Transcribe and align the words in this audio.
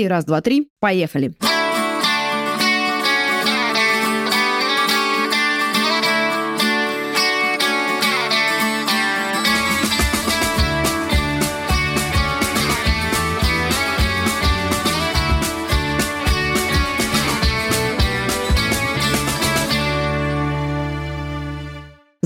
И 0.00 0.08
раз, 0.08 0.24
два, 0.24 0.40
три, 0.40 0.70
поехали. 0.80 1.34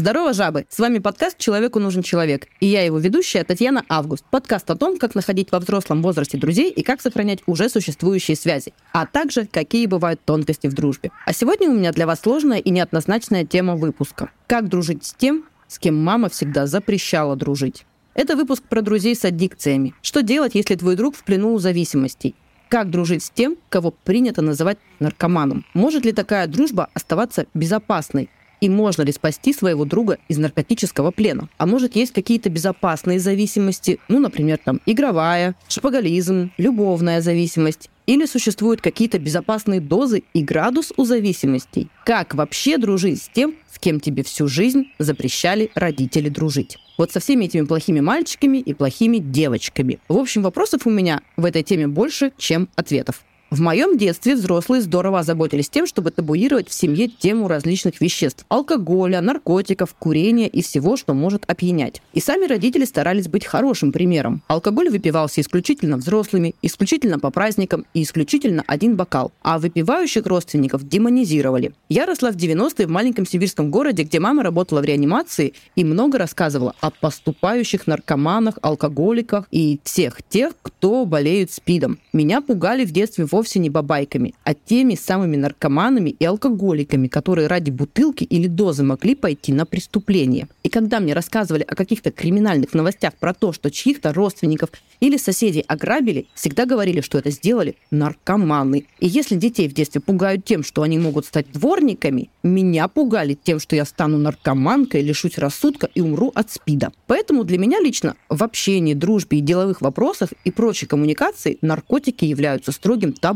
Здорово, 0.05 0.34
жабы! 0.34 0.66
С 0.68 0.79
вами 0.80 0.98
подкаст 0.98 1.39
«Человеку 1.39 1.79
нужен 1.79 2.02
человек». 2.02 2.46
И 2.61 2.66
я 2.66 2.84
его 2.84 2.98
ведущая 2.98 3.43
Татьяна 3.43 3.84
Август. 3.89 4.23
Подкаст 4.30 4.71
о 4.71 4.77
том, 4.77 4.98
как 4.98 5.14
находить 5.14 5.50
во 5.50 5.61
взрослом 5.61 6.03
возрасте 6.03 6.36
друзей 6.36 6.71
и 6.71 6.82
как 6.82 7.00
сохранять 7.00 7.39
уже 7.46 7.71
существующие 7.71 8.36
связи, 8.36 8.75
а 8.93 9.07
также 9.07 9.46
какие 9.46 9.86
бывают 9.86 10.21
тонкости 10.22 10.67
в 10.67 10.75
дружбе. 10.75 11.11
А 11.25 11.32
сегодня 11.32 11.71
у 11.71 11.72
меня 11.72 11.90
для 11.90 12.07
вас 12.07 12.21
сложная 12.21 12.58
и 12.58 12.68
неоднозначная 12.68 13.46
тема 13.46 13.77
выпуска. 13.77 14.29
Как 14.46 14.68
дружить 14.68 15.07
с 15.07 15.14
тем, 15.14 15.46
с 15.68 15.79
кем 15.79 15.96
мама 15.96 16.29
всегда 16.29 16.66
запрещала 16.66 17.35
дружить. 17.35 17.86
Это 18.13 18.36
выпуск 18.36 18.63
про 18.64 18.82
друзей 18.82 19.16
с 19.16 19.25
аддикциями. 19.25 19.94
Что 20.02 20.21
делать, 20.21 20.55
если 20.55 20.75
твой 20.75 20.96
друг 20.96 21.16
в 21.16 21.25
плену 21.25 21.55
у 21.55 21.58
зависимостей? 21.58 22.35
Как 22.68 22.91
дружить 22.91 23.22
с 23.22 23.30
тем, 23.30 23.57
кого 23.71 23.91
принято 23.91 24.43
называть 24.43 24.77
наркоманом? 24.99 25.64
Может 25.72 26.05
ли 26.05 26.13
такая 26.13 26.46
дружба 26.46 26.91
оставаться 26.93 27.46
безопасной? 27.55 28.29
И 28.61 28.68
можно 28.68 29.03
ли 29.03 29.13
спасти 29.13 29.53
своего 29.53 29.85
друга 29.85 30.18
из 30.29 30.39
наркотического 30.39 31.11
плена. 31.11 31.49
А 31.58 31.67
может, 31.67 31.96
есть 31.96 32.12
какие-то 32.12 32.50
безопасные 32.50 33.20
зависимости, 33.20 33.98
ну, 34.08 34.19
например, 34.19 34.58
там, 34.62 34.80
игровая, 34.86 35.55
шапоголизм, 35.69 36.50
любовная 36.58 37.20
зависимость, 37.20 37.91
или 38.06 38.27
существуют 38.27 38.80
какие-то 38.80 39.19
безопасные 39.19 39.80
дозы 39.80 40.25
и 40.34 40.42
градус 40.42 40.92
у 40.97 41.05
зависимостей? 41.05 41.88
Как 42.05 42.34
вообще 42.34 42.77
дружить 42.77 43.22
с 43.22 43.28
тем, 43.28 43.55
с 43.70 43.78
кем 43.78 43.98
тебе 44.00 44.22
всю 44.22 44.47
жизнь 44.47 44.88
запрещали 44.98 45.70
родители 45.75 46.28
дружить? 46.28 46.78
Вот 46.98 47.12
со 47.12 47.20
всеми 47.20 47.47
этими 47.47 47.64
плохими 47.64 48.00
мальчиками 48.00 48.58
и 48.58 48.75
плохими 48.75 49.19
девочками. 49.19 49.98
В 50.08 50.16
общем, 50.16 50.42
вопросов 50.42 50.86
у 50.86 50.91
меня 50.91 51.22
в 51.36 51.44
этой 51.44 51.62
теме 51.62 51.88
больше, 51.88 52.32
чем 52.36 52.69
ответов. 52.77 53.25
В 53.55 53.60
моем 53.60 53.97
детстве 53.97 54.34
взрослые 54.34 54.83
здорово 54.83 55.20
озаботились 55.20 55.70
тем, 55.70 55.86
чтобы 55.86 56.10
табуировать 56.10 56.69
в 56.69 56.74
семье 56.74 57.06
тему 57.06 57.47
различных 57.47 58.00
веществ– 58.00 58.44
алкоголя, 58.48 59.20
наркотиков, 59.20 59.94
курения 59.94 60.48
и 60.48 60.60
всего, 60.60 60.97
что 60.97 61.14
может 61.14 61.44
опьянять. 61.47 62.02
И 62.14 62.19
сами 62.19 62.47
родители 62.47 62.84
старались 62.84 63.28
быть 63.28 63.47
хорошим 63.47 63.92
примером. 63.92 64.42
Алкоголь 64.48 64.91
выпивался 64.91 65.41
исключительно 65.41 65.98
взрослыми, 65.98 66.56
исключительно 66.62 67.20
по 67.20 67.30
праздникам 67.30 67.86
и 67.94 68.02
исключительно 68.02 68.64
один 68.66 68.97
бокал. 68.97 69.30
А 69.42 69.60
выпивающих 69.60 70.27
родственников 70.27 70.88
демонизировали. 70.88 71.75
Я 71.88 72.06
росла 72.06 72.32
в 72.32 72.36
90-е 72.36 72.88
в 72.88 72.91
маленьком 72.91 73.25
сибирском 73.25 73.70
городе, 73.70 74.02
где 74.02 74.19
мама 74.19 74.42
работала 74.42 74.80
в 74.80 74.84
реанимации 74.84 75.55
и 75.77 75.84
много 75.84 76.19
рассказывала 76.19 76.75
о 76.80 76.91
поступающих 76.91 77.86
наркоманах, 77.86 78.58
алкоголиках 78.62 79.47
и 79.52 79.78
всех 79.84 80.25
тех, 80.28 80.55
кто 80.60 81.05
болеют 81.05 81.52
СПИДом. 81.52 82.00
Меня 82.12 82.41
пугали 82.41 82.84
в 82.84 82.91
детстве 82.91 83.27
вовсе 83.27 83.44
вовсе 83.45 83.59
не 83.59 83.69
бабайками, 83.69 84.33
а 84.42 84.55
теми 84.55 84.95
самыми 84.95 85.37
наркоманами 85.37 86.09
и 86.09 86.25
алкоголиками, 86.25 87.09
которые 87.09 87.47
ради 87.47 87.70
бутылки 87.70 88.25
или 88.25 88.47
дозы 88.47 88.84
могли 88.84 89.14
пойти 89.14 89.53
на 89.53 89.67
преступление. 89.67 90.48
И 90.62 90.70
когда 90.70 90.98
мне 90.98 91.12
рассказывали 91.12 91.62
о 91.62 91.75
каких-то 91.75 92.11
криминальных 92.11 92.72
новостях 92.72 93.12
про 93.20 93.34
то, 93.34 93.53
что 93.53 93.70
чьих-то 93.70 94.15
родственников 94.15 94.70
или 95.00 95.19
соседей 95.19 95.62
ограбили, 95.69 96.27
всегда 96.34 96.65
говорили, 96.65 97.03
что 97.03 97.19
это 97.19 97.31
сделали 97.31 97.75
наркоманы. 97.91 98.87
И 98.98 99.06
если 99.06 99.37
детей 99.37 99.69
в 99.69 99.75
детстве 99.75 100.00
пугают 100.00 100.47
тем, 100.47 100.65
что 100.65 100.81
они 100.81 100.98
могут 100.98 101.27
стать 101.27 101.53
дворниками, 101.53 102.31
меня 102.42 102.89
пугали 102.89 103.34
тем, 103.34 103.61
что 103.61 103.77
я 103.77 103.84
стану 103.84 104.17
наркоманкой, 104.17 105.03
лишусь 105.03 105.37
рассудка 105.37 105.91
и 105.94 106.00
умру 106.00 106.33
от 106.34 106.50
СПИДа. 106.50 106.93
Поэтому 107.06 107.44
для 107.44 107.59
меня 107.59 107.78
лично 107.81 108.16
в 108.31 108.43
общении, 108.43 108.94
дружбе 108.94 109.38
и 109.38 109.43
деловых 109.43 109.83
вопросах 109.83 110.31
и 110.44 110.50
прочей 110.50 110.87
коммуникации 110.87 111.59
наркотики 111.60 112.25
являются 112.25 112.72
строгим 112.72 113.12
табу. 113.12 113.34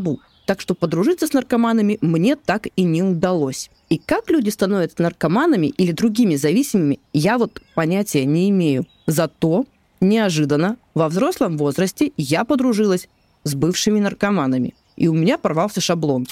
Так 0.49 0.63
что 0.63 0.75
подружиться 0.75 1.27
с 1.27 1.35
наркоманами 1.35 1.99
мне 2.01 2.35
так 2.35 2.69
и 2.75 2.83
не 2.83 3.03
удалось. 3.03 3.71
И 3.91 3.99
как 3.99 4.31
люди 4.31 4.49
становятся 4.49 5.03
наркоманами 5.03 5.67
или 5.67 5.93
другими 5.93 6.37
зависимыми, 6.37 7.01
я 7.13 7.37
вот 7.37 7.61
понятия 7.75 8.25
не 8.25 8.49
имею. 8.49 8.87
Зато 9.07 9.67
неожиданно 10.01 10.79
во 10.95 11.11
взрослом 11.11 11.59
возрасте 11.59 12.13
я 12.17 12.45
подружилась 12.45 13.11
с 13.45 13.55
бывшими 13.55 14.01
наркоманами. 14.01 14.75
И 14.97 15.07
у 15.09 15.13
меня 15.13 15.37
порвался 15.37 15.83
шаблон. 15.83 16.27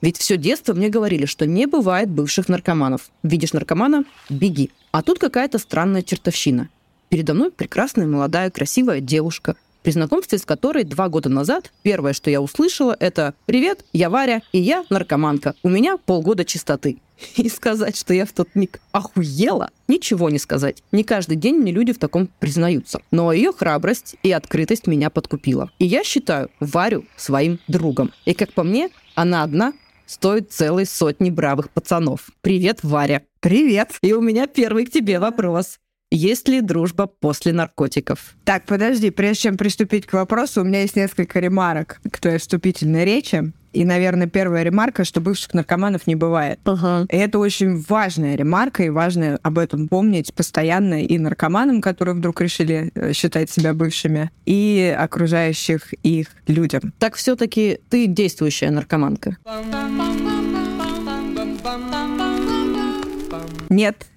Ведь 0.00 0.16
все 0.16 0.38
детство 0.38 0.72
мне 0.72 0.88
говорили, 0.88 1.26
что 1.26 1.46
не 1.46 1.66
бывает 1.66 2.08
бывших 2.08 2.48
наркоманов. 2.48 3.10
Видишь 3.22 3.52
наркомана– 3.52 4.04
беги. 4.30 4.70
А 4.92 5.02
тут 5.02 5.18
какая-то 5.18 5.58
странная 5.58 6.02
чертовщина. 6.02 6.70
Передо 7.10 7.34
мной 7.34 7.50
прекрасная 7.50 8.06
молодая 8.06 8.50
красивая 8.50 9.00
девушка– 9.00 9.56
при 9.82 9.90
знакомстве 9.90 10.38
с 10.38 10.44
которой 10.44 10.84
два 10.84 11.08
года 11.08 11.28
назад 11.28 11.72
первое, 11.82 12.12
что 12.12 12.30
я 12.30 12.40
услышала, 12.40 12.96
это 12.98 13.34
«Привет, 13.46 13.84
я 13.92 14.10
Варя, 14.10 14.42
и 14.52 14.58
я 14.58 14.84
наркоманка. 14.90 15.54
У 15.62 15.68
меня 15.68 15.96
полгода 15.96 16.44
чистоты». 16.44 16.98
И 17.36 17.48
сказать, 17.48 17.96
что 17.96 18.14
я 18.14 18.24
в 18.24 18.32
тот 18.32 18.48
миг 18.54 18.80
охуела, 18.92 19.70
ничего 19.88 20.30
не 20.30 20.38
сказать. 20.38 20.82
Не 20.90 21.04
каждый 21.04 21.36
день 21.36 21.56
мне 21.56 21.72
люди 21.72 21.92
в 21.92 21.98
таком 21.98 22.28
признаются. 22.38 23.02
Но 23.10 23.32
ее 23.32 23.52
храбрость 23.52 24.16
и 24.22 24.32
открытость 24.32 24.86
меня 24.86 25.10
подкупила. 25.10 25.70
И 25.78 25.84
я 25.84 26.02
считаю 26.02 26.50
Варю 26.60 27.04
своим 27.16 27.58
другом. 27.68 28.12
И 28.24 28.34
как 28.34 28.52
по 28.54 28.62
мне, 28.62 28.88
она 29.14 29.42
одна 29.42 29.74
стоит 30.06 30.50
целой 30.50 30.86
сотни 30.86 31.30
бравых 31.30 31.70
пацанов. 31.70 32.30
Привет, 32.40 32.80
Варя. 32.82 33.22
Привет. 33.40 33.92
И 34.02 34.12
у 34.12 34.20
меня 34.20 34.46
первый 34.46 34.86
к 34.86 34.90
тебе 34.90 35.18
вопрос. 35.20 35.78
Есть 36.10 36.48
ли 36.48 36.60
дружба 36.60 37.06
после 37.06 37.52
наркотиков? 37.52 38.34
Так, 38.44 38.64
подожди, 38.66 39.10
прежде 39.10 39.42
чем 39.42 39.56
приступить 39.56 40.06
к 40.06 40.12
вопросу, 40.14 40.62
у 40.62 40.64
меня 40.64 40.80
есть 40.80 40.96
несколько 40.96 41.38
ремарок 41.38 42.00
к 42.10 42.18
твоей 42.18 42.38
вступительной 42.38 43.04
речи. 43.04 43.52
И, 43.72 43.84
наверное, 43.84 44.26
первая 44.26 44.64
ремарка, 44.64 45.04
что 45.04 45.20
бывших 45.20 45.54
наркоманов 45.54 46.08
не 46.08 46.16
бывает. 46.16 46.58
Ага. 46.64 47.06
И 47.08 47.16
это 47.16 47.38
очень 47.38 47.80
важная 47.88 48.34
ремарка, 48.34 48.82
и 48.82 48.88
важно 48.88 49.38
об 49.44 49.58
этом 49.58 49.86
помнить 49.86 50.34
постоянно 50.34 51.04
и 51.04 51.16
наркоманам, 51.18 51.80
которые 51.80 52.16
вдруг 52.16 52.40
решили 52.40 52.90
э, 52.96 53.12
считать 53.12 53.48
себя 53.48 53.72
бывшими, 53.72 54.32
и 54.44 54.92
окружающих 54.98 55.92
их 56.02 56.26
людям. 56.48 56.92
Так 56.98 57.14
все-таки 57.14 57.78
ты 57.88 58.06
действующая 58.06 58.70
наркоманка? 58.70 59.36
Нет, 63.68 64.09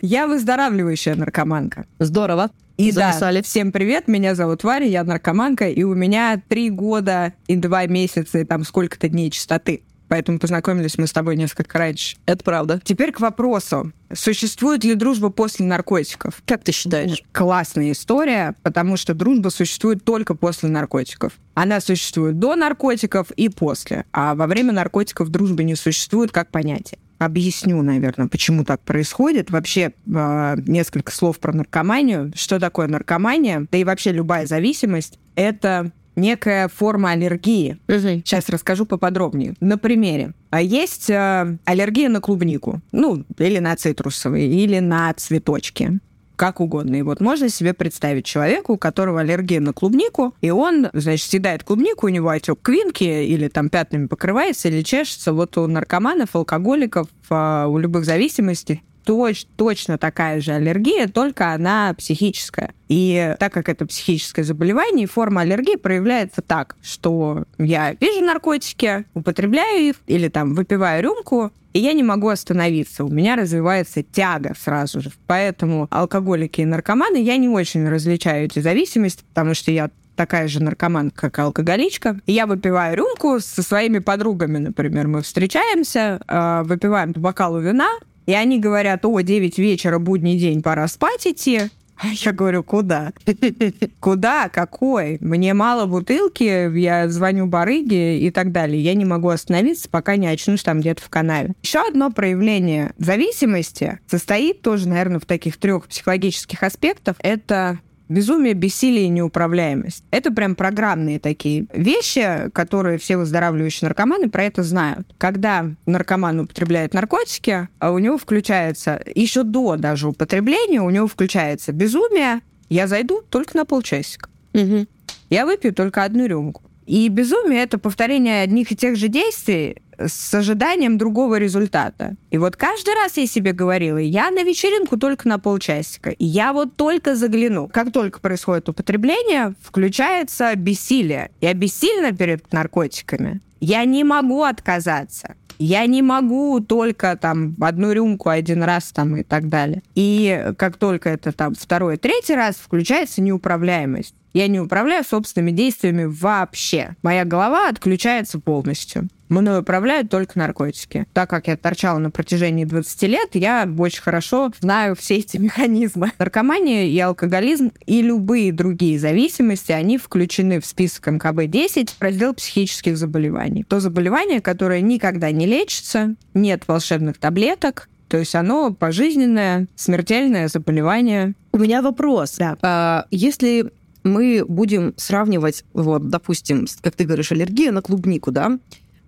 я 0.00 0.26
выздоравливающая 0.26 1.14
наркоманка. 1.14 1.86
Здорово. 1.98 2.50
И 2.78 2.90
Записали. 2.90 3.38
да, 3.38 3.42
всем 3.42 3.70
привет, 3.70 4.08
меня 4.08 4.34
зовут 4.34 4.64
Варя, 4.64 4.86
я 4.86 5.04
наркоманка, 5.04 5.68
и 5.68 5.82
у 5.82 5.94
меня 5.94 6.40
три 6.48 6.70
года 6.70 7.34
и 7.46 7.54
два 7.54 7.86
месяца, 7.86 8.38
и 8.38 8.44
там 8.44 8.64
сколько-то 8.64 9.08
дней 9.08 9.30
чистоты. 9.30 9.82
Поэтому 10.12 10.38
познакомились 10.38 10.98
мы 10.98 11.06
с 11.06 11.12
тобой 11.12 11.36
несколько 11.36 11.78
раньше. 11.78 12.18
Это 12.26 12.44
правда. 12.44 12.80
Теперь 12.84 13.12
к 13.12 13.20
вопросу. 13.20 13.92
Существует 14.12 14.84
ли 14.84 14.94
дружба 14.94 15.30
после 15.30 15.64
наркотиков? 15.64 16.42
Как 16.44 16.62
ты 16.64 16.72
считаешь? 16.72 17.22
Классная 17.32 17.92
история, 17.92 18.54
потому 18.62 18.98
что 18.98 19.14
дружба 19.14 19.48
существует 19.48 20.04
только 20.04 20.34
после 20.34 20.68
наркотиков. 20.68 21.32
Она 21.54 21.80
существует 21.80 22.38
до 22.38 22.56
наркотиков 22.56 23.30
и 23.30 23.48
после. 23.48 24.04
А 24.12 24.34
во 24.34 24.46
время 24.46 24.72
наркотиков 24.72 25.30
дружбы 25.30 25.64
не 25.64 25.76
существует 25.76 26.30
как 26.30 26.50
понятие 26.50 26.98
объясню, 27.24 27.80
наверное, 27.82 28.28
почему 28.28 28.64
так 28.64 28.80
происходит. 28.82 29.50
Вообще, 29.50 29.92
э, 30.06 30.56
несколько 30.66 31.12
слов 31.12 31.38
про 31.38 31.52
наркоманию. 31.52 32.32
Что 32.34 32.58
такое 32.58 32.86
наркомания? 32.88 33.66
Да 33.70 33.78
и 33.78 33.84
вообще 33.84 34.12
любая 34.12 34.46
зависимость— 34.46 35.18
это 35.34 35.90
некая 36.16 36.68
форма 36.68 37.12
аллергии. 37.12 37.78
Угу. 37.88 37.98
Сейчас 37.98 38.48
расскажу 38.48 38.86
поподробнее. 38.86 39.54
На 39.60 39.78
примере. 39.78 40.32
А 40.50 40.60
есть 40.60 41.08
э, 41.10 41.56
аллергия 41.64 42.08
на 42.08 42.20
клубнику, 42.20 42.80
ну, 42.92 43.24
или 43.38 43.58
на 43.58 43.74
цитрусовые, 43.76 44.48
или 44.48 44.78
на 44.78 45.12
цветочки 45.14 46.00
как 46.42 46.58
угодно. 46.58 46.96
И 46.96 47.02
вот 47.02 47.20
можно 47.20 47.48
себе 47.48 47.72
представить 47.72 48.24
человека, 48.24 48.72
у 48.72 48.76
которого 48.76 49.20
аллергия 49.20 49.60
на 49.60 49.72
клубнику, 49.72 50.34
и 50.40 50.50
он, 50.50 50.88
значит, 50.92 51.30
съедает 51.30 51.62
клубнику, 51.62 52.06
у 52.06 52.08
него 52.08 52.30
отек 52.30 52.58
квинки 52.60 53.04
или 53.04 53.46
там 53.46 53.68
пятнами 53.68 54.08
покрывается, 54.08 54.66
или 54.66 54.82
чешется. 54.82 55.32
Вот 55.32 55.56
у 55.56 55.68
наркоманов, 55.68 56.34
алкоголиков, 56.34 57.06
а, 57.30 57.68
у 57.68 57.78
любых 57.78 58.04
зависимостей 58.04 58.82
точ, 59.04 59.44
точно 59.56 59.98
такая 59.98 60.40
же 60.40 60.52
аллергия, 60.52 61.08
только 61.08 61.52
она 61.52 61.94
психическая. 61.94 62.74
И 62.88 63.34
так 63.38 63.52
как 63.52 63.68
это 63.68 63.86
психическое 63.86 64.44
заболевание, 64.44 65.06
форма 65.06 65.42
аллергии 65.42 65.76
проявляется 65.76 66.42
так, 66.42 66.76
что 66.82 67.44
я 67.58 67.94
вижу 68.00 68.24
наркотики, 68.24 69.04
употребляю 69.14 69.90
их 69.90 69.96
или 70.06 70.28
там 70.28 70.54
выпиваю 70.54 71.02
рюмку, 71.02 71.52
и 71.72 71.78
я 71.78 71.92
не 71.94 72.02
могу 72.02 72.28
остановиться. 72.28 73.04
У 73.04 73.08
меня 73.08 73.36
развивается 73.36 74.02
тяга 74.02 74.54
сразу 74.58 75.00
же. 75.00 75.10
Поэтому 75.26 75.86
алкоголики 75.90 76.60
и 76.60 76.66
наркоманы, 76.66 77.16
я 77.16 77.36
не 77.38 77.48
очень 77.48 77.88
различаю 77.88 78.44
эти 78.44 78.58
зависимости, 78.58 79.24
потому 79.32 79.54
что 79.54 79.70
я 79.70 79.90
такая 80.16 80.48
же 80.48 80.62
наркоманка, 80.62 81.30
как 81.30 81.38
алкоголичка. 81.38 82.20
И 82.26 82.32
я 82.32 82.46
выпиваю 82.46 82.96
рюмку 82.96 83.40
со 83.40 83.62
своими 83.62 83.98
подругами, 83.98 84.58
например. 84.58 85.08
Мы 85.08 85.22
встречаемся, 85.22 86.20
э, 86.26 86.62
выпиваем 86.64 87.14
по 87.14 87.20
бокалу 87.20 87.60
вина, 87.60 87.88
и 88.26 88.32
они 88.32 88.58
говорят, 88.58 89.04
о, 89.04 89.20
9 89.20 89.58
вечера, 89.58 89.98
будний 89.98 90.38
день, 90.38 90.62
пора 90.62 90.88
спать 90.88 91.26
идти. 91.26 91.62
Я 92.02 92.32
говорю, 92.32 92.64
куда? 92.64 93.12
Куда? 94.00 94.48
Какой? 94.48 95.18
Мне 95.20 95.54
мало 95.54 95.86
бутылки, 95.86 96.76
я 96.76 97.08
звоню 97.08 97.46
барыге 97.46 98.18
и 98.18 98.30
так 98.30 98.50
далее. 98.50 98.82
Я 98.82 98.94
не 98.94 99.04
могу 99.04 99.28
остановиться, 99.28 99.88
пока 99.88 100.16
не 100.16 100.26
очнусь 100.26 100.62
там 100.62 100.80
где-то 100.80 101.02
в 101.02 101.08
канаве. 101.08 101.52
Еще 101.62 101.80
одно 101.86 102.10
проявление 102.10 102.92
зависимости 102.98 104.00
состоит 104.06 104.62
тоже, 104.62 104.88
наверное, 104.88 105.20
в 105.20 105.26
таких 105.26 105.56
трех 105.58 105.86
психологических 105.86 106.62
аспектах. 106.62 107.16
Это 107.20 107.78
Безумие, 108.08 108.54
бессилие 108.54 109.06
и 109.06 109.08
неуправляемость. 109.08 110.04
Это 110.10 110.32
прям 110.32 110.54
программные 110.54 111.18
такие 111.18 111.66
вещи, 111.72 112.50
которые 112.52 112.98
все 112.98 113.16
выздоравливающие 113.16 113.88
наркоманы 113.88 114.28
про 114.28 114.44
это 114.44 114.62
знают. 114.62 115.06
Когда 115.18 115.66
наркоман 115.86 116.40
употребляет 116.40 116.94
наркотики, 116.94 117.68
а 117.78 117.92
у 117.92 117.98
него 117.98 118.18
включается, 118.18 119.02
еще 119.14 119.42
до 119.42 119.76
даже 119.76 120.08
употребления, 120.08 120.80
у 120.80 120.90
него 120.90 121.06
включается 121.06 121.72
безумие, 121.72 122.40
я 122.68 122.86
зайду 122.86 123.22
только 123.28 123.56
на 123.56 123.64
полчасика. 123.64 124.28
Угу. 124.54 124.86
Я 125.30 125.46
выпью 125.46 125.72
только 125.74 126.04
одну 126.04 126.26
рюмку. 126.26 126.62
И 126.86 127.08
безумие— 127.08 127.62
это 127.62 127.78
повторение 127.78 128.42
одних 128.42 128.72
и 128.72 128.76
тех 128.76 128.96
же 128.96 129.08
действий 129.08 129.81
с 129.98 130.34
ожиданием 130.34 130.98
другого 130.98 131.38
результата. 131.38 132.16
И 132.30 132.38
вот 132.38 132.56
каждый 132.56 132.94
раз 132.94 133.16
я 133.16 133.26
себе 133.26 133.52
говорила, 133.52 133.98
я 133.98 134.30
на 134.30 134.42
вечеринку 134.42 134.96
только 134.96 135.28
на 135.28 135.38
полчасика, 135.38 136.10
и 136.10 136.24
я 136.24 136.52
вот 136.52 136.76
только 136.76 137.14
загляну. 137.14 137.68
Как 137.68 137.92
только 137.92 138.20
происходит 138.20 138.68
употребление, 138.68 139.54
включается 139.62 140.54
бессилие. 140.56 141.30
Я 141.40 141.54
бессильна 141.54 142.12
перед 142.12 142.52
наркотиками. 142.52 143.40
Я 143.60 143.84
не 143.84 144.02
могу 144.04 144.42
отказаться. 144.42 145.36
Я 145.58 145.86
не 145.86 146.02
могу 146.02 146.58
только 146.58 147.16
там 147.16 147.54
одну 147.60 147.92
рюмку 147.92 148.30
один 148.30 148.64
раз 148.64 148.90
там 148.92 149.16
и 149.16 149.22
так 149.22 149.48
далее. 149.48 149.82
И 149.94 150.52
как 150.58 150.76
только 150.76 151.10
это 151.10 151.30
там 151.30 151.54
второй, 151.54 151.98
третий 151.98 152.34
раз, 152.34 152.56
включается 152.56 153.22
неуправляемость. 153.22 154.16
Я 154.32 154.48
не 154.48 154.60
управляю 154.60 155.04
собственными 155.04 155.50
действиями 155.50 156.04
вообще. 156.04 156.96
Моя 157.02 157.24
голова 157.24 157.68
отключается 157.68 158.38
полностью. 158.38 159.08
Мною 159.32 159.62
управляют 159.62 160.10
только 160.10 160.38
наркотики. 160.38 161.06
Так 161.14 161.30
как 161.30 161.48
я 161.48 161.56
торчала 161.56 161.98
на 161.98 162.10
протяжении 162.10 162.66
20 162.66 163.02
лет, 163.04 163.30
я 163.32 163.66
очень 163.78 164.02
хорошо 164.02 164.52
знаю 164.60 164.94
все 164.94 165.16
эти 165.16 165.38
механизмы. 165.38 166.12
Наркомания 166.18 166.84
и 166.84 166.98
алкоголизм 166.98 167.72
и 167.86 168.02
любые 168.02 168.52
другие 168.52 168.98
зависимости, 168.98 169.72
они 169.72 169.96
включены 169.96 170.60
в 170.60 170.66
список 170.66 171.08
МКБ-10 171.08 171.92
в 171.98 172.02
раздел 172.02 172.34
психических 172.34 172.98
заболеваний. 172.98 173.64
То 173.64 173.80
заболевание, 173.80 174.42
которое 174.42 174.82
никогда 174.82 175.30
не 175.30 175.46
лечится, 175.46 176.14
нет 176.34 176.64
волшебных 176.66 177.16
таблеток, 177.16 177.88
то 178.08 178.18
есть 178.18 178.34
оно 178.34 178.74
пожизненное, 178.74 179.66
смертельное 179.74 180.48
заболевание. 180.48 181.32
У 181.52 181.58
меня 181.58 181.80
вопрос. 181.80 182.36
Да. 182.36 182.58
А, 182.60 183.06
если 183.10 183.72
мы 184.04 184.44
будем 184.46 184.94
сравнивать, 184.96 185.64
вот, 185.72 186.08
допустим, 186.08 186.66
как 186.80 186.94
ты 186.94 187.04
говоришь, 187.04 187.32
аллергия 187.32 187.72
на 187.72 187.82
клубнику, 187.82 188.30
да, 188.30 188.58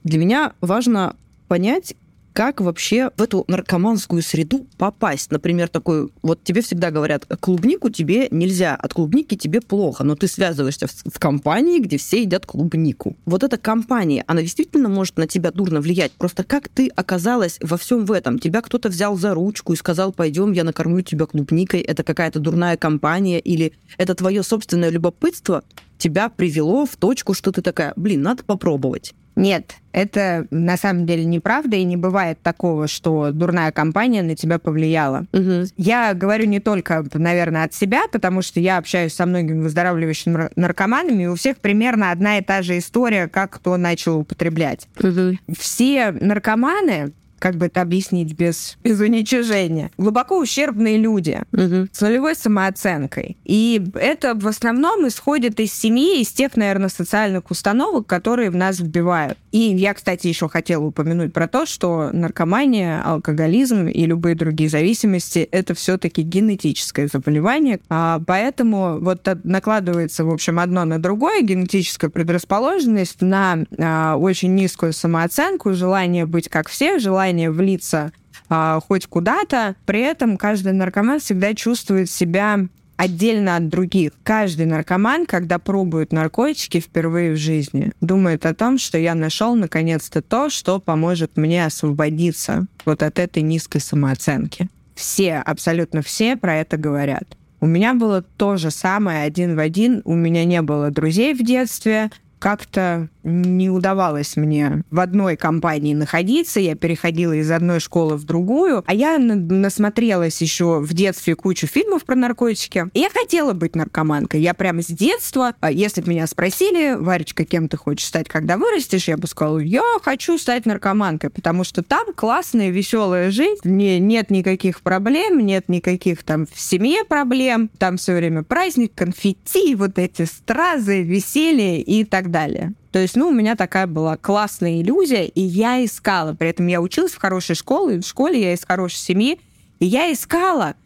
для 0.05 0.19
меня 0.19 0.53
важно 0.61 1.17
понять, 1.49 1.95
как 2.35 2.61
вообще 2.61 3.11
в 3.17 3.23
эту 3.23 3.45
наркоманскую 3.47 4.21
среду 4.21 4.67
попасть. 4.77 5.31
Например, 5.31 5.69
такой, 5.69 6.11
вот 6.21 6.43
тебе 6.43 6.63
всегда 6.63 6.91
говорят, 6.91 7.27
клубнику 7.41 7.91
тебе 7.91 8.27
нельзя, 8.33 8.75
от 8.75 8.93
клубники 8.93 9.37
тебе 9.37 9.61
плохо, 9.61 10.03
но 10.03 10.17
ты 10.17 10.27
связываешься 10.27 10.89
в, 10.89 11.19
компании, 11.21 11.79
где 11.79 11.97
все 11.97 12.23
едят 12.23 12.45
клубнику. 12.45 13.17
Вот 13.25 13.45
эта 13.45 13.57
компания, 13.57 14.25
она 14.27 14.43
действительно 14.43 14.89
может 14.89 15.17
на 15.17 15.29
тебя 15.29 15.53
дурно 15.53 15.81
влиять. 15.81 16.11
Просто 16.13 16.43
как 16.43 16.69
ты 16.69 16.89
оказалась 16.89 17.57
во 17.63 17.77
всем 17.77 18.05
в 18.05 18.11
этом? 18.11 18.41
Тебя 18.41 18.63
кто-то 18.63 18.89
взял 18.89 19.17
за 19.17 19.33
ручку 19.33 19.73
и 19.73 19.77
сказал, 19.77 20.13
пойдем, 20.13 20.51
я 20.51 20.65
накормлю 20.65 21.03
тебя 21.03 21.27
клубникой. 21.27 21.83
Это 21.83 22.03
какая-то 22.03 22.41
дурная 22.41 22.77
компания 22.77 23.39
или 23.39 23.73
это 23.97 24.17
твое 24.17 24.43
собственное 24.43 24.91
любопытство 24.91 25.63
тебя 25.99 26.29
привело 26.29 26.85
в 26.85 26.97
точку, 26.97 27.33
что 27.33 27.53
ты 27.53 27.63
такая, 27.63 27.93
блин, 27.95 28.23
надо 28.23 28.43
попробовать. 28.43 29.15
Нет, 29.37 29.77
это 29.93 30.47
на 30.51 30.77
самом 30.77 31.07
деле 31.07 31.25
неправда, 31.25 31.77
и 31.77 31.85
не 31.85 31.97
бывает 31.97 32.39
такого, 32.43 32.89
что 32.89 33.31
дурная 33.33 33.73
компания 33.73 34.23
на 34.23 34.37
тебя 34.37 34.59
повлияла. 34.59 35.27
Угу. 35.33 35.67
Я 35.77 36.15
говорю 36.15 36.47
не 36.47 36.61
только, 36.61 37.05
наверное, 37.15 37.65
от 37.65 37.75
себя, 37.75 38.03
потому 38.11 38.43
что 38.43 38.61
я 38.61 38.79
общаюсь 38.79 39.15
со 39.15 39.27
многими 39.27 39.63
выздоравливающими 39.63 40.51
наркоманами, 40.57 41.25
и 41.25 41.27
у 41.27 41.35
всех 41.35 41.59
примерно 41.59 42.11
одна 42.11 42.39
и 42.39 42.43
та 42.43 42.63
же 42.63 42.79
история, 42.79 43.29
как 43.29 43.51
кто 43.51 43.77
начал 43.77 44.19
употреблять. 44.19 44.89
Угу. 45.01 45.39
Все 45.59 46.11
наркоманы 46.13 47.13
как 47.45 47.57
бы 47.57 47.67
это 47.67 47.83
объяснить 47.83 48.33
без, 48.33 48.79
без 48.83 48.99
уничижения. 49.01 49.91
Глубоко 49.99 50.39
ущербные 50.39 50.97
люди 50.97 51.43
угу. 51.53 51.89
с 51.93 52.01
нулевой 52.01 52.35
самооценкой. 52.35 53.37
И 53.45 53.85
это 53.97 54.35
в 54.35 54.47
основном 54.47 55.07
исходит 55.07 55.61
из 55.61 55.75
семьи, 55.75 56.23
из 56.23 56.33
тех, 56.33 56.57
наверное, 56.57 56.89
социальных 56.89 57.51
установок, 57.51 58.07
которые 58.07 58.49
в 58.49 58.57
нас 58.57 58.81
вбивают. 58.81 59.37
И 59.53 59.59
я, 59.59 59.93
кстати, 59.93 60.27
еще 60.27 60.49
хотела 60.49 60.85
упомянуть 60.85 61.35
про 61.35 61.47
то, 61.47 61.67
что 61.67 62.09
наркомания, 62.15 63.03
алкоголизм 63.05 63.89
и 63.89 64.07
любые 64.07 64.37
другие 64.37 64.71
зависимости— 64.71 65.41
это 65.53 65.75
все-таки 65.75 66.23
генетическое 66.23 67.09
заболевание. 67.09 67.79
А 67.91 68.23
поэтому 68.27 69.01
вот 69.01 69.29
накладывается, 69.45 70.25
в 70.25 70.31
общем, 70.31 70.59
одно 70.59 70.87
на 70.87 70.99
другое, 70.99 71.43
генетическая 71.43 72.09
предрасположенность 72.09 73.21
на 73.21 73.67
а, 73.79 74.17
очень 74.17 74.55
низкую 74.55 74.95
самооценку, 74.95 75.75
желание 75.75 76.25
быть 76.25 76.49
как 76.49 76.71
все, 76.71 76.99
желание 76.99 77.34
желание 77.35 77.51
влиться 77.51 78.13
а, 78.49 78.81
хоть 78.81 79.07
куда-то. 79.07 79.75
При 79.87 80.01
этом 80.01 80.37
каждый 80.37 80.73
наркоман 80.73 81.21
всегда 81.21 81.55
чувствует 81.55 82.11
себя 82.11 82.61
отдельно 82.97 83.57
от 83.57 83.69
других. 83.69 84.13
Каждый 84.23 84.67
наркоман, 84.67 85.27
когда 85.27 85.59
пробует 85.59 86.13
наркотики 86.13 86.81
впервые 86.81 87.33
в 87.33 87.37
жизни, 87.37 87.93
думает 88.01 88.47
о 88.47 88.55
том, 88.55 88.79
что 88.79 88.99
я 88.99 89.15
нашел 89.15 89.57
наконец-то 89.57 90.23
то, 90.23 90.49
что 90.49 90.79
поможет 90.79 91.37
мне 91.37 91.67
освободиться 91.67 92.67
вот 92.85 93.03
от 93.03 93.19
этой 93.19 93.43
низкой 93.43 93.81
самооценки. 93.81 94.69
Все, 94.95 95.39
абсолютно 95.39 96.03
все 96.03 96.37
про 96.37 96.57
это 96.57 96.77
говорят. 96.77 97.37
У 97.61 97.67
меня 97.67 97.95
было 97.95 98.23
то 98.23 98.57
же 98.57 98.71
самое 98.71 99.25
один 99.25 99.57
в 99.57 99.59
один. 99.59 100.03
У 100.05 100.15
меня 100.15 100.45
не 100.45 100.63
было 100.63 100.91
друзей 100.91 101.35
в 101.35 101.43
детстве. 101.43 102.11
Как-то 102.39 103.09
не 103.25 103.71
удавалось 103.71 104.37
мне 104.37 104.85
в 104.91 105.01
одной 105.01 105.37
компании 105.37 105.95
находиться. 105.95 106.61
Я 106.61 106.77
переходила 106.77 107.33
из 107.33 107.51
одной 107.51 107.81
школы 107.81 108.17
в 108.17 108.25
другую. 108.25 108.85
А 108.87 108.95
я 108.95 109.19
насмотрелась 109.19 110.41
еще 110.41 110.81
в 110.81 110.93
детстве 110.93 111.35
кучу 111.35 111.67
фильмов 111.67 112.05
про 112.05 112.15
наркотики. 112.15 112.87
И 112.93 113.01
я 113.01 113.11
хотела 113.11 113.53
быть 113.55 113.75
наркоманкой. 113.75 114.41
Я 114.41 114.55
прямо 114.55 114.83
с 114.83 114.87
детства, 114.87 115.55
а 115.61 115.71
если 115.71 116.03
бы 116.03 116.11
меня 116.11 116.27
спросили, 116.27 116.95
Варечка, 116.95 117.45
кем 117.45 117.69
ты 117.69 117.77
хочешь 117.77 118.07
стать, 118.07 118.29
когда 118.29 118.57
вырастешь, 118.57 119.09
я 119.09 119.17
бы 119.17 119.27
сказала, 119.27 119.59
я 119.59 119.83
хочу 120.03 120.39
стать 120.39 120.67
наркоманкой, 120.67 121.31
потому 121.31 121.65
что 121.65 121.83
там 121.83 122.13
классная, 122.15 122.71
веселая 122.71 123.31
жизнь, 123.31 123.61
не, 123.65 123.99
нет 123.99 124.31
никаких 124.31 124.83
проблем, 124.83 125.39
нет 125.39 125.69
никаких 125.69 126.23
там 126.23 126.47
в 126.47 126.61
семье 126.61 127.05
проблем, 127.05 127.71
там 127.79 127.97
все 127.97 128.15
время 128.15 128.43
праздник, 128.43 128.93
конфетти, 128.95 129.75
вот 129.75 129.99
эти 129.99 130.25
стразы, 130.25 131.03
веселье 131.03 131.81
и 131.81 132.05
так 132.05 132.31
далее. 132.31 132.75
То 132.95 133.01
есть, 133.01 133.17
ну, 133.17 133.31
у 133.31 133.33
меня 133.33 133.57
такая 133.57 133.89
была 133.89 134.17
классная 134.17 134.81
иллюзия, 134.81 135.27
и 135.27 135.41
я 135.41 135.85
искала. 135.85 136.33
При 136.33 136.51
этом 136.51 136.69
я 136.69 136.81
училась 136.81 137.11
в 137.11 137.19
хорошей 137.19 137.57
школе, 137.57 137.99
в 137.99 138.07
школе 138.07 138.41
я 138.41 138.53
из 138.53 138.65
хорошей 138.65 138.99
семьи, 138.99 139.41
и 139.81 139.85
я 139.85 140.13
искала 140.13 140.77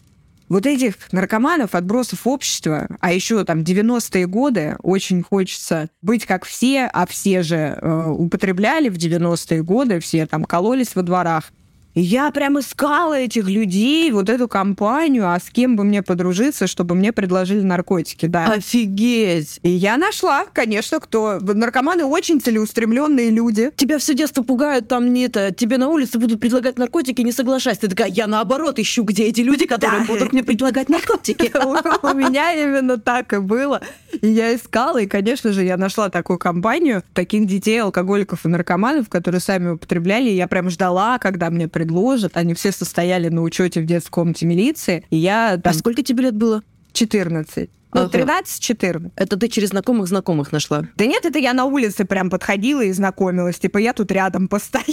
вот 0.48 0.64
этих 0.64 0.94
наркоманов, 1.12 1.74
отбросов 1.74 2.26
общества, 2.26 2.88
а 3.00 3.12
еще 3.12 3.44
там 3.44 3.58
90-е 3.60 4.26
годы, 4.26 4.78
очень 4.82 5.22
хочется 5.22 5.90
быть 6.00 6.24
как 6.24 6.46
все, 6.46 6.86
а 6.90 7.06
все 7.06 7.42
же 7.42 7.78
э, 7.78 8.04
употребляли 8.08 8.88
в 8.88 8.96
90-е 8.96 9.62
годы, 9.62 10.00
все 10.00 10.26
там 10.26 10.44
кололись 10.44 10.96
во 10.96 11.02
дворах. 11.02 11.52
И 11.94 12.00
я 12.00 12.30
прям 12.30 12.58
искала 12.60 13.14
этих 13.18 13.48
людей, 13.48 14.10
вот 14.12 14.28
эту 14.28 14.46
компанию, 14.46 15.32
а 15.32 15.38
с 15.38 15.50
кем 15.50 15.76
бы 15.76 15.84
мне 15.84 16.02
подружиться, 16.02 16.66
чтобы 16.66 16.94
мне 16.94 17.12
предложили 17.12 17.62
наркотики, 17.62 18.26
да. 18.26 18.52
Офигеть! 18.52 19.58
И 19.62 19.70
я 19.70 19.96
нашла, 19.96 20.44
конечно, 20.44 21.00
кто. 21.00 21.38
Наркоманы 21.40 22.04
очень 22.04 22.40
целеустремленные 22.40 23.30
люди. 23.30 23.72
Тебя 23.76 23.98
все 23.98 24.14
детство 24.14 24.42
пугают, 24.42 24.88
там 24.88 25.12
не 25.12 25.24
это, 25.24 25.52
тебе 25.52 25.78
на 25.78 25.88
улице 25.88 26.18
будут 26.18 26.40
предлагать 26.40 26.78
наркотики, 26.78 27.22
не 27.22 27.32
соглашайся. 27.32 27.82
Ты 27.82 27.88
такая, 27.88 28.08
я 28.08 28.26
наоборот 28.26 28.78
ищу, 28.78 29.02
где 29.02 29.24
эти 29.24 29.40
люди, 29.40 29.66
которые 29.66 30.04
будут 30.04 30.32
мне 30.32 30.44
предлагать 30.44 30.88
наркотики. 30.88 31.50
У 32.02 32.14
меня 32.14 32.52
именно 32.54 32.98
так 32.98 33.32
и 33.32 33.38
было. 33.38 33.80
И 34.20 34.28
я 34.28 34.54
искала, 34.54 34.98
и, 34.98 35.06
конечно 35.06 35.52
же, 35.52 35.64
я 35.64 35.76
нашла 35.76 36.10
такую 36.10 36.38
компанию 36.38 37.02
таких 37.12 37.46
детей, 37.46 37.80
алкоголиков 37.82 38.44
и 38.44 38.48
наркоманов, 38.48 39.08
которые 39.08 39.40
сами 39.40 39.70
употребляли. 39.70 40.30
Я 40.30 40.48
прям 40.48 40.70
ждала, 40.70 41.18
когда 41.18 41.50
мне 41.50 41.68
предложат. 41.78 42.36
Они 42.36 42.54
все 42.54 42.72
состояли 42.72 43.28
на 43.28 43.42
учете 43.42 43.80
в 43.80 43.86
детской 43.86 44.10
комнате 44.10 44.46
милиции. 44.46 45.04
И 45.10 45.16
я 45.16 45.58
там... 45.62 45.70
А 45.70 45.74
сколько 45.74 46.02
тебе 46.02 46.24
лет 46.24 46.34
было? 46.34 46.62
14. 46.92 47.70
Ну, 47.94 48.00
Ага. 48.02 48.18
13-14. 48.42 49.12
Это 49.14 49.36
ты 49.36 49.48
через 49.48 49.68
знакомых 49.68 50.08
знакомых 50.08 50.50
нашла. 50.50 50.82
Да 50.96 51.06
нет, 51.06 51.24
это 51.24 51.38
я 51.38 51.52
на 51.54 51.66
улице 51.66 52.04
прям 52.04 52.30
подходила 52.30 52.82
и 52.82 52.90
знакомилась. 52.92 53.58
Типа, 53.60 53.78
я 53.78 53.92
тут 53.92 54.10
рядом 54.10 54.48
постою. 54.54 54.84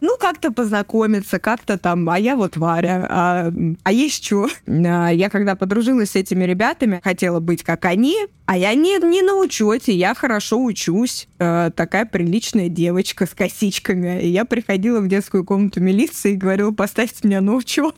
Ну, 0.00 0.16
как-то 0.18 0.52
познакомиться, 0.52 1.38
как-то 1.38 1.78
там, 1.78 2.08
а 2.08 2.18
я 2.18 2.36
вот 2.36 2.56
Варя, 2.56 3.06
а, 3.08 3.52
а 3.82 3.92
есть 3.92 4.24
что? 4.24 4.48
Я 4.66 5.28
когда 5.30 5.56
подружилась 5.56 6.10
с 6.10 6.16
этими 6.16 6.44
ребятами, 6.44 7.00
хотела 7.02 7.40
быть 7.40 7.62
как 7.62 7.84
они, 7.84 8.26
а 8.48 8.56
я 8.56 8.74
не, 8.74 8.98
не 9.04 9.20
на 9.20 9.34
учете, 9.34 9.92
я 9.92 10.14
хорошо 10.14 10.62
учусь. 10.64 11.28
Э, 11.38 11.70
такая 11.76 12.06
приличная 12.06 12.70
девочка 12.70 13.26
с 13.26 13.34
косичками. 13.34 14.22
И 14.22 14.28
я 14.28 14.46
приходила 14.46 15.00
в 15.00 15.06
детскую 15.06 15.44
комнату 15.44 15.82
милиции 15.82 16.32
и 16.32 16.36
говорила, 16.36 16.70
поставьте 16.70 17.28
меня 17.28 17.42
на 17.42 17.56
учет. 17.56 17.94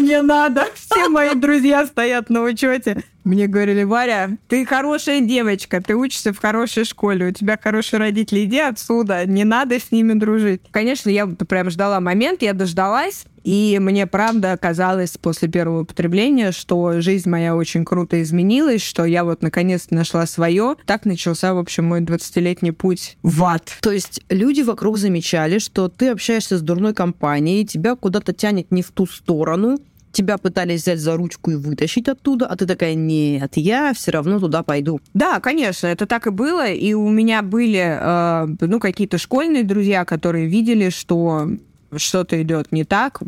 Мне 0.00 0.22
надо. 0.22 0.64
Все 0.76 1.08
мои 1.08 1.34
друзья 1.34 1.84
стоят 1.86 2.30
на 2.30 2.42
учете. 2.42 3.02
Мне 3.28 3.46
говорили, 3.46 3.82
Варя, 3.82 4.30
ты 4.48 4.64
хорошая 4.64 5.20
девочка, 5.20 5.82
ты 5.82 5.94
учишься 5.94 6.32
в 6.32 6.38
хорошей 6.38 6.84
школе, 6.84 7.26
у 7.26 7.30
тебя 7.30 7.58
хорошие 7.62 8.00
родители, 8.00 8.44
иди 8.44 8.58
отсюда, 8.58 9.26
не 9.26 9.44
надо 9.44 9.78
с 9.78 9.92
ними 9.92 10.14
дружить. 10.14 10.62
Конечно, 10.70 10.97
я 11.06 11.26
вот 11.26 11.38
прям 11.48 11.70
ждала 11.70 12.00
момент, 12.00 12.42
я 12.42 12.52
дождалась, 12.52 13.24
и 13.44 13.78
мне 13.80 14.06
правда 14.06 14.58
казалось 14.60 15.16
после 15.16 15.48
первого 15.48 15.82
употребления, 15.82 16.52
что 16.52 17.00
жизнь 17.00 17.30
моя 17.30 17.56
очень 17.56 17.84
круто 17.84 18.20
изменилась, 18.22 18.82
что 18.82 19.04
я 19.04 19.24
вот 19.24 19.42
наконец-то 19.42 19.94
нашла 19.94 20.26
свое. 20.26 20.76
Так 20.84 21.04
начался, 21.04 21.54
в 21.54 21.58
общем, 21.58 21.86
мой 21.86 22.00
20-летний 22.00 22.72
путь 22.72 23.16
в 23.22 23.42
ад. 23.44 23.78
То 23.80 23.90
есть 23.90 24.22
люди 24.28 24.60
вокруг 24.60 24.98
замечали, 24.98 25.58
что 25.58 25.88
ты 25.88 26.08
общаешься 26.08 26.58
с 26.58 26.60
дурной 26.60 26.94
компанией, 26.94 27.64
тебя 27.64 27.96
куда-то 27.96 28.32
тянет 28.32 28.70
не 28.70 28.82
в 28.82 28.90
ту 28.90 29.06
сторону, 29.06 29.78
тебя 30.12 30.38
пытались 30.38 30.82
взять 30.82 31.00
за 31.00 31.16
ручку 31.16 31.50
и 31.50 31.56
вытащить 31.56 32.08
оттуда, 32.08 32.46
а 32.46 32.56
ты 32.56 32.66
такая, 32.66 32.94
нет, 32.94 33.52
я 33.56 33.92
все 33.94 34.10
равно 34.10 34.38
туда 34.38 34.62
пойду. 34.62 35.00
Да, 35.14 35.40
конечно, 35.40 35.86
это 35.86 36.06
так 36.06 36.26
и 36.26 36.30
было. 36.30 36.68
И 36.68 36.94
у 36.94 37.08
меня 37.08 37.42
были, 37.42 37.98
э, 38.00 38.46
ну, 38.60 38.80
какие-то 38.80 39.18
школьные 39.18 39.64
друзья, 39.64 40.04
которые 40.04 40.46
видели, 40.46 40.90
что 40.90 41.48
что-то 41.96 42.40
идет 42.42 42.72
не 42.72 42.84
так. 42.84 43.20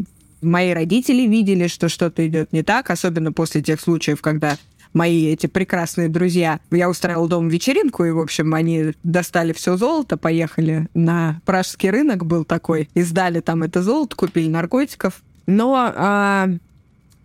Мои 0.43 0.73
родители 0.73 1.23
видели, 1.27 1.67
что 1.67 1.89
что-то 1.89 2.27
идет 2.27 2.53
не 2.53 2.63
так, 2.63 2.91
особенно 2.91 3.33
после 3.33 3.63
тех 3.63 3.81
случаев, 3.81 4.23
когда 4.23 4.57
мои 4.93 5.27
эти 5.27 5.47
прекрасные 5.47 6.09
друзья. 6.09 6.61
Я 6.71 6.91
устраивала 6.91 7.29
дома 7.29 7.49
вечеринку, 7.49 8.05
и, 8.05 8.11
в 8.11 8.19
общем, 8.19 8.55
они 8.55 8.93
достали 9.03 9.53
все 9.53 9.77
золото, 9.77 10.17
поехали 10.17 10.89
на 10.95 11.41
пражский 11.45 11.91
рынок, 11.91 12.27
был 12.27 12.45
такой, 12.45 12.89
и 12.95 13.03
сдали 13.03 13.41
там 13.41 13.63
это 13.63 13.83
золото, 13.83 14.17
купили 14.17 14.49
наркотиков. 14.49 15.23
Но 15.47 15.75
а, 15.97 16.49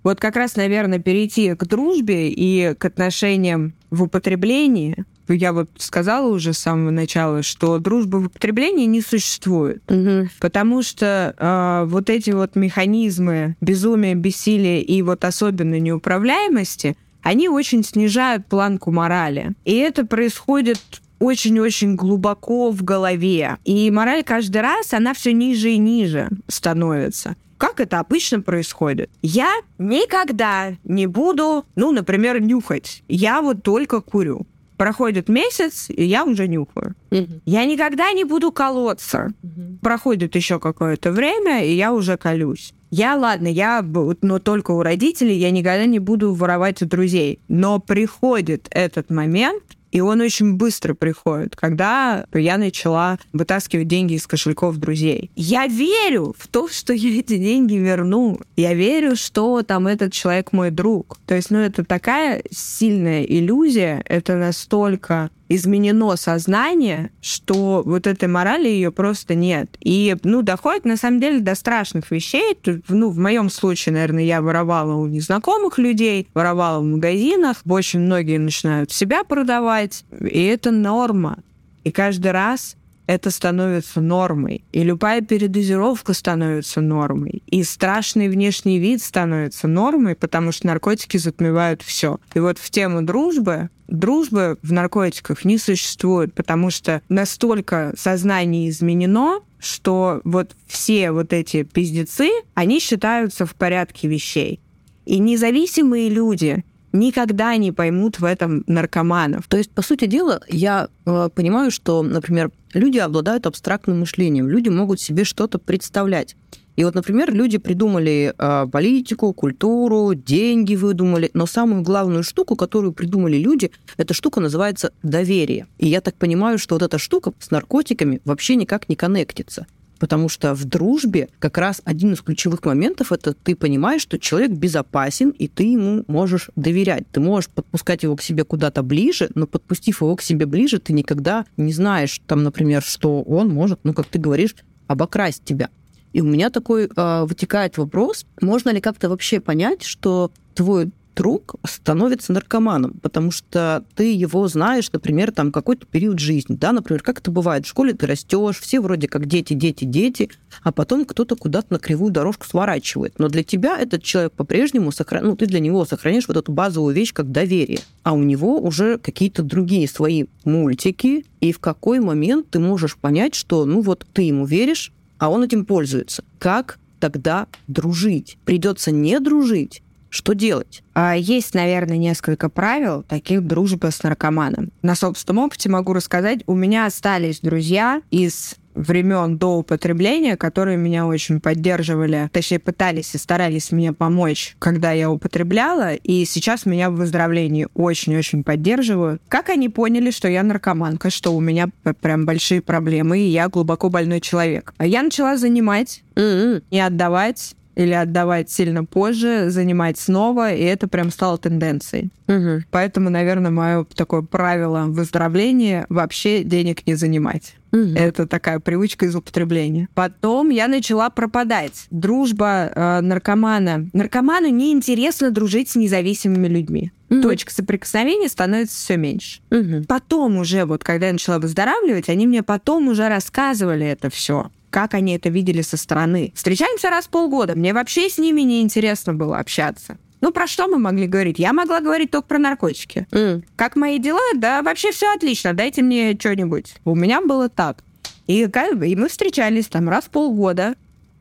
вот 0.05 0.19
как 0.19 0.35
раз, 0.35 0.55
наверное, 0.55 0.99
перейти 0.99 1.55
к 1.55 1.65
дружбе 1.65 2.29
и 2.29 2.75
к 2.75 2.85
отношениям 2.85 3.73
в 3.89 4.03
употреблении. 4.03 5.03
Я 5.27 5.51
вот 5.51 5.69
сказала 5.77 6.31
уже 6.31 6.53
с 6.53 6.59
самого 6.59 6.91
начала, 6.91 7.41
что 7.41 7.79
дружбы 7.79 8.19
в 8.19 8.25
употреблении 8.27 8.85
не 8.85 9.01
существует. 9.01 9.81
Угу. 9.89 10.29
Потому 10.39 10.83
что 10.83 11.33
э, 11.35 11.89
вот 11.89 12.11
эти 12.11 12.29
вот 12.29 12.55
механизмы 12.55 13.55
безумия, 13.61 14.13
бессилия 14.13 14.79
и 14.79 15.01
вот 15.01 15.25
особенно 15.25 15.79
неуправляемости, 15.79 16.95
они 17.23 17.49
очень 17.49 17.83
снижают 17.83 18.45
планку 18.45 18.91
морали. 18.91 19.53
И 19.65 19.73
это 19.73 20.05
происходит 20.05 20.79
очень-очень 21.17 21.95
глубоко 21.95 22.69
в 22.69 22.83
голове. 22.83 23.57
И 23.63 23.89
мораль 23.89 24.23
каждый 24.23 24.61
раз, 24.61 24.93
она 24.93 25.15
все 25.15 25.33
ниже 25.33 25.71
и 25.71 25.77
ниже 25.79 26.29
становится. 26.47 27.35
Как 27.57 27.79
это 27.79 27.99
обычно 27.99 28.41
происходит? 28.41 29.09
Я 29.21 29.51
никогда 29.77 30.75
не 30.83 31.07
буду, 31.07 31.65
ну, 31.75 31.91
например, 31.91 32.41
нюхать. 32.41 33.03
Я 33.07 33.41
вот 33.41 33.63
только 33.63 34.01
курю. 34.01 34.45
Проходит 34.77 35.29
месяц, 35.29 35.89
и 35.89 36.03
я 36.03 36.25
уже 36.25 36.49
нюхаю. 36.49 36.95
Угу. 37.11 37.41
Я 37.45 37.65
никогда 37.65 38.11
не 38.11 38.25
буду 38.25 38.51
колоться. 38.51 39.31
Угу. 39.41 39.79
Проходит 39.81 40.35
еще 40.35 40.59
какое-то 40.59 41.11
время, 41.11 41.65
и 41.65 41.73
я 41.73 41.93
уже 41.93 42.17
колюсь. 42.17 42.73
Я, 42.91 43.15
ладно, 43.15 43.47
я, 43.47 43.81
но 43.83 44.39
только 44.39 44.71
у 44.71 44.81
родителей, 44.81 45.37
я 45.37 45.51
никогда 45.51 45.85
не 45.85 45.99
буду 45.99 46.33
воровать 46.33 46.81
у 46.81 46.85
друзей. 46.85 47.39
Но 47.47 47.79
приходит 47.79 48.67
этот 48.69 49.09
момент, 49.09 49.63
и 49.95 50.01
он 50.01 50.19
очень 50.19 50.55
быстро 50.55 50.93
приходит, 50.93 51.55
когда 51.55 52.25
я 52.33 52.57
начала 52.57 53.17
вытаскивать 53.31 53.87
деньги 53.87 54.15
из 54.15 54.27
кошельков 54.27 54.75
друзей. 54.75 55.31
Я 55.37 55.67
верю 55.67 56.35
в 56.37 56.49
то, 56.49 56.67
что 56.67 56.91
я 56.91 57.17
эти 57.17 57.37
деньги 57.37 57.75
верну. 57.75 58.41
Я 58.57 58.73
верю, 58.73 59.15
что 59.15 59.63
там 59.63 59.87
этот 59.87 60.11
человек 60.11 60.51
мой 60.51 60.69
друг. 60.69 61.17
То 61.25 61.35
есть, 61.35 61.49
ну, 61.49 61.59
это 61.59 61.85
такая 61.85 62.43
сильная 62.51 63.23
иллюзия, 63.23 64.03
это 64.05 64.35
настолько 64.35 65.29
изменено 65.49 66.15
сознание, 66.15 67.11
что 67.21 67.83
вот 67.85 68.07
этой 68.07 68.27
морали 68.27 68.67
ее 68.67 68.91
просто 68.91 69.35
нет. 69.35 69.75
И, 69.79 70.15
ну, 70.23 70.41
доходит, 70.41 70.85
на 70.85 70.97
самом 70.97 71.19
деле, 71.19 71.39
до 71.39 71.55
страшных 71.55 72.11
вещей. 72.11 72.57
Ну, 72.87 73.09
в 73.09 73.17
моем 73.17 73.49
случае, 73.49 73.93
наверное, 73.93 74.23
я 74.23 74.41
воровала 74.41 74.95
у 74.95 75.07
незнакомых 75.07 75.77
людей, 75.77 76.27
воровала 76.33 76.79
в 76.79 76.85
магазинах. 76.85 77.57
Очень 77.67 78.01
многие 78.01 78.37
начинают 78.37 78.91
себя 78.91 79.23
продавать. 79.23 80.03
И 80.19 80.43
это 80.43 80.71
норма. 80.71 81.39
И 81.83 81.91
каждый 81.91 82.31
раз 82.31 82.75
это 83.07 83.29
становится 83.29 84.01
нормой. 84.01 84.63
И 84.71 84.83
любая 84.83 85.21
передозировка 85.21 86.13
становится 86.13 86.81
нормой. 86.81 87.43
И 87.47 87.63
страшный 87.63 88.29
внешний 88.29 88.79
вид 88.79 89.01
становится 89.01 89.67
нормой, 89.67 90.15
потому 90.15 90.51
что 90.51 90.67
наркотики 90.67 91.17
затмевают 91.17 91.81
все. 91.81 92.19
И 92.33 92.39
вот 92.39 92.57
в 92.57 92.69
тему 92.69 93.01
дружбы 93.01 93.69
дружбы 93.87 94.57
в 94.63 94.71
наркотиках 94.71 95.45
не 95.45 95.59
существует, 95.59 96.33
потому 96.33 96.71
что 96.71 97.03
настолько 97.07 97.93
сознание 97.95 98.69
изменено, 98.69 99.41
что 99.59 100.21
вот 100.23 100.55
все 100.65 101.11
вот 101.11 101.33
эти 101.33 101.63
пиздецы, 101.63 102.31
они 102.55 102.79
считаются 102.79 103.45
в 103.45 103.55
порядке 103.55 104.07
вещей. 104.07 104.59
И 105.05 105.19
независимые 105.19 106.09
люди 106.09 106.63
никогда 106.95 107.55
не 107.57 107.71
поймут 107.71 108.19
в 108.19 108.25
этом 108.25 108.63
наркоманов. 108.67 109.47
То 109.47 109.57
есть, 109.57 109.71
по 109.71 109.81
сути 109.81 110.05
дела, 110.05 110.41
я 110.49 110.87
э, 111.05 111.29
понимаю, 111.33 111.71
что, 111.71 112.01
например, 112.01 112.51
люди 112.73 112.97
обладают 112.97 113.45
абстрактным 113.45 113.99
мышлением, 113.99 114.49
люди 114.49 114.69
могут 114.69 114.99
себе 114.99 115.23
что-то 115.23 115.59
представлять. 115.59 116.35
И 116.75 116.83
вот, 116.83 116.93
например, 116.93 117.33
люди 117.33 117.57
придумали 117.57 118.33
э, 118.37 118.67
политику, 118.69 119.31
культуру, 119.33 120.13
деньги 120.13 120.75
выдумали, 120.75 121.31
но 121.33 121.45
самую 121.45 121.83
главную 121.83 122.23
штуку, 122.23 122.55
которую 122.55 122.91
придумали 122.91 123.37
люди, 123.37 123.71
эта 123.97 124.13
штука 124.13 124.41
называется 124.41 124.91
доверие. 125.01 125.67
И 125.77 125.87
я 125.87 126.01
так 126.01 126.15
понимаю, 126.15 126.57
что 126.57 126.75
вот 126.75 126.81
эта 126.81 126.97
штука 126.97 127.33
с 127.39 127.51
наркотиками 127.51 128.21
вообще 128.25 128.55
никак 128.55 128.89
не 128.89 128.95
коннектится. 128.95 129.67
Потому 129.99 130.29
что 130.29 130.53
в 130.53 130.65
дружбе 130.65 131.29
как 131.39 131.57
раз 131.57 131.81
один 131.85 132.13
из 132.13 132.21
ключевых 132.21 132.63
моментов 132.65 133.11
это 133.11 133.33
ты 133.33 133.55
понимаешь, 133.55 134.01
что 134.01 134.19
человек 134.19 134.51
безопасен, 134.51 135.29
и 135.29 135.47
ты 135.47 135.63
ему 135.63 136.03
можешь 136.07 136.49
доверять. 136.55 137.05
Ты 137.11 137.19
можешь 137.19 137.49
подпускать 137.49 138.03
его 138.03 138.15
к 138.15 138.21
себе 138.21 138.43
куда-то 138.43 138.83
ближе, 138.83 139.29
но 139.35 139.47
подпустив 139.47 140.01
его 140.01 140.15
к 140.15 140.21
себе 140.21 140.45
ближе, 140.45 140.79
ты 140.79 140.93
никогда 140.93 141.45
не 141.57 141.73
знаешь, 141.73 142.21
там, 142.27 142.43
например, 142.43 142.81
что 142.81 143.21
он 143.21 143.49
может, 143.49 143.79
ну, 143.83 143.93
как 143.93 144.07
ты 144.07 144.19
говоришь, 144.19 144.55
обокрасть 144.87 145.43
тебя. 145.45 145.69
И 146.13 146.21
у 146.21 146.25
меня 146.25 146.49
такой 146.49 146.85
э, 146.95 147.25
вытекает 147.25 147.77
вопрос, 147.77 148.25
можно 148.41 148.69
ли 148.69 148.79
как-то 148.79 149.09
вообще 149.09 149.41
понять, 149.41 149.83
что 149.83 150.31
твой 150.53 150.91
друг 151.15 151.55
становится 151.63 152.33
наркоманом, 152.33 152.99
потому 153.01 153.31
что 153.31 153.83
ты 153.95 154.13
его 154.13 154.47
знаешь, 154.47 154.91
например, 154.91 155.31
там 155.31 155.51
какой-то 155.51 155.85
период 155.85 156.19
жизни, 156.19 156.55
да, 156.55 156.71
например, 156.71 157.01
как 157.01 157.19
это 157.19 157.31
бывает, 157.31 157.65
в 157.65 157.69
школе 157.69 157.93
ты 157.93 158.05
растешь, 158.05 158.59
все 158.59 158.79
вроде 158.79 159.07
как 159.07 159.25
дети, 159.25 159.53
дети, 159.53 159.85
дети, 159.85 160.29
а 160.61 160.71
потом 160.71 161.05
кто-то 161.05 161.35
куда-то 161.35 161.73
на 161.73 161.79
кривую 161.79 162.11
дорожку 162.11 162.45
сворачивает. 162.45 163.17
Но 163.17 163.29
для 163.29 163.43
тебя 163.43 163.77
этот 163.77 164.03
человек 164.03 164.33
по-прежнему, 164.33 164.91
сохран... 164.91 165.25
ну, 165.25 165.35
ты 165.35 165.45
для 165.45 165.59
него 165.59 165.85
сохраняешь 165.85 166.27
вот 166.27 166.37
эту 166.37 166.51
базовую 166.51 166.93
вещь, 166.93 167.13
как 167.13 167.31
доверие, 167.31 167.79
а 168.03 168.13
у 168.13 168.21
него 168.21 168.59
уже 168.59 168.97
какие-то 168.97 169.43
другие 169.43 169.87
свои 169.87 170.25
мультики, 170.43 171.25
и 171.41 171.51
в 171.51 171.59
какой 171.59 171.99
момент 171.99 172.49
ты 172.49 172.59
можешь 172.59 172.97
понять, 172.97 173.35
что, 173.35 173.65
ну, 173.65 173.81
вот 173.81 174.05
ты 174.13 174.23
ему 174.23 174.45
веришь, 174.45 174.91
а 175.17 175.29
он 175.29 175.43
этим 175.43 175.65
пользуется. 175.65 176.23
Как 176.39 176.79
тогда 176.99 177.47
дружить? 177.67 178.37
Придется 178.45 178.91
не 178.91 179.19
дружить, 179.19 179.81
что 180.15 180.33
делать? 180.33 180.81
А, 180.93 181.13
Есть, 181.15 181.53
наверное, 181.53 181.97
несколько 181.97 182.49
правил 182.49 183.03
таких 183.03 183.45
дружбы 183.45 183.91
с 183.91 184.01
наркоманом. 184.01 184.71
На 184.81 184.95
собственном 184.95 185.43
опыте 185.45 185.69
могу 185.69 185.93
рассказать. 185.93 186.39
У 186.47 186.55
меня 186.55 186.85
остались 186.85 187.41
друзья 187.41 188.01
из 188.11 188.55
времен 188.75 189.37
до 189.37 189.57
употребления, 189.59 190.35
которые 190.35 190.77
меня 190.77 191.05
очень 191.07 191.39
поддерживали, 191.39 192.29
точнее 192.33 192.59
пытались 192.59 193.15
и 193.15 193.17
старались 193.17 193.71
мне 193.71 193.93
помочь, 193.93 194.55
когда 194.59 194.91
я 194.91 195.09
употребляла, 195.09 195.93
и 195.93 196.25
сейчас 196.25 196.65
меня 196.65 196.89
в 196.89 196.95
выздоровлении 196.95 197.67
очень-очень 197.73 198.43
поддерживают. 198.43 199.21
Как 199.29 199.49
они 199.49 199.69
поняли, 199.69 200.11
что 200.11 200.27
я 200.27 200.43
наркоманка, 200.43 201.09
что 201.09 201.33
у 201.33 201.39
меня 201.39 201.69
прям 202.01 202.25
большие 202.25 202.61
проблемы, 202.61 203.19
и 203.19 203.29
я 203.29 203.47
глубоко 203.47 203.89
больной 203.89 204.19
человек? 204.19 204.73
А 204.77 204.85
Я 204.85 205.03
начала 205.03 205.37
занимать, 205.37 206.03
М-м. 206.15 206.61
не 206.69 206.81
отдавать, 206.81 207.55
или 207.75 207.93
отдавать 207.93 208.49
сильно 208.49 208.83
позже, 208.85 209.49
занимать 209.49 209.97
снова, 209.97 210.53
и 210.53 210.63
это 210.63 210.87
прям 210.87 211.11
стало 211.11 211.37
тенденцией. 211.37 212.09
Угу. 212.27 212.63
Поэтому, 212.71 213.09
наверное, 213.09 213.51
мое 213.51 213.85
такое 213.95 214.21
правило 214.21 214.85
выздоровления 214.87 215.85
вообще 215.89 216.43
денег 216.43 216.87
не 216.87 216.95
занимать. 216.95 217.55
Угу. 217.71 217.93
Это 217.95 218.25
такая 218.25 218.59
привычка 218.59 219.05
из 219.05 219.15
употребления. 219.15 219.89
Потом 219.93 220.49
я 220.49 220.67
начала 220.67 221.09
пропадать. 221.09 221.87
Дружба 221.91 222.71
э, 222.73 223.01
наркомана. 223.01 223.89
Наркоману 223.93 224.47
неинтересно 224.47 225.31
дружить 225.31 225.69
с 225.69 225.75
независимыми 225.75 226.47
людьми. 226.47 226.91
Мгм. 227.09 227.21
Точка 227.21 227.53
соприкосновения 227.53 228.29
становится 228.29 228.77
все 228.77 228.97
меньше. 228.97 229.41
Мгм. 229.51 229.83
Потом 229.85 230.37
уже, 230.37 230.65
вот 230.65 230.83
когда 230.83 231.07
я 231.07 231.13
начала 231.13 231.37
выздоравливать, 231.37 232.09
они 232.09 232.25
мне 232.25 232.41
потом 232.43 232.87
уже 232.87 233.09
рассказывали 233.09 233.85
это 233.85 234.09
все 234.09 234.49
как 234.69 234.93
они 234.93 235.15
это 235.15 235.29
видели 235.29 235.61
со 235.61 235.77
стороны. 235.77 236.31
Встречаемся 236.35 236.89
раз 236.89 237.05
в 237.05 237.09
полгода. 237.09 237.55
Мне 237.55 237.73
вообще 237.73 238.09
с 238.09 238.17
ними 238.17 238.41
не 238.41 238.61
интересно 238.61 239.13
было 239.13 239.39
общаться. 239.39 239.97
Ну, 240.21 240.31
про 240.31 240.47
что 240.47 240.67
мы 240.67 240.79
могли 240.79 241.07
говорить? 241.07 241.37
Я 241.37 241.53
могла 241.53 241.81
говорить 241.81 242.09
только 242.11 242.27
про 242.27 242.39
наркотики. 242.39 243.07
М. 243.11 243.43
Как 243.55 243.75
мои 243.75 243.99
дела? 243.99 244.19
Да, 244.35 244.63
вообще 244.63 244.91
все 244.91 245.13
отлично. 245.13 245.53
Дайте 245.53 245.83
мне 245.83 246.17
что-нибудь. 246.19 246.75
У 246.83 246.95
меня 246.95 247.21
было 247.21 247.47
так. 247.47 247.83
И, 248.25 248.41
и 248.41 248.95
мы 248.95 249.07
встречались 249.07 249.67
там 249.67 249.87
раз 249.87 250.05
в 250.05 250.09
полгода. 250.09 250.75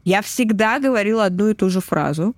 Я 0.04 0.22
всегда 0.22 0.78
говорила 0.78 1.26
одну 1.26 1.50
и 1.50 1.54
ту 1.54 1.68
же 1.68 1.80
фразу. 1.80 2.34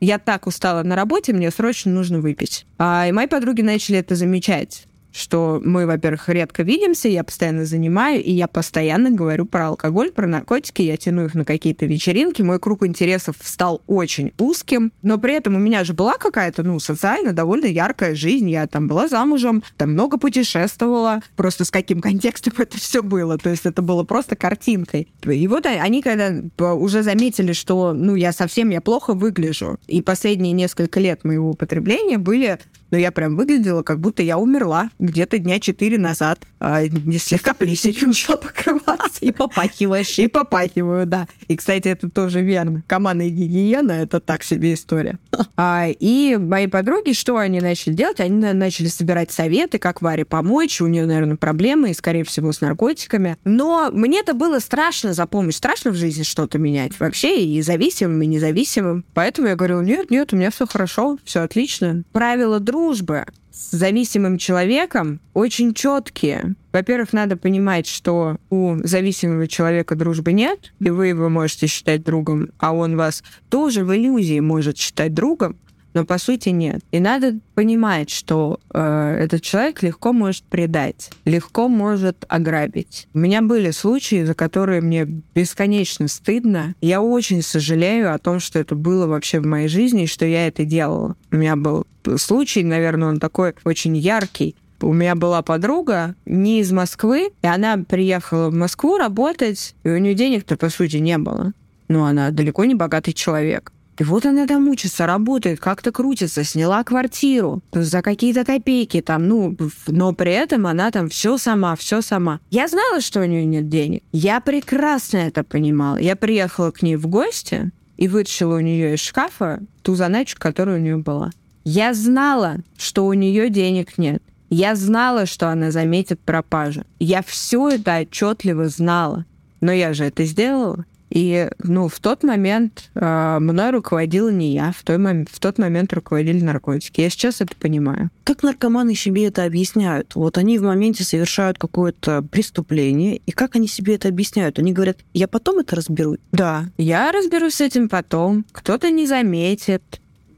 Я 0.00 0.18
так 0.18 0.46
устала 0.46 0.82
на 0.82 0.96
работе, 0.96 1.32
мне 1.32 1.50
срочно 1.50 1.92
нужно 1.92 2.20
выпить. 2.20 2.66
А, 2.78 3.06
и 3.08 3.12
мои 3.12 3.26
подруги 3.26 3.62
начали 3.62 3.98
это 3.98 4.16
замечать 4.16 4.87
что 5.18 5.60
мы, 5.64 5.86
во-первых, 5.86 6.28
редко 6.28 6.62
видимся, 6.62 7.08
я 7.08 7.24
постоянно 7.24 7.64
занимаю, 7.64 8.22
и 8.22 8.32
я 8.32 8.46
постоянно 8.46 9.10
говорю 9.10 9.46
про 9.46 9.68
алкоголь, 9.68 10.12
про 10.12 10.26
наркотики, 10.26 10.82
я 10.82 10.96
тяну 10.96 11.24
их 11.24 11.34
на 11.34 11.44
какие-то 11.44 11.86
вечеринки, 11.86 12.42
мой 12.42 12.58
круг 12.58 12.86
интересов 12.86 13.36
стал 13.42 13.82
очень 13.86 14.32
узким, 14.38 14.92
но 15.02 15.18
при 15.18 15.34
этом 15.34 15.56
у 15.56 15.58
меня 15.58 15.84
же 15.84 15.92
была 15.92 16.14
какая-то, 16.14 16.62
ну, 16.62 16.78
социально 16.78 17.32
довольно 17.32 17.66
яркая 17.66 18.14
жизнь, 18.14 18.48
я 18.48 18.66
там 18.66 18.86
была 18.86 19.08
замужем, 19.08 19.62
там 19.76 19.92
много 19.92 20.18
путешествовала, 20.18 21.20
просто 21.36 21.64
с 21.64 21.70
каким 21.70 22.00
контекстом 22.00 22.54
это 22.58 22.78
все 22.78 23.02
было, 23.02 23.38
то 23.38 23.50
есть 23.50 23.66
это 23.66 23.82
было 23.82 24.04
просто 24.04 24.36
картинкой. 24.36 25.08
И 25.24 25.48
вот 25.48 25.66
они, 25.66 26.02
когда 26.02 26.74
уже 26.74 27.02
заметили, 27.02 27.52
что, 27.52 27.92
ну, 27.92 28.14
я 28.14 28.32
совсем, 28.32 28.70
я 28.70 28.80
плохо 28.80 29.14
выгляжу, 29.14 29.78
и 29.86 30.00
последние 30.00 30.52
несколько 30.52 31.00
лет 31.00 31.24
моего 31.24 31.50
употребления 31.50 32.18
были 32.18 32.58
но 32.90 32.98
я 32.98 33.12
прям 33.12 33.36
выглядела, 33.36 33.82
как 33.82 34.00
будто 34.00 34.22
я 34.22 34.38
умерла 34.38 34.90
где-то 34.98 35.38
дня 35.38 35.60
четыре 35.60 35.98
назад. 35.98 36.40
А, 36.60 36.86
не 36.86 37.18
слегка 37.18 37.54
плесенью 37.54 38.08
начала 38.08 38.36
покрываться. 38.38 39.18
И 39.20 39.30
попахиваешь. 39.32 40.18
И 40.18 40.26
попахиваю, 40.28 41.06
да. 41.06 41.28
И, 41.48 41.56
кстати, 41.56 41.88
это 41.88 42.10
тоже 42.10 42.42
верно. 42.42 42.82
Командная 42.86 43.28
гигиена— 43.28 43.92
это 43.92 44.20
так 44.20 44.42
себе 44.42 44.74
история. 44.74 45.18
А, 45.56 45.86
и 45.88 46.36
мои 46.36 46.66
подруги, 46.66 47.12
что 47.12 47.36
они 47.36 47.60
начали 47.60 47.92
делать? 47.94 48.20
Они 48.20 48.36
на- 48.36 48.52
начали 48.54 48.88
собирать 48.88 49.30
советы, 49.30 49.78
как 49.78 50.02
Варе 50.02 50.24
помочь. 50.24 50.80
У 50.80 50.86
нее, 50.86 51.06
наверное, 51.06 51.36
проблемы, 51.36 51.90
и, 51.90 51.94
скорее 51.94 52.24
всего, 52.24 52.52
с 52.52 52.60
наркотиками. 52.60 53.36
Но 53.44 53.90
мне-то 53.92 54.34
было 54.34 54.58
страшно 54.58 55.12
за 55.14 55.26
помощь. 55.26 55.56
Страшно 55.56 55.90
в 55.90 55.94
жизни 55.94 56.22
что-то 56.22 56.58
менять 56.58 56.98
вообще, 56.98 57.42
и 57.44 57.60
зависимым, 57.62 58.20
и 58.22 58.26
независимым. 58.26 59.04
Поэтому 59.14 59.48
я 59.48 59.56
говорю, 59.56 59.80
нет, 59.82 60.10
нет, 60.10 60.32
у 60.32 60.36
меня 60.36 60.50
все 60.50 60.66
хорошо, 60.66 61.18
все 61.24 61.40
отлично. 61.40 62.02
Правила 62.12 62.60
дружбы 62.78 63.24
с 63.50 63.72
зависимым 63.72 64.38
человеком 64.38 65.20
очень 65.34 65.74
четкие. 65.74 66.54
Во-первых, 66.72 67.12
надо 67.12 67.36
понимать, 67.36 67.88
что 67.88 68.36
у 68.50 68.76
зависимого 68.84 69.48
человека 69.48 69.96
дружбы 69.96 70.32
нет, 70.32 70.72
и 70.78 70.90
вы 70.90 71.08
его 71.08 71.28
можете 71.28 71.66
считать 71.66 72.04
другом, 72.04 72.50
а 72.58 72.72
он 72.72 72.96
вас 72.96 73.24
тоже 73.50 73.84
в 73.84 73.92
иллюзии 73.92 74.38
может 74.38 74.78
считать 74.78 75.12
другом, 75.12 75.56
но 75.94 76.04
по 76.04 76.18
сути 76.18 76.50
нет. 76.50 76.80
И 76.90 77.00
надо 77.00 77.38
понимать, 77.54 78.10
что 78.10 78.60
э, 78.72 79.18
этот 79.20 79.42
человек 79.42 79.82
легко 79.82 80.12
может 80.12 80.44
предать, 80.44 81.10
легко 81.24 81.68
может 81.68 82.24
ограбить. 82.28 83.08
У 83.14 83.18
меня 83.18 83.42
были 83.42 83.70
случаи, 83.70 84.24
за 84.24 84.34
которые 84.34 84.80
мне 84.80 85.04
бесконечно 85.34 86.08
стыдно. 86.08 86.74
Я 86.80 87.00
очень 87.02 87.42
сожалею 87.42 88.14
о 88.14 88.18
том, 88.18 88.40
что 88.40 88.58
это 88.58 88.74
было 88.74 89.06
вообще 89.06 89.40
в 89.40 89.46
моей 89.46 89.68
жизни, 89.68 90.04
и 90.04 90.06
что 90.06 90.24
я 90.26 90.46
это 90.46 90.64
делала. 90.64 91.16
У 91.32 91.36
меня 91.36 91.56
был 91.56 91.86
случай, 92.16 92.62
наверное, 92.62 93.08
он 93.08 93.20
такой 93.20 93.54
очень 93.64 93.96
яркий. 93.96 94.56
У 94.80 94.92
меня 94.92 95.16
была 95.16 95.42
подруга 95.42 96.14
не 96.24 96.60
из 96.60 96.70
Москвы, 96.70 97.30
и 97.42 97.46
она 97.46 97.78
приехала 97.78 98.48
в 98.50 98.54
Москву 98.54 98.96
работать, 98.96 99.74
и 99.82 99.88
у 99.88 99.98
нее 99.98 100.14
денег-то, 100.14 100.56
по 100.56 100.68
сути, 100.68 100.98
не 100.98 101.18
было. 101.18 101.52
Но 101.88 102.04
она 102.04 102.30
далеко 102.30 102.64
не 102.64 102.74
богатый 102.74 103.12
человек. 103.12 103.72
И 103.98 104.04
вот 104.04 104.26
она 104.26 104.46
там 104.46 104.68
учится, 104.68 105.06
работает, 105.06 105.58
как-то 105.58 105.90
крутится, 105.90 106.44
сняла 106.44 106.84
квартиру 106.84 107.62
за 107.72 108.00
какие-то 108.00 108.44
копейки 108.44 109.00
там, 109.00 109.26
ну, 109.26 109.56
но 109.88 110.12
при 110.12 110.32
этом 110.32 110.66
она 110.66 110.90
там 110.90 111.08
все 111.08 111.36
сама, 111.36 111.74
все 111.74 112.00
сама. 112.00 112.40
Я 112.50 112.68
знала, 112.68 113.00
что 113.00 113.20
у 113.20 113.24
нее 113.24 113.44
нет 113.44 113.68
денег. 113.68 114.04
Я 114.12 114.40
прекрасно 114.40 115.18
это 115.18 115.42
понимала. 115.42 115.96
Я 115.96 116.14
приехала 116.14 116.70
к 116.70 116.82
ней 116.82 116.96
в 116.96 117.08
гости 117.08 117.72
и 117.96 118.06
вытащила 118.06 118.56
у 118.56 118.60
нее 118.60 118.94
из 118.94 119.00
шкафа 119.00 119.60
ту 119.82 119.96
заначку, 119.96 120.40
которая 120.40 120.78
у 120.78 120.80
нее 120.80 120.96
была. 120.98 121.30
Я 121.64 121.92
знала, 121.92 122.58
что 122.76 123.04
у 123.04 123.12
нее 123.12 123.50
денег 123.50 123.98
нет. 123.98 124.22
Я 124.48 124.76
знала, 124.76 125.26
что 125.26 125.50
она 125.50 125.70
заметит 125.72 126.20
пропажу. 126.20 126.82
Я 127.00 127.22
все 127.22 127.68
это 127.68 127.98
отчетливо 127.98 128.68
знала. 128.68 129.26
Но 129.60 129.72
я 129.72 129.92
же 129.92 130.04
это 130.04 130.24
сделала. 130.24 130.86
И, 131.10 131.48
ну, 131.62 131.88
в 131.88 131.98
тот 132.00 132.22
момент 132.22 132.90
э, 132.94 133.38
мной 133.40 133.70
руководила 133.70 134.30
не 134.30 134.52
я, 134.52 134.72
в, 134.72 134.82
той 134.82 134.96
мом- 134.96 135.26
в 135.30 135.40
тот 135.40 135.58
момент 135.58 135.92
руководили 135.92 136.42
наркотики. 136.42 137.00
Я 137.00 137.10
сейчас 137.10 137.40
это 137.40 137.56
понимаю. 137.56 138.10
Как 138.24 138.42
наркоманы 138.42 138.94
себе 138.94 139.26
это 139.26 139.44
объясняют? 139.44 140.14
Вот 140.14 140.36
они 140.36 140.58
в 140.58 140.62
моменте 140.62 141.04
совершают 141.04 141.58
какое-то 141.58 142.22
преступление, 142.22 143.20
и 143.24 143.30
как 143.32 143.56
они 143.56 143.68
себе 143.68 143.94
это 143.94 144.08
объясняют? 144.08 144.58
Они 144.58 144.72
говорят, 144.72 144.98
я 145.14 145.28
потом 145.28 145.60
это 145.60 145.76
разберу. 145.76 146.16
Да, 146.32 146.66
я 146.76 147.10
разберусь 147.12 147.54
с 147.54 147.60
этим 147.60 147.88
потом. 147.88 148.44
Кто-то 148.52 148.90
не 148.90 149.06
заметит. 149.06 149.82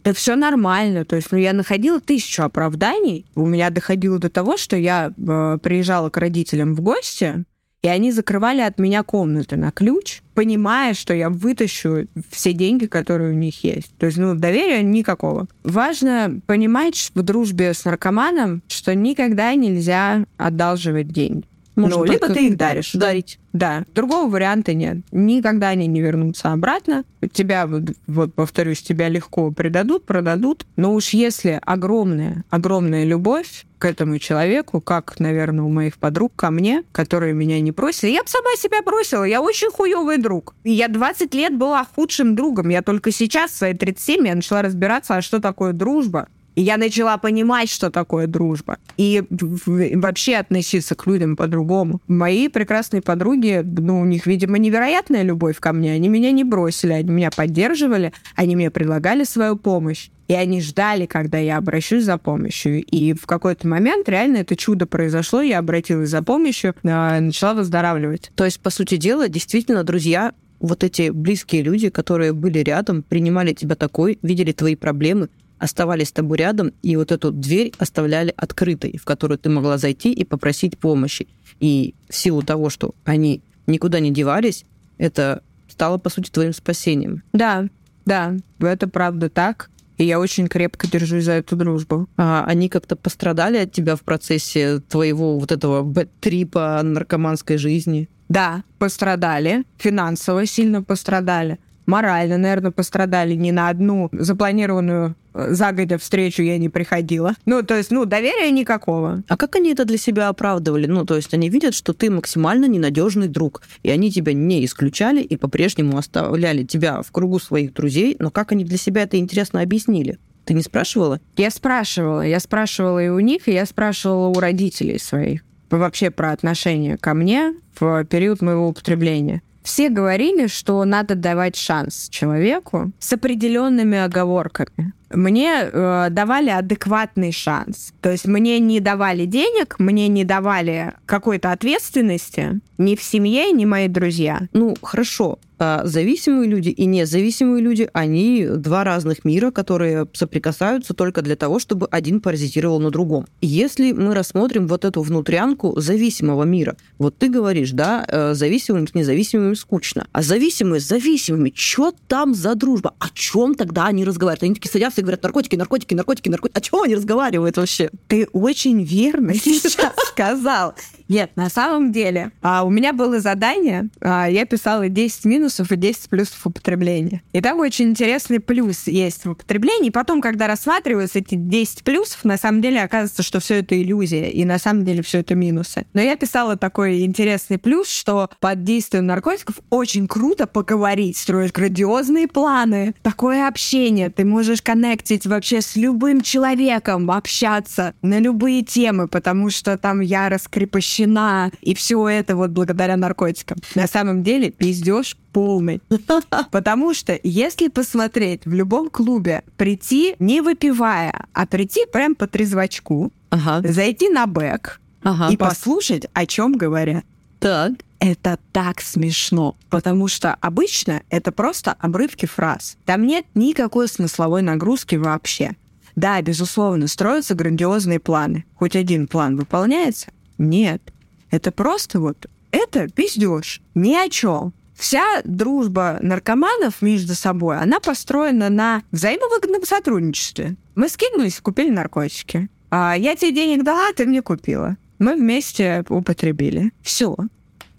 Это 0.02 0.16
все 0.16 0.34
нормально. 0.34 1.04
То 1.04 1.16
есть, 1.16 1.30
ну, 1.30 1.38
я 1.38 1.52
находила 1.52 2.00
тысячу 2.00 2.42
оправданий. 2.42 3.26
У 3.34 3.44
меня 3.44 3.70
доходило 3.70 4.18
до 4.18 4.30
того, 4.30 4.56
что 4.56 4.76
я 4.76 5.12
э, 5.16 5.58
приезжала 5.62 6.08
к 6.10 6.16
родителям 6.16 6.74
в 6.74 6.80
гости, 6.80 7.44
и 7.82 7.88
они 7.88 8.12
закрывали 8.12 8.60
от 8.60 8.78
меня 8.78 9.02
комнаты 9.02 9.56
на 9.56 9.70
ключ, 9.70 10.22
понимая, 10.34 10.94
что 10.94 11.14
я 11.14 11.30
вытащу 11.30 12.06
все 12.30 12.52
деньги, 12.52 12.86
которые 12.86 13.32
у 13.32 13.34
них 13.34 13.64
есть. 13.64 13.94
То 13.98 14.06
есть, 14.06 14.18
ну, 14.18 14.34
доверия 14.34 14.82
никакого. 14.82 15.46
Важно 15.64 16.40
понимать 16.46 17.10
в 17.14 17.22
дружбе 17.22 17.72
с 17.72 17.84
наркоманом, 17.84 18.62
что 18.68 18.94
никогда 18.94 19.54
нельзя 19.54 20.24
одалживать 20.36 21.08
деньги. 21.08 21.44
Может, 21.76 21.98
ну, 21.98 22.04
либо 22.04 22.28
ты 22.28 22.48
их 22.48 22.56
даришь. 22.56 22.92
Дарить. 22.92 23.38
Да, 23.52 23.84
другого 23.94 24.30
варианта 24.30 24.74
нет. 24.74 24.98
Никогда 25.10 25.68
они 25.68 25.86
не 25.86 26.00
вернутся 26.00 26.52
обратно. 26.52 27.04
Тебя, 27.32 27.68
вот, 28.06 28.34
повторюсь, 28.34 28.82
тебя 28.82 29.08
легко 29.08 29.50
предадут, 29.50 30.04
продадут. 30.04 30.66
Но 30.76 30.94
уж 30.94 31.10
если 31.10 31.60
огромная, 31.64 32.44
огромная 32.50 33.04
любовь 33.04 33.66
к 33.78 33.86
этому 33.86 34.18
человеку, 34.18 34.80
как, 34.80 35.18
наверное, 35.18 35.64
у 35.64 35.70
моих 35.70 35.96
подруг 35.96 36.32
ко 36.36 36.50
мне, 36.50 36.84
которые 36.92 37.32
меня 37.32 37.60
не 37.60 37.72
просили. 37.72 38.10
Я 38.10 38.22
бы 38.22 38.28
сама 38.28 38.50
себя 38.56 38.82
бросила, 38.82 39.24
я 39.24 39.40
очень 39.40 39.70
хуёвый 39.70 40.18
друг. 40.18 40.54
Я 40.64 40.88
20 40.88 41.34
лет 41.34 41.56
была 41.56 41.84
худшим 41.84 42.36
другом. 42.36 42.68
Я 42.68 42.82
только 42.82 43.10
сейчас, 43.10 43.50
в 43.52 43.56
свои 43.56 43.74
37, 43.74 44.26
я 44.26 44.34
начала 44.34 44.62
разбираться, 44.62 45.16
а 45.16 45.22
что 45.22 45.40
такое 45.40 45.72
дружба. 45.72 46.28
И 46.54 46.62
я 46.62 46.76
начала 46.76 47.16
понимать, 47.18 47.70
что 47.70 47.90
такое 47.90 48.26
дружба. 48.26 48.78
И 48.96 49.22
вообще 49.30 50.36
относиться 50.36 50.94
к 50.94 51.06
людям 51.06 51.36
по-другому. 51.36 52.00
Мои 52.06 52.48
прекрасные 52.48 53.02
подруги, 53.02 53.62
ну, 53.64 54.00
у 54.00 54.04
них, 54.04 54.26
видимо, 54.26 54.58
невероятная 54.58 55.22
любовь 55.22 55.58
ко 55.58 55.72
мне. 55.72 55.92
Они 55.92 56.08
меня 56.08 56.32
не 56.32 56.44
бросили, 56.44 56.92
они 56.92 57.10
меня 57.10 57.30
поддерживали, 57.30 58.12
они 58.34 58.56
мне 58.56 58.70
предлагали 58.70 59.24
свою 59.24 59.56
помощь. 59.56 60.10
И 60.28 60.34
они 60.34 60.60
ждали, 60.60 61.06
когда 61.06 61.38
я 61.38 61.56
обращусь 61.56 62.04
за 62.04 62.16
помощью. 62.16 62.84
И 62.84 63.14
в 63.14 63.26
какой-то 63.26 63.66
момент 63.66 64.08
реально 64.08 64.38
это 64.38 64.54
чудо 64.54 64.86
произошло, 64.86 65.42
я 65.42 65.58
обратилась 65.58 66.10
за 66.10 66.22
помощью, 66.22 66.74
а, 66.84 67.18
начала 67.20 67.54
выздоравливать. 67.54 68.30
То 68.36 68.44
есть, 68.44 68.60
по 68.60 68.70
сути 68.70 68.96
дела, 68.96 69.28
действительно, 69.28 69.82
друзья, 69.82 70.32
вот 70.60 70.84
эти 70.84 71.10
близкие 71.10 71.62
люди, 71.62 71.88
которые 71.88 72.32
были 72.32 72.58
рядом, 72.58 73.02
принимали 73.02 73.54
тебя 73.54 73.74
такой, 73.74 74.18
видели 74.22 74.52
твои 74.52 74.76
проблемы, 74.76 75.30
оставались 75.60 76.08
с 76.08 76.12
тобой 76.12 76.38
рядом, 76.38 76.72
и 76.82 76.96
вот 76.96 77.12
эту 77.12 77.30
дверь 77.30 77.72
оставляли 77.78 78.34
открытой, 78.36 78.98
в 78.98 79.04
которую 79.04 79.38
ты 79.38 79.50
могла 79.50 79.78
зайти 79.78 80.12
и 80.12 80.24
попросить 80.24 80.78
помощи. 80.78 81.28
И 81.60 81.94
в 82.08 82.16
силу 82.16 82.42
того, 82.42 82.70
что 82.70 82.94
они 83.04 83.42
никуда 83.66 84.00
не 84.00 84.10
девались, 84.10 84.64
это 84.98 85.42
стало, 85.68 85.98
по 85.98 86.10
сути, 86.10 86.30
твоим 86.30 86.52
спасением. 86.52 87.22
Да, 87.32 87.66
да, 88.06 88.34
это 88.58 88.88
правда 88.88 89.28
так. 89.28 89.70
И 89.98 90.04
я 90.04 90.18
очень 90.18 90.48
крепко 90.48 90.88
держусь 90.88 91.24
за 91.24 91.32
эту 91.32 91.56
дружбу. 91.56 92.08
А 92.16 92.44
они 92.46 92.70
как-то 92.70 92.96
пострадали 92.96 93.58
от 93.58 93.72
тебя 93.72 93.96
в 93.96 94.00
процессе 94.00 94.80
твоего 94.80 95.38
вот 95.38 95.52
этого 95.52 95.82
бэт-трипа 95.82 96.80
наркоманской 96.82 97.58
жизни? 97.58 98.08
Да, 98.30 98.64
пострадали, 98.78 99.64
финансово 99.76 100.46
сильно 100.46 100.82
пострадали. 100.82 101.58
Морально, 101.90 102.38
наверное, 102.38 102.70
пострадали 102.70 103.34
ни 103.34 103.50
на 103.50 103.68
одну 103.68 104.10
запланированную 104.12 105.16
э, 105.34 105.54
загодя 105.54 105.98
встречу 105.98 106.40
я 106.40 106.56
не 106.56 106.68
приходила. 106.68 107.34
Ну, 107.46 107.64
то 107.64 107.76
есть, 107.76 107.90
ну, 107.90 108.04
доверия 108.04 108.48
никакого. 108.52 109.24
А 109.26 109.36
как 109.36 109.56
они 109.56 109.72
это 109.72 109.84
для 109.84 109.98
себя 109.98 110.28
оправдывали? 110.28 110.86
Ну, 110.86 111.04
то 111.04 111.16
есть 111.16 111.34
они 111.34 111.48
видят, 111.48 111.74
что 111.74 111.92
ты 111.92 112.08
максимально 112.08 112.66
ненадежный 112.66 113.26
друг, 113.26 113.62
и 113.82 113.90
они 113.90 114.12
тебя 114.12 114.32
не 114.34 114.64
исключали 114.64 115.20
и 115.20 115.36
по-прежнему 115.36 115.98
оставляли 115.98 116.62
тебя 116.62 117.02
в 117.02 117.10
кругу 117.10 117.40
своих 117.40 117.74
друзей, 117.74 118.14
но 118.20 118.30
как 118.30 118.52
они 118.52 118.64
для 118.64 118.78
себя 118.78 119.02
это 119.02 119.18
интересно 119.18 119.60
объяснили? 119.60 120.20
Ты 120.44 120.54
не 120.54 120.62
спрашивала? 120.62 121.20
Я 121.36 121.50
спрашивала. 121.50 122.22
Я 122.24 122.38
спрашивала 122.38 123.04
и 123.04 123.08
у 123.08 123.18
них, 123.18 123.48
и 123.48 123.52
я 123.52 123.66
спрашивала 123.66 124.28
у 124.28 124.38
родителей 124.38 125.00
своих. 125.00 125.42
Вообще 125.70 126.12
про 126.12 126.30
отношение 126.30 126.98
ко 126.98 127.14
мне 127.14 127.52
в 127.80 128.04
период 128.04 128.42
моего 128.42 128.68
употребления. 128.68 129.42
Все 129.62 129.88
говорили, 129.88 130.46
что 130.46 130.84
надо 130.84 131.14
давать 131.14 131.56
шанс 131.56 132.08
человеку 132.08 132.92
с 132.98 133.12
определенными 133.12 133.98
оговорками. 133.98 134.92
Мне 135.10 135.62
э, 135.62 136.08
давали 136.10 136.50
адекватный 136.50 137.32
шанс. 137.32 137.92
То 138.00 138.10
есть 138.10 138.26
мне 138.26 138.58
не 138.60 138.80
давали 138.80 139.26
денег, 139.26 139.76
мне 139.78 140.08
не 140.08 140.24
давали 140.24 140.94
какой-то 141.06 141.52
ответственности 141.52 142.60
ни 142.78 142.96
в 142.96 143.02
семье, 143.02 143.52
ни 143.52 143.64
мои 143.64 143.88
друзья. 143.88 144.48
Ну, 144.52 144.76
хорошо. 144.80 145.38
А 145.62 145.82
зависимые 145.84 146.48
люди 146.48 146.70
и 146.70 146.86
независимые 146.86 147.62
люди, 147.62 147.90
они 147.92 148.46
два 148.46 148.82
разных 148.82 149.26
мира, 149.26 149.50
которые 149.50 150.06
соприкасаются 150.14 150.94
только 150.94 151.20
для 151.20 151.36
того, 151.36 151.58
чтобы 151.58 151.86
один 151.90 152.22
паразитировал 152.22 152.80
на 152.80 152.90
другом. 152.90 153.26
Если 153.42 153.92
мы 153.92 154.14
рассмотрим 154.14 154.66
вот 154.66 154.86
эту 154.86 155.02
внутрянку 155.02 155.78
зависимого 155.78 156.44
мира, 156.44 156.76
вот 156.98 157.18
ты 157.18 157.28
говоришь, 157.28 157.72
да, 157.72 158.06
э, 158.08 158.32
зависимым 158.32 158.88
с 158.88 158.94
независимыми 158.94 159.52
скучно, 159.52 160.06
а 160.12 160.22
зависимые 160.22 160.80
с 160.80 160.88
зависимыми, 160.88 161.52
что 161.54 161.92
там 162.08 162.34
за 162.34 162.54
дружба? 162.54 162.94
О 162.98 163.08
чем 163.12 163.54
тогда 163.54 163.88
они 163.88 164.06
разговаривают? 164.06 164.44
Они 164.44 164.54
такие 164.54 164.72
садятся 164.72 164.99
и 165.00 165.02
говорят, 165.02 165.22
наркотики, 165.22 165.56
наркотики, 165.56 165.94
наркотики, 165.94 166.28
наркотики. 166.28 166.56
О 166.56 166.60
чем 166.60 166.82
они 166.82 166.94
разговаривают 166.94 167.56
вообще? 167.56 167.90
Ты 168.08 168.26
очень 168.32 168.82
верно 168.84 169.34
сейчас 169.34 169.94
сказал. 170.08 170.74
Нет, 171.10 171.32
на 171.34 171.50
самом 171.50 171.90
деле, 171.90 172.30
а, 172.40 172.62
у 172.62 172.70
меня 172.70 172.92
было 172.92 173.18
задание, 173.18 173.88
а, 174.00 174.30
я 174.30 174.44
писала 174.46 174.88
10 174.88 175.24
минусов 175.24 175.72
и 175.72 175.76
10 175.76 176.08
плюсов 176.08 176.46
употребления. 176.46 177.20
И 177.32 177.40
там 177.40 177.58
очень 177.58 177.86
интересный 177.86 178.38
плюс 178.38 178.86
есть 178.86 179.24
в 179.24 179.32
употреблении. 179.32 179.88
И 179.88 179.90
потом, 179.90 180.20
когда 180.20 180.46
рассматриваются 180.46 181.18
эти 181.18 181.34
10 181.34 181.82
плюсов, 181.82 182.24
на 182.24 182.36
самом 182.36 182.62
деле 182.62 182.80
оказывается, 182.80 183.24
что 183.24 183.40
все 183.40 183.56
это 183.56 183.82
иллюзия, 183.82 184.30
и 184.30 184.44
на 184.44 184.60
самом 184.60 184.84
деле 184.84 185.02
все 185.02 185.18
это 185.18 185.34
минусы. 185.34 185.84
Но 185.94 186.00
я 186.00 186.14
писала 186.14 186.56
такой 186.56 187.04
интересный 187.04 187.58
плюс, 187.58 187.88
что 187.88 188.30
под 188.38 188.62
действием 188.62 189.06
наркотиков 189.06 189.56
очень 189.68 190.06
круто 190.06 190.46
поговорить, 190.46 191.16
строить 191.16 191.50
грандиозные 191.50 192.28
планы, 192.28 192.94
такое 193.02 193.48
общение. 193.48 194.10
Ты 194.10 194.24
можешь 194.24 194.62
коннектить 194.62 195.26
вообще 195.26 195.60
с 195.60 195.74
любым 195.74 196.20
человеком, 196.20 197.10
общаться 197.10 197.94
на 198.00 198.20
любые 198.20 198.62
темы, 198.62 199.08
потому 199.08 199.50
что 199.50 199.76
там 199.76 199.98
я 199.98 200.28
раскрепощена 200.28 200.99
запрещена, 201.00 201.50
и 201.60 201.74
все 201.74 202.08
это 202.08 202.36
вот 202.36 202.50
благодаря 202.50 202.96
наркотикам. 202.96 203.58
На 203.74 203.86
самом 203.86 204.22
деле 204.22 204.50
пиздеж 204.50 205.16
полный. 205.32 205.80
Потому 206.50 206.94
что 206.94 207.18
если 207.22 207.68
посмотреть 207.68 208.44
в 208.44 208.52
любом 208.52 208.90
клубе, 208.90 209.42
прийти 209.56 210.16
не 210.18 210.40
выпивая, 210.40 211.26
а 211.32 211.46
прийти 211.46 211.86
прям 211.92 212.14
по 212.14 212.26
трезвачку, 212.26 213.12
ага. 213.30 213.66
зайти 213.68 214.08
на 214.08 214.26
бэк 214.26 214.80
ага, 215.02 215.28
и 215.30 215.36
пос... 215.36 215.50
послушать, 215.50 216.06
о 216.12 216.26
чем 216.26 216.52
говорят. 216.52 217.04
Так. 217.38 217.72
Это 218.02 218.38
так 218.52 218.80
смешно, 218.80 219.56
потому 219.68 220.08
что 220.08 220.34
обычно 220.40 221.02
это 221.10 221.32
просто 221.32 221.74
обрывки 221.80 222.24
фраз. 222.24 222.78
Там 222.86 223.06
нет 223.06 223.26
никакой 223.34 223.88
смысловой 223.88 224.40
нагрузки 224.40 224.94
вообще. 224.94 225.54
Да, 225.96 226.22
безусловно, 226.22 226.86
строятся 226.86 227.34
грандиозные 227.34 228.00
планы. 228.00 228.46
Хоть 228.54 228.74
один 228.74 229.06
план 229.06 229.36
выполняется, 229.36 230.12
нет. 230.40 230.92
Это 231.30 231.52
просто 231.52 232.00
вот, 232.00 232.26
это 232.50 232.88
пиздеж. 232.88 233.60
Ни 233.74 233.94
о 233.94 234.08
чем. 234.08 234.52
Вся 234.74 235.20
дружба 235.24 235.98
наркоманов 236.00 236.80
между 236.80 237.14
собой, 237.14 237.58
она 237.58 237.80
построена 237.80 238.48
на 238.48 238.82
взаимовыгодном 238.92 239.64
сотрудничестве. 239.64 240.56
Мы 240.74 240.88
скинулись, 240.88 241.40
купили 241.40 241.68
наркотики. 241.70 242.48
А 242.70 242.94
я 242.96 243.14
тебе 243.14 243.32
денег 243.32 243.62
дала, 243.62 243.92
ты 243.92 244.06
мне 244.06 244.22
купила. 244.22 244.78
Мы 244.98 245.16
вместе 245.16 245.84
употребили. 245.88 246.72
Все. 246.82 247.16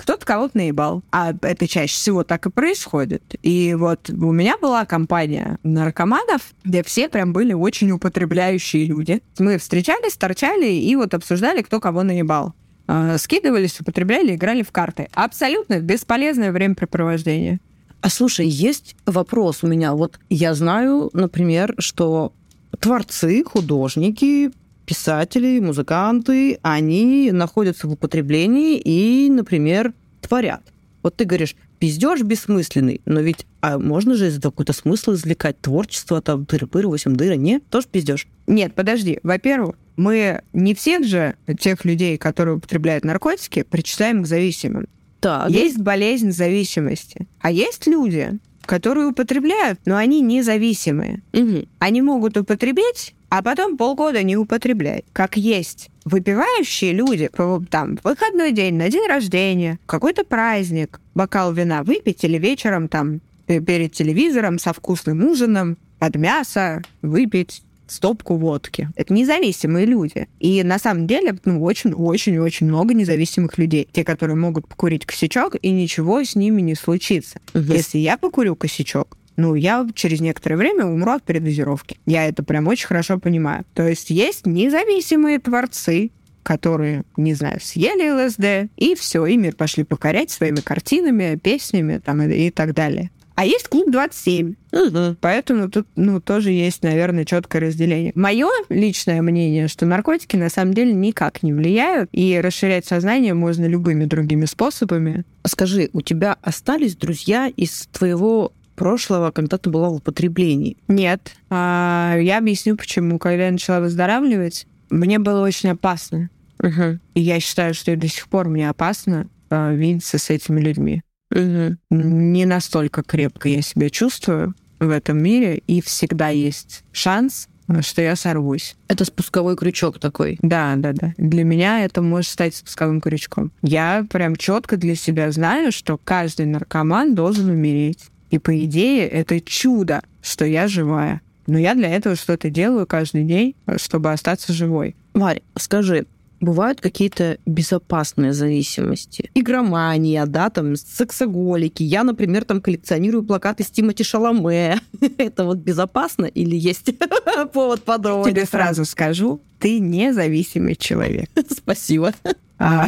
Кто-то 0.01 0.25
кого-то 0.25 0.57
наебал. 0.57 1.03
А 1.11 1.31
это 1.43 1.67
чаще 1.67 1.93
всего 1.93 2.23
так 2.23 2.47
и 2.47 2.49
происходит. 2.49 3.35
И 3.43 3.75
вот 3.77 4.09
у 4.09 4.31
меня 4.31 4.57
была 4.57 4.83
компания 4.85 5.59
наркоманов, 5.61 6.41
где 6.63 6.81
все 6.81 7.07
прям 7.07 7.33
были 7.33 7.53
очень 7.53 7.91
употребляющие 7.91 8.85
люди. 8.85 9.21
Мы 9.37 9.59
встречались, 9.59 10.17
торчали 10.17 10.71
и 10.71 10.95
вот 10.95 11.13
обсуждали, 11.13 11.61
кто 11.61 11.79
кого 11.79 12.01
наебал. 12.01 12.55
А, 12.87 13.19
скидывались, 13.19 13.79
употребляли, 13.79 14.33
играли 14.33 14.63
в 14.63 14.71
карты. 14.71 15.07
Абсолютно 15.13 15.79
бесполезное 15.79 16.51
времяпрепровождение. 16.51 17.59
А 18.01 18.09
слушай, 18.09 18.47
есть 18.47 18.95
вопрос 19.05 19.63
у 19.63 19.67
меня. 19.67 19.93
Вот 19.93 20.19
я 20.31 20.55
знаю, 20.55 21.11
например, 21.13 21.75
что 21.77 22.33
творцы, 22.79 23.43
художники, 23.43 24.51
писатели, 24.85 25.59
музыканты, 25.59 26.59
они 26.61 27.31
находятся 27.31 27.87
в 27.87 27.93
употреблении 27.93 28.77
и, 28.77 29.29
например, 29.29 29.93
творят. 30.21 30.61
Вот 31.03 31.15
ты 31.15 31.25
говоришь, 31.25 31.55
пиздеж 31.79 32.21
бессмысленный, 32.21 33.01
но 33.05 33.21
ведь 33.21 33.45
а 33.61 33.77
можно 33.77 34.15
же 34.15 34.27
из 34.27 34.39
какой-то 34.39 34.73
смысл 34.73 35.13
извлекать 35.13 35.59
творчество, 35.61 36.21
там, 36.21 36.45
тыры-пыры, 36.45 36.87
восемь 36.87 37.15
дыра, 37.15 37.35
нет? 37.35 37.63
Тоже 37.69 37.87
пиздеж. 37.91 38.27
Нет, 38.47 38.73
подожди. 38.73 39.19
Во-первых, 39.23 39.75
мы 39.97 40.41
не 40.53 40.73
всех 40.73 41.05
же 41.05 41.35
тех 41.59 41.85
людей, 41.85 42.17
которые 42.17 42.55
употребляют 42.57 43.05
наркотики, 43.05 43.63
причисляем 43.63 44.23
к 44.23 44.27
зависимым. 44.27 44.87
Так. 45.19 45.49
Есть 45.51 45.77
болезнь 45.77 46.31
зависимости. 46.31 47.27
А 47.39 47.51
есть 47.51 47.85
люди, 47.85 48.39
которые 48.65 49.07
употребляют, 49.07 49.79
но 49.85 49.95
они 49.95 50.21
независимые. 50.21 51.21
Угу. 51.33 51.67
Они 51.79 52.01
могут 52.01 52.37
употребить, 52.37 53.13
а 53.31 53.41
потом 53.41 53.77
полгода 53.77 54.23
не 54.23 54.35
употреблять. 54.35 55.05
Как 55.13 55.37
есть. 55.37 55.89
Выпивающие 56.03 56.91
люди, 56.91 57.29
там, 57.69 57.97
выходной 58.03 58.51
день, 58.51 58.75
на 58.75 58.89
день 58.89 59.07
рождения, 59.07 59.79
какой-то 59.85 60.25
праздник, 60.25 60.99
бокал 61.15 61.53
вина 61.53 61.83
выпить 61.83 62.25
или 62.25 62.37
вечером 62.37 62.89
там 62.89 63.21
перед 63.47 63.93
телевизором 63.93 64.59
со 64.59 64.73
вкусным 64.73 65.25
ужином, 65.25 65.77
под 65.97 66.15
мясо 66.17 66.81
выпить 67.01 67.63
стопку 67.87 68.35
водки. 68.35 68.89
Это 68.95 69.13
независимые 69.13 69.85
люди. 69.85 70.27
И 70.39 70.61
на 70.63 70.77
самом 70.77 71.07
деле, 71.07 71.37
ну, 71.45 71.63
очень-очень-очень 71.63 72.67
много 72.67 72.93
независимых 72.93 73.57
людей. 73.57 73.87
Те, 73.91 74.03
которые 74.03 74.35
могут 74.35 74.67
покурить 74.67 75.05
косячок, 75.05 75.55
и 75.61 75.69
ничего 75.71 76.21
с 76.21 76.35
ними 76.35 76.61
не 76.61 76.75
случится. 76.75 77.39
Угу. 77.53 77.63
Если 77.63 77.97
я 77.99 78.17
покурю 78.17 78.57
косячок, 78.57 79.17
ну, 79.37 79.55
я 79.55 79.87
через 79.93 80.21
некоторое 80.21 80.57
время 80.57 80.85
умру 80.85 81.13
от 81.13 81.23
передозировки. 81.23 81.97
Я 82.05 82.27
это 82.27 82.43
прям 82.43 82.67
очень 82.67 82.87
хорошо 82.87 83.19
понимаю. 83.19 83.65
То 83.73 83.87
есть 83.87 84.09
есть 84.09 84.45
независимые 84.45 85.39
творцы, 85.39 86.11
которые, 86.43 87.03
не 87.17 87.33
знаю, 87.33 87.59
съели 87.61 88.09
ЛСД, 88.09 88.71
и 88.77 88.95
все, 88.95 89.25
и 89.25 89.37
мир 89.37 89.55
пошли 89.55 89.83
покорять 89.83 90.31
своими 90.31 90.59
картинами, 90.59 91.37
песнями 91.37 91.99
там, 92.03 92.21
и, 92.21 92.47
и 92.47 92.51
так 92.51 92.73
далее. 92.73 93.11
А 93.35 93.45
есть 93.45 93.69
клуб 93.69 93.89
27. 93.89 94.53
Угу. 94.71 95.15
Поэтому 95.19 95.69
тут, 95.69 95.87
ну, 95.95 96.19
тоже 96.19 96.51
есть, 96.51 96.83
наверное, 96.83 97.25
четкое 97.25 97.61
разделение. 97.61 98.11
Мое 98.13 98.47
личное 98.69 99.21
мнение, 99.21 99.67
что 99.67 99.85
наркотики 99.85 100.35
на 100.35 100.49
самом 100.49 100.73
деле 100.73 100.93
никак 100.93 101.41
не 101.41 101.53
влияют, 101.53 102.09
и 102.11 102.39
расширять 102.39 102.85
сознание 102.85 103.33
можно 103.33 103.65
любыми 103.65 104.05
другими 104.05 104.45
способами. 104.45 105.23
Скажи, 105.45 105.89
у 105.93 106.01
тебя 106.01 106.37
остались 106.41 106.95
друзья 106.95 107.47
из 107.47 107.87
твоего 107.91 108.53
прошлого, 108.81 109.29
когда 109.29 109.59
ты 109.59 109.69
была 109.69 109.89
в 109.89 109.95
употреблении? 109.97 110.75
Нет. 110.87 111.33
А, 111.51 112.17
я 112.19 112.39
объясню, 112.39 112.75
почему. 112.75 113.19
Когда 113.19 113.45
я 113.45 113.51
начала 113.51 113.79
выздоравливать, 113.79 114.65
мне 114.89 115.19
было 115.19 115.45
очень 115.45 115.69
опасно. 115.69 116.31
Угу. 116.63 116.99
И 117.13 117.21
я 117.21 117.39
считаю, 117.39 117.75
что 117.75 117.91
и 117.91 117.95
до 117.95 118.07
сих 118.07 118.27
пор 118.27 118.49
мне 118.49 118.67
опасно 118.67 119.27
а, 119.51 119.71
видеться 119.71 120.17
с 120.17 120.31
этими 120.31 120.59
людьми. 120.59 121.03
Угу. 121.29 121.77
Не 121.91 122.45
настолько 122.45 123.03
крепко 123.03 123.49
я 123.49 123.61
себя 123.61 123.91
чувствую 123.91 124.55
в 124.79 124.89
этом 124.89 125.21
мире, 125.21 125.61
и 125.67 125.79
всегда 125.79 126.29
есть 126.29 126.83
шанс, 126.91 127.47
что 127.81 128.01
я 128.01 128.15
сорвусь. 128.15 128.75
Это 128.87 129.05
спусковой 129.05 129.55
крючок 129.55 129.99
такой. 129.99 130.39
Да, 130.41 130.73
да, 130.75 130.91
да. 130.93 131.13
Для 131.17 131.43
меня 131.43 131.85
это 131.85 132.01
может 132.01 132.31
стать 132.31 132.55
спусковым 132.55 132.99
крючком. 132.99 133.51
Я 133.61 134.07
прям 134.09 134.35
четко 134.35 134.75
для 134.75 134.95
себя 134.95 135.31
знаю, 135.31 135.71
что 135.71 135.99
каждый 135.99 136.47
наркоман 136.47 137.13
должен 137.13 137.51
умереть. 137.51 138.09
И 138.31 138.39
по 138.39 138.57
идее 138.65 139.07
это 139.07 139.39
чудо, 139.39 140.01
что 140.23 140.45
я 140.45 140.67
живая. 140.67 141.21
Но 141.47 141.59
я 141.59 141.75
для 141.75 141.89
этого 141.89 142.15
что-то 142.15 142.49
делаю 142.49 142.87
каждый 142.87 143.25
день, 143.25 143.55
чтобы 143.75 144.11
остаться 144.11 144.53
живой. 144.53 144.95
Варя, 145.13 145.41
скажи, 145.57 146.05
бывают 146.41 146.81
какие-то 146.81 147.37
безопасные 147.45 148.33
зависимости. 148.33 149.31
Игромания, 149.35 150.25
да, 150.25 150.49
там, 150.49 150.75
сексоголики. 150.75 151.83
Я, 151.83 152.03
например, 152.03 152.43
там 152.43 152.59
коллекционирую 152.59 153.23
плакаты 153.23 153.63
с 153.63 153.67
Тимати 153.69 154.03
Шаломе. 154.03 154.81
Это 155.17 155.45
вот 155.45 155.59
безопасно 155.59 156.25
или 156.25 156.55
есть 156.55 156.91
повод 157.53 157.83
подумать? 157.83 158.29
Тебе 158.29 158.45
сразу 158.45 158.83
скажу, 158.85 159.41
ты 159.59 159.79
независимый 159.79 160.75
человек. 160.75 161.29
Спасибо. 161.49 162.13
А, 162.57 162.87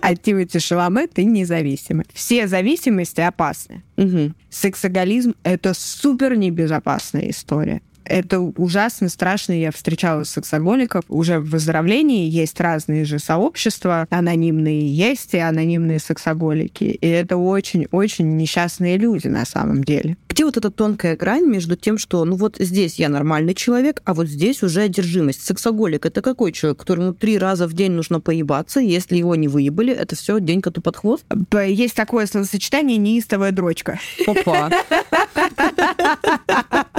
от 0.00 0.22
Тимати 0.22 0.58
Шаломе 0.58 1.06
ты 1.06 1.24
независимый. 1.24 2.04
Все 2.12 2.46
зависимости 2.46 3.20
опасны. 3.22 3.82
Мгм. 3.96 4.34
Сексоголизм— 4.50 5.34
это 5.42 5.74
супер 5.74 6.36
небезопасная 6.36 7.30
история. 7.30 7.80
Это 8.04 8.40
ужасно 8.40 9.08
страшно. 9.08 9.52
Я 9.52 9.70
встречалась 9.72 10.28
с 10.28 10.32
сексоголиков. 10.32 11.04
Уже 11.08 11.38
в 11.38 11.50
выздоровлении 11.50 12.28
есть 12.28 12.60
разные 12.60 13.04
же 13.04 13.18
сообщества. 13.18 14.06
Анонимные 14.10 14.86
есть 14.94 15.34
и 15.34 15.38
анонимные 15.38 15.98
сексоголики. 15.98 16.84
И 16.84 17.06
это 17.06 17.36
очень-очень 17.36 18.36
несчастные 18.36 18.98
люди 18.98 19.28
на 19.28 19.44
самом 19.44 19.84
деле. 19.84 20.16
Где 20.28 20.44
вот 20.44 20.56
эта 20.56 20.70
тонкая 20.70 21.16
грань 21.16 21.46
между 21.46 21.76
тем, 21.76 21.96
что 21.96 22.24
ну 22.24 22.36
вот 22.36 22.56
здесь 22.58 22.96
я 22.98 23.08
нормальный 23.08 23.54
человек, 23.54 24.02
а 24.04 24.14
вот 24.14 24.26
здесь 24.26 24.62
уже 24.62 24.82
одержимость? 24.82 25.44
Сексоголик— 25.44 26.06
это 26.06 26.22
какой 26.22 26.50
человек, 26.50 26.80
которому 26.80 27.14
три 27.14 27.38
раза 27.38 27.68
в 27.68 27.72
день 27.72 27.92
нужно 27.92 28.20
поебаться, 28.20 28.80
если 28.80 29.16
его 29.16 29.36
не 29.36 29.46
выебали, 29.46 29.94
это 29.94 30.16
все 30.16 30.40
день 30.40 30.60
коту 30.60 30.80
под 30.80 30.96
хвост? 30.96 31.24
Есть 31.52 31.94
такое 31.94 32.26
словосочетание 32.26 32.98
«неистовая 32.98 33.52
дрочка». 33.52 34.00
Опа. 34.26 34.70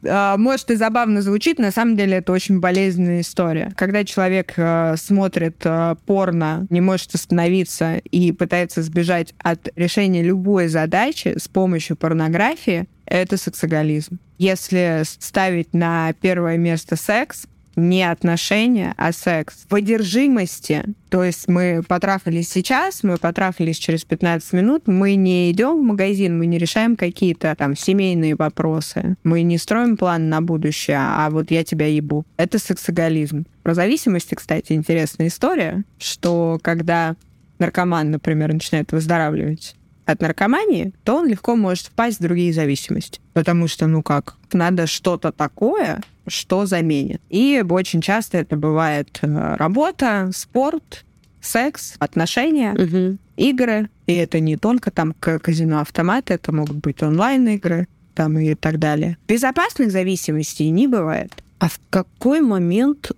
А, 0.09 0.37
Может 0.37 0.71
и 0.71 0.77
забавно 0.77 1.23
звучит, 1.23 1.59
на 1.59 1.71
самом 1.71 1.97
деле 1.97 2.19
это 2.19 2.33
очень 2.33 2.61
болезненная 2.61 3.21
история. 3.21 3.73
Когда 3.77 4.05
человек 4.05 4.55
э, 4.57 4.95
смотрит 4.97 5.57
э, 5.65 5.97
порно, 6.07 6.67
не 6.71 6.81
может 6.81 7.15
остановиться 7.15 7.97
и 7.97 8.33
пытается 8.33 8.83
сбежать 8.83 9.35
от 9.39 9.69
решения 9.77 10.23
любой 10.23 10.69
задачи 10.69 11.35
с 11.39 11.49
помощью 11.49 11.97
порнографии, 11.97 12.87
это 13.07 13.37
сексоголизм. 13.37 14.19
Если 14.39 15.03
ставить 15.05 15.75
на 15.75 16.13
первое 16.21 16.57
место 16.57 16.97
секс, 16.97 17.47
не 17.79 18.03
отношения, 18.03 18.95
а 18.97 19.13
секс. 19.13 19.65
В 19.69 19.75
одержимости, 19.75 20.85
то 21.09 21.25
есть 21.25 21.49
мы 21.49 21.83
потрахались 21.87 22.51
сейчас, 22.51 23.03
мы 23.03 23.17
потрахались 23.17 23.79
через 23.79 24.05
15 24.05 24.53
минут, 24.53 24.87
мы 24.87 25.15
не 25.15 25.51
идем 25.51 25.79
в 25.79 25.83
магазин, 25.83 26.39
мы 26.39 26.47
не 26.47 26.59
решаем 26.59 26.97
какие-то 26.97 27.55
там 27.57 27.77
семейные 27.77 28.35
вопросы, 28.35 29.17
мы 29.25 29.43
не 29.43 29.59
строим 29.59 29.97
план 29.97 30.29
на 30.29 30.41
будущее, 30.41 30.99
а 30.99 31.29
вот 31.31 31.51
я 31.51 31.65
тебя 31.65 31.87
ебу. 31.87 32.25
Это 32.37 32.59
сексоголизм. 32.59 33.47
Про 33.63 33.75
зависимости, 33.75 34.35
кстати, 34.35 34.73
интересная 34.73 35.29
история, 35.29 35.85
что 35.99 36.59
когда 36.63 37.17
наркоман, 37.59 38.11
например, 38.11 38.53
начинает 38.53 38.93
выздоравливать 38.93 39.75
от 40.09 40.23
наркомании, 40.23 40.95
то 41.05 41.17
он 41.17 41.29
легко 41.29 41.55
может 41.55 41.87
впасть 41.87 42.19
в 42.19 42.23
другие 42.23 42.53
зависимости. 42.53 43.21
Потому 43.35 43.69
что, 43.69 43.87
ну 43.87 44.03
как, 44.03 44.37
надо 44.53 44.87
что-то 44.87 45.33
такое, 45.33 46.01
что 46.29 46.67
заменит. 46.67 47.21
И 47.31 47.65
очень 47.69 48.01
часто 48.01 48.39
это 48.39 48.57
бывает 48.57 49.19
э, 49.23 49.57
работа, 49.57 50.31
спорт, 50.35 51.05
секс, 51.41 51.95
отношения, 51.99 52.73
Мгм. 52.73 53.19
игры. 53.37 53.89
И 54.07 54.15
это 54.15 54.41
не 54.41 54.57
только 54.57 54.91
там 54.91 55.13
казино-автоматы, 55.13 56.35
это 56.35 56.53
могут 56.53 56.77
быть 56.79 57.03
онлайн-игры 57.03 57.87
там 58.15 58.39
и 58.39 58.55
так 58.55 58.79
далее. 58.79 59.17
Безопасных 59.29 59.91
зависимостей 59.93 60.71
не 60.71 60.87
бывает. 60.89 61.33
А 61.61 61.69
в 61.69 61.79
какой 61.91 62.41
момент 62.41 63.13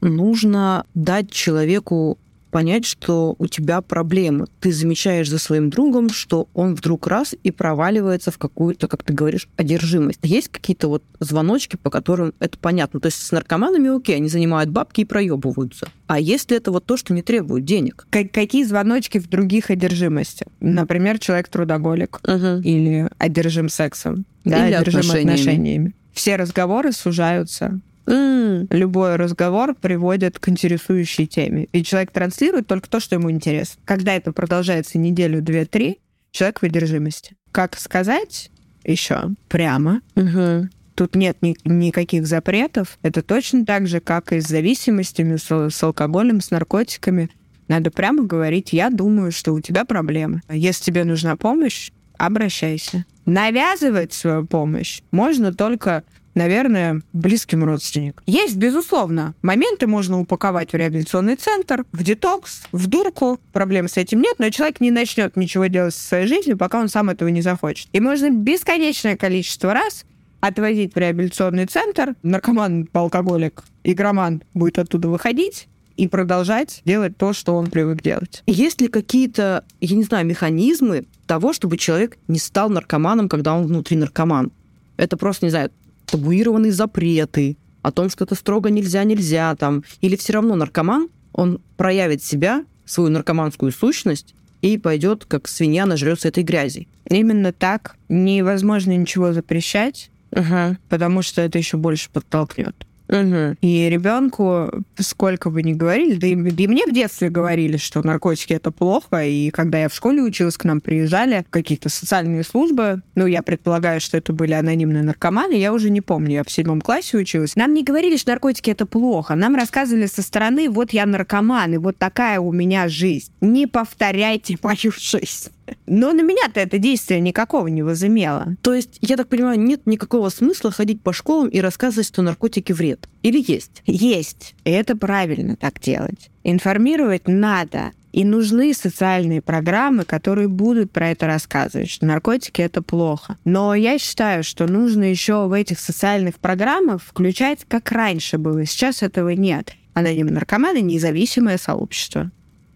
нужно 0.00 0.84
дать 0.94 1.30
человеку 1.30 2.18
понять, 2.52 2.84
что 2.84 3.34
у 3.38 3.46
тебя 3.48 3.80
проблемы? 3.80 4.46
Ты 4.60 4.70
замечаешь 4.72 5.28
за 5.28 5.38
своим 5.38 5.70
другом, 5.70 6.10
что 6.10 6.48
он 6.54 6.74
вдруг 6.76 7.06
раз 7.08 7.34
и 7.42 7.50
проваливается 7.50 8.30
в 8.30 8.38
какую-то, 8.38 8.86
как 8.86 9.02
ты 9.02 9.12
говоришь, 9.12 9.48
одержимость. 9.56 10.20
Есть 10.22 10.48
какие-то 10.48 10.86
вот 10.88 11.02
звоночки, 11.18 11.76
по 11.76 11.90
которым 11.90 12.34
это 12.38 12.58
понятно? 12.58 13.00
То 13.00 13.06
есть 13.06 13.20
с 13.22 13.32
наркоманами 13.32 13.96
окей, 13.96 14.16
они 14.16 14.28
занимают 14.28 14.70
бабки 14.70 15.00
и 15.00 15.04
проебываются. 15.04 15.88
А 16.06 16.20
если 16.20 16.56
это 16.56 16.70
вот 16.70 16.84
то, 16.84 16.96
что 16.96 17.14
не 17.14 17.22
требует 17.22 17.64
денег? 17.64 18.06
Ка- 18.10 18.28
Какие 18.28 18.64
звоночки 18.64 19.18
в 19.18 19.28
других 19.28 19.70
одержимостях? 19.70 20.48
Например, 20.60 21.18
человек 21.18 21.48
трудоголик 21.48 22.20
или 22.62 23.08
одержим 23.18 23.68
сексом, 23.70 24.26
да, 24.44 24.66
Или 24.68 24.74
одержим 24.74 25.00
отношениями. 25.00 25.30
отношениями. 25.32 25.94
Все 26.12 26.36
разговоры 26.36 26.92
сужаются. 26.92 27.80
М, 28.06 28.66
Любой 28.70 29.16
разговор 29.16 29.74
приводит 29.74 30.38
к 30.38 30.48
интересующей 30.48 31.26
теме. 31.26 31.68
И 31.72 31.82
человек 31.82 32.10
транслирует 32.10 32.66
только 32.66 32.88
то, 32.88 33.00
что 33.00 33.14
ему 33.16 33.30
интересно. 33.30 33.80
Когда 33.84 34.14
это 34.14 34.32
продолжается 34.32 34.98
неделю, 34.98 35.40
две, 35.42 35.64
три, 35.64 35.98
человек 36.30 36.60
в 36.60 36.64
одержимости. 36.64 37.36
Как 37.52 37.78
сказать 37.78 38.50
еще 38.84 39.30
прямо? 39.48 40.00
мгм. 40.14 40.70
Тут 40.94 41.14
нет 41.14 41.38
ни- 41.40 41.56
никаких 41.64 42.26
запретов. 42.26 42.98
Это 43.02 43.22
точно 43.22 43.64
так 43.64 43.86
же, 43.86 44.00
как 44.00 44.32
и 44.32 44.40
с 44.40 44.46
зависимостями, 44.46 45.36
с, 45.36 45.50
с 45.70 45.82
алкоголем, 45.82 46.40
с 46.42 46.50
наркотиками. 46.50 47.30
Надо 47.68 47.90
прямо 47.90 48.24
говорить, 48.24 48.72
я 48.74 48.90
думаю, 48.90 49.32
что 49.32 49.54
у 49.54 49.60
тебя 49.60 49.84
проблемы. 49.86 50.42
Если 50.50 50.84
тебе 50.84 51.04
нужна 51.04 51.36
помощь, 51.36 51.90
обращайся. 52.18 53.06
Навязывать 53.24 54.12
свою 54.12 54.46
помощь 54.46 55.00
можно 55.12 55.54
только 55.54 56.02
наверное, 56.34 57.02
близким 57.12 57.64
родственникам. 57.64 58.22
Есть, 58.26 58.56
безусловно, 58.56 59.34
моменты 59.42 59.86
можно 59.86 60.20
упаковать 60.20 60.72
в 60.72 60.76
реабилитационный 60.76 61.36
центр, 61.36 61.84
в 61.92 62.02
детокс, 62.02 62.62
в 62.72 62.86
дурку. 62.86 63.38
Проблем 63.52 63.88
с 63.88 63.96
этим 63.96 64.20
нет, 64.20 64.36
но 64.38 64.50
человек 64.50 64.80
не 64.80 64.90
начнет 64.90 65.36
ничего 65.36 65.66
делать 65.66 65.94
со 65.94 66.08
своей 66.08 66.26
жизнью, 66.26 66.56
пока 66.56 66.80
он 66.80 66.88
сам 66.88 67.10
этого 67.10 67.28
не 67.28 67.42
захочет. 67.42 67.88
И 67.92 68.00
можно 68.00 68.30
бесконечное 68.30 69.16
количество 69.16 69.72
раз 69.72 70.04
отвозить 70.40 70.94
в 70.94 70.98
реабилитационный 70.98 71.66
центр, 71.66 72.16
наркоман, 72.22 72.88
алкоголик, 72.92 73.62
игроман 73.84 74.42
будет 74.54 74.78
оттуда 74.78 75.08
выходить 75.08 75.68
и 75.96 76.08
продолжать 76.08 76.82
делать 76.84 77.16
то, 77.16 77.32
что 77.32 77.54
он 77.54 77.70
привык 77.70 78.02
делать. 78.02 78.42
Есть 78.46 78.80
ли 78.80 78.88
какие-то, 78.88 79.64
я 79.80 79.96
не 79.96 80.02
знаю, 80.02 80.26
механизмы 80.26 81.04
того, 81.26 81.52
чтобы 81.52 81.76
человек 81.76 82.18
не 82.26 82.38
стал 82.38 82.70
наркоманом, 82.70 83.28
когда 83.28 83.54
он 83.54 83.66
внутри 83.66 83.96
наркоман? 83.96 84.50
Это 84.96 85.16
просто, 85.16 85.46
не 85.46 85.50
знаю, 85.50 85.70
табуированные 86.12 86.72
запреты 86.72 87.56
о 87.80 87.90
том, 87.90 88.10
что 88.10 88.24
это 88.24 88.34
строго 88.34 88.70
нельзя, 88.70 89.02
нельзя 89.02 89.56
там. 89.56 89.82
Или 90.02 90.14
все 90.16 90.34
равно 90.34 90.54
наркоман, 90.54 91.08
он 91.32 91.60
проявит 91.78 92.22
себя, 92.22 92.64
свою 92.84 93.08
наркоманскую 93.10 93.72
сущность, 93.72 94.34
и 94.60 94.76
пойдет, 94.78 95.24
как 95.24 95.48
свинья, 95.48 95.86
нажрется 95.86 96.28
этой 96.28 96.44
грязи. 96.44 96.86
Именно 97.08 97.52
так 97.52 97.96
невозможно 98.08 98.94
ничего 98.96 99.32
запрещать, 99.32 100.10
Ага. 100.30 100.78
потому 100.88 101.22
что 101.22 101.40
это 101.40 101.58
еще 101.58 101.78
больше 101.78 102.10
подтолкнет. 102.10 102.76
Угу. 103.08 103.56
И 103.60 103.88
ребенку, 103.90 104.70
сколько 104.98 105.50
бы 105.50 105.62
ни 105.62 105.72
говорили, 105.72 106.14
да 106.14 106.26
и, 106.26 106.34
да 106.34 106.62
и 106.62 106.66
мне 106.66 106.86
в 106.86 106.92
детстве 106.92 107.28
говорили, 107.28 107.76
что 107.76 108.02
наркотики 108.06 108.52
это 108.52 108.70
плохо, 108.70 109.24
и 109.24 109.50
когда 109.50 109.78
я 109.78 109.88
в 109.88 109.94
школе 109.94 110.22
училась, 110.22 110.56
к 110.56 110.64
нам 110.64 110.80
приезжали 110.80 111.44
какие-то 111.50 111.88
социальные 111.88 112.44
службы, 112.44 113.02
ну, 113.14 113.26
я 113.26 113.42
предполагаю, 113.42 114.00
что 114.00 114.16
это 114.16 114.32
были 114.32 114.52
анонимные 114.52 115.02
наркоманы, 115.02 115.54
я 115.54 115.72
уже 115.72 115.90
не 115.90 116.00
помню, 116.00 116.32
я 116.32 116.44
в 116.44 116.50
седьмом 116.50 116.80
классе 116.80 117.18
училась. 117.18 117.56
Нам 117.56 117.74
не 117.74 117.84
говорили, 117.84 118.16
что 118.16 118.30
наркотики 118.30 118.70
это 118.70 118.86
плохо, 118.86 119.34
нам 119.34 119.56
рассказывали 119.56 120.06
со 120.06 120.22
стороны, 120.22 120.70
вот 120.70 120.92
я 120.92 121.06
наркоман, 121.06 121.74
и 121.74 121.76
вот 121.76 121.98
такая 121.98 122.40
у 122.40 122.52
меня 122.52 122.88
жизнь. 122.88 123.30
Не 123.40 123.66
повторяйте 123.66 124.56
мою 124.62 124.92
жизнь. 124.96 125.50
Но 125.86 126.12
на 126.12 126.22
меня-то 126.22 126.60
это 126.60 126.78
действие 126.78 127.20
никакого 127.20 127.66
не 127.68 127.82
возымело. 127.82 128.56
То 128.62 128.74
есть, 128.74 128.98
я 129.00 129.16
так 129.16 129.28
понимаю, 129.28 129.60
нет 129.60 129.86
никакого 129.86 130.28
смысла 130.28 130.70
ходить 130.70 131.02
по 131.02 131.12
школам 131.12 131.48
и 131.48 131.60
рассказывать, 131.60 132.06
что 132.06 132.22
наркотики 132.22 132.72
вред. 132.72 133.08
Или 133.22 133.44
есть? 133.46 133.82
Есть. 133.86 134.54
И 134.64 134.70
это 134.70 134.96
правильно 134.96 135.56
так 135.56 135.80
делать. 135.80 136.30
Информировать 136.44 137.28
надо. 137.28 137.92
И 138.12 138.24
нужны 138.24 138.74
социальные 138.74 139.40
программы, 139.40 140.04
которые 140.04 140.46
будут 140.46 140.92
про 140.92 141.10
это 141.10 141.26
рассказывать, 141.26 141.88
что 141.88 142.04
наркотики 142.04 142.60
это 142.60 142.82
плохо. 142.82 143.38
Но 143.44 143.74
я 143.74 143.98
считаю, 143.98 144.44
что 144.44 144.66
нужно 144.66 145.04
еще 145.04 145.46
в 145.46 145.52
этих 145.52 145.80
социальных 145.80 146.38
программах 146.38 147.02
включать, 147.02 147.60
как 147.66 147.90
раньше 147.90 148.36
было. 148.36 148.66
Сейчас 148.66 149.02
этого 149.02 149.30
нет. 149.30 149.72
Анонимные 149.94 150.34
наркоманы— 150.34 150.80
независимое 150.82 151.56
сообщество. 151.56 152.30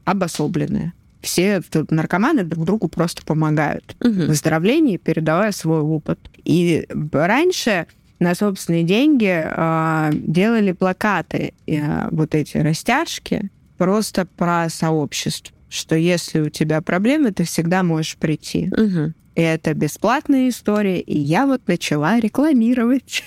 Обособленное. 0.07 0.95
Все 1.27 1.61
наркоманы 1.91 2.45
друг 2.45 2.65
другу 2.65 2.89
просто 2.89 3.25
помогают 3.25 3.97
в 4.01 4.07
Мгм. 4.07 4.27
выздоровлении, 4.29 4.97
передавая 4.97 5.51
свой 5.51 5.81
опыт. 5.81 6.21
И 6.45 6.87
раньше 7.13 7.87
на 8.21 8.35
собственные 8.37 8.85
деньги 8.85 9.43
а, 9.45 10.11
делали 10.13 10.71
плакаты, 10.71 11.53
а, 11.69 12.09
вот 12.13 12.35
эти 12.37 12.59
растяжки, 12.59 13.51
просто 13.77 14.25
про 14.37 14.69
сообщество, 14.71 15.53
что 15.69 15.97
если 15.97 16.41
у 16.41 16.49
тебя 16.49 16.81
проблемы, 16.81 17.33
ты 17.33 17.43
всегда 17.43 17.83
можешь 17.83 18.17
прийти. 18.17 18.71
Мгм. 18.77 19.15
И 19.35 19.43
это 19.43 19.75
бесплатная 19.75 20.49
история, 20.49 21.01
и 21.01 21.19
я 21.19 21.45
вот 21.47 21.61
начала 21.67 22.21
рекламировать. 22.21 23.25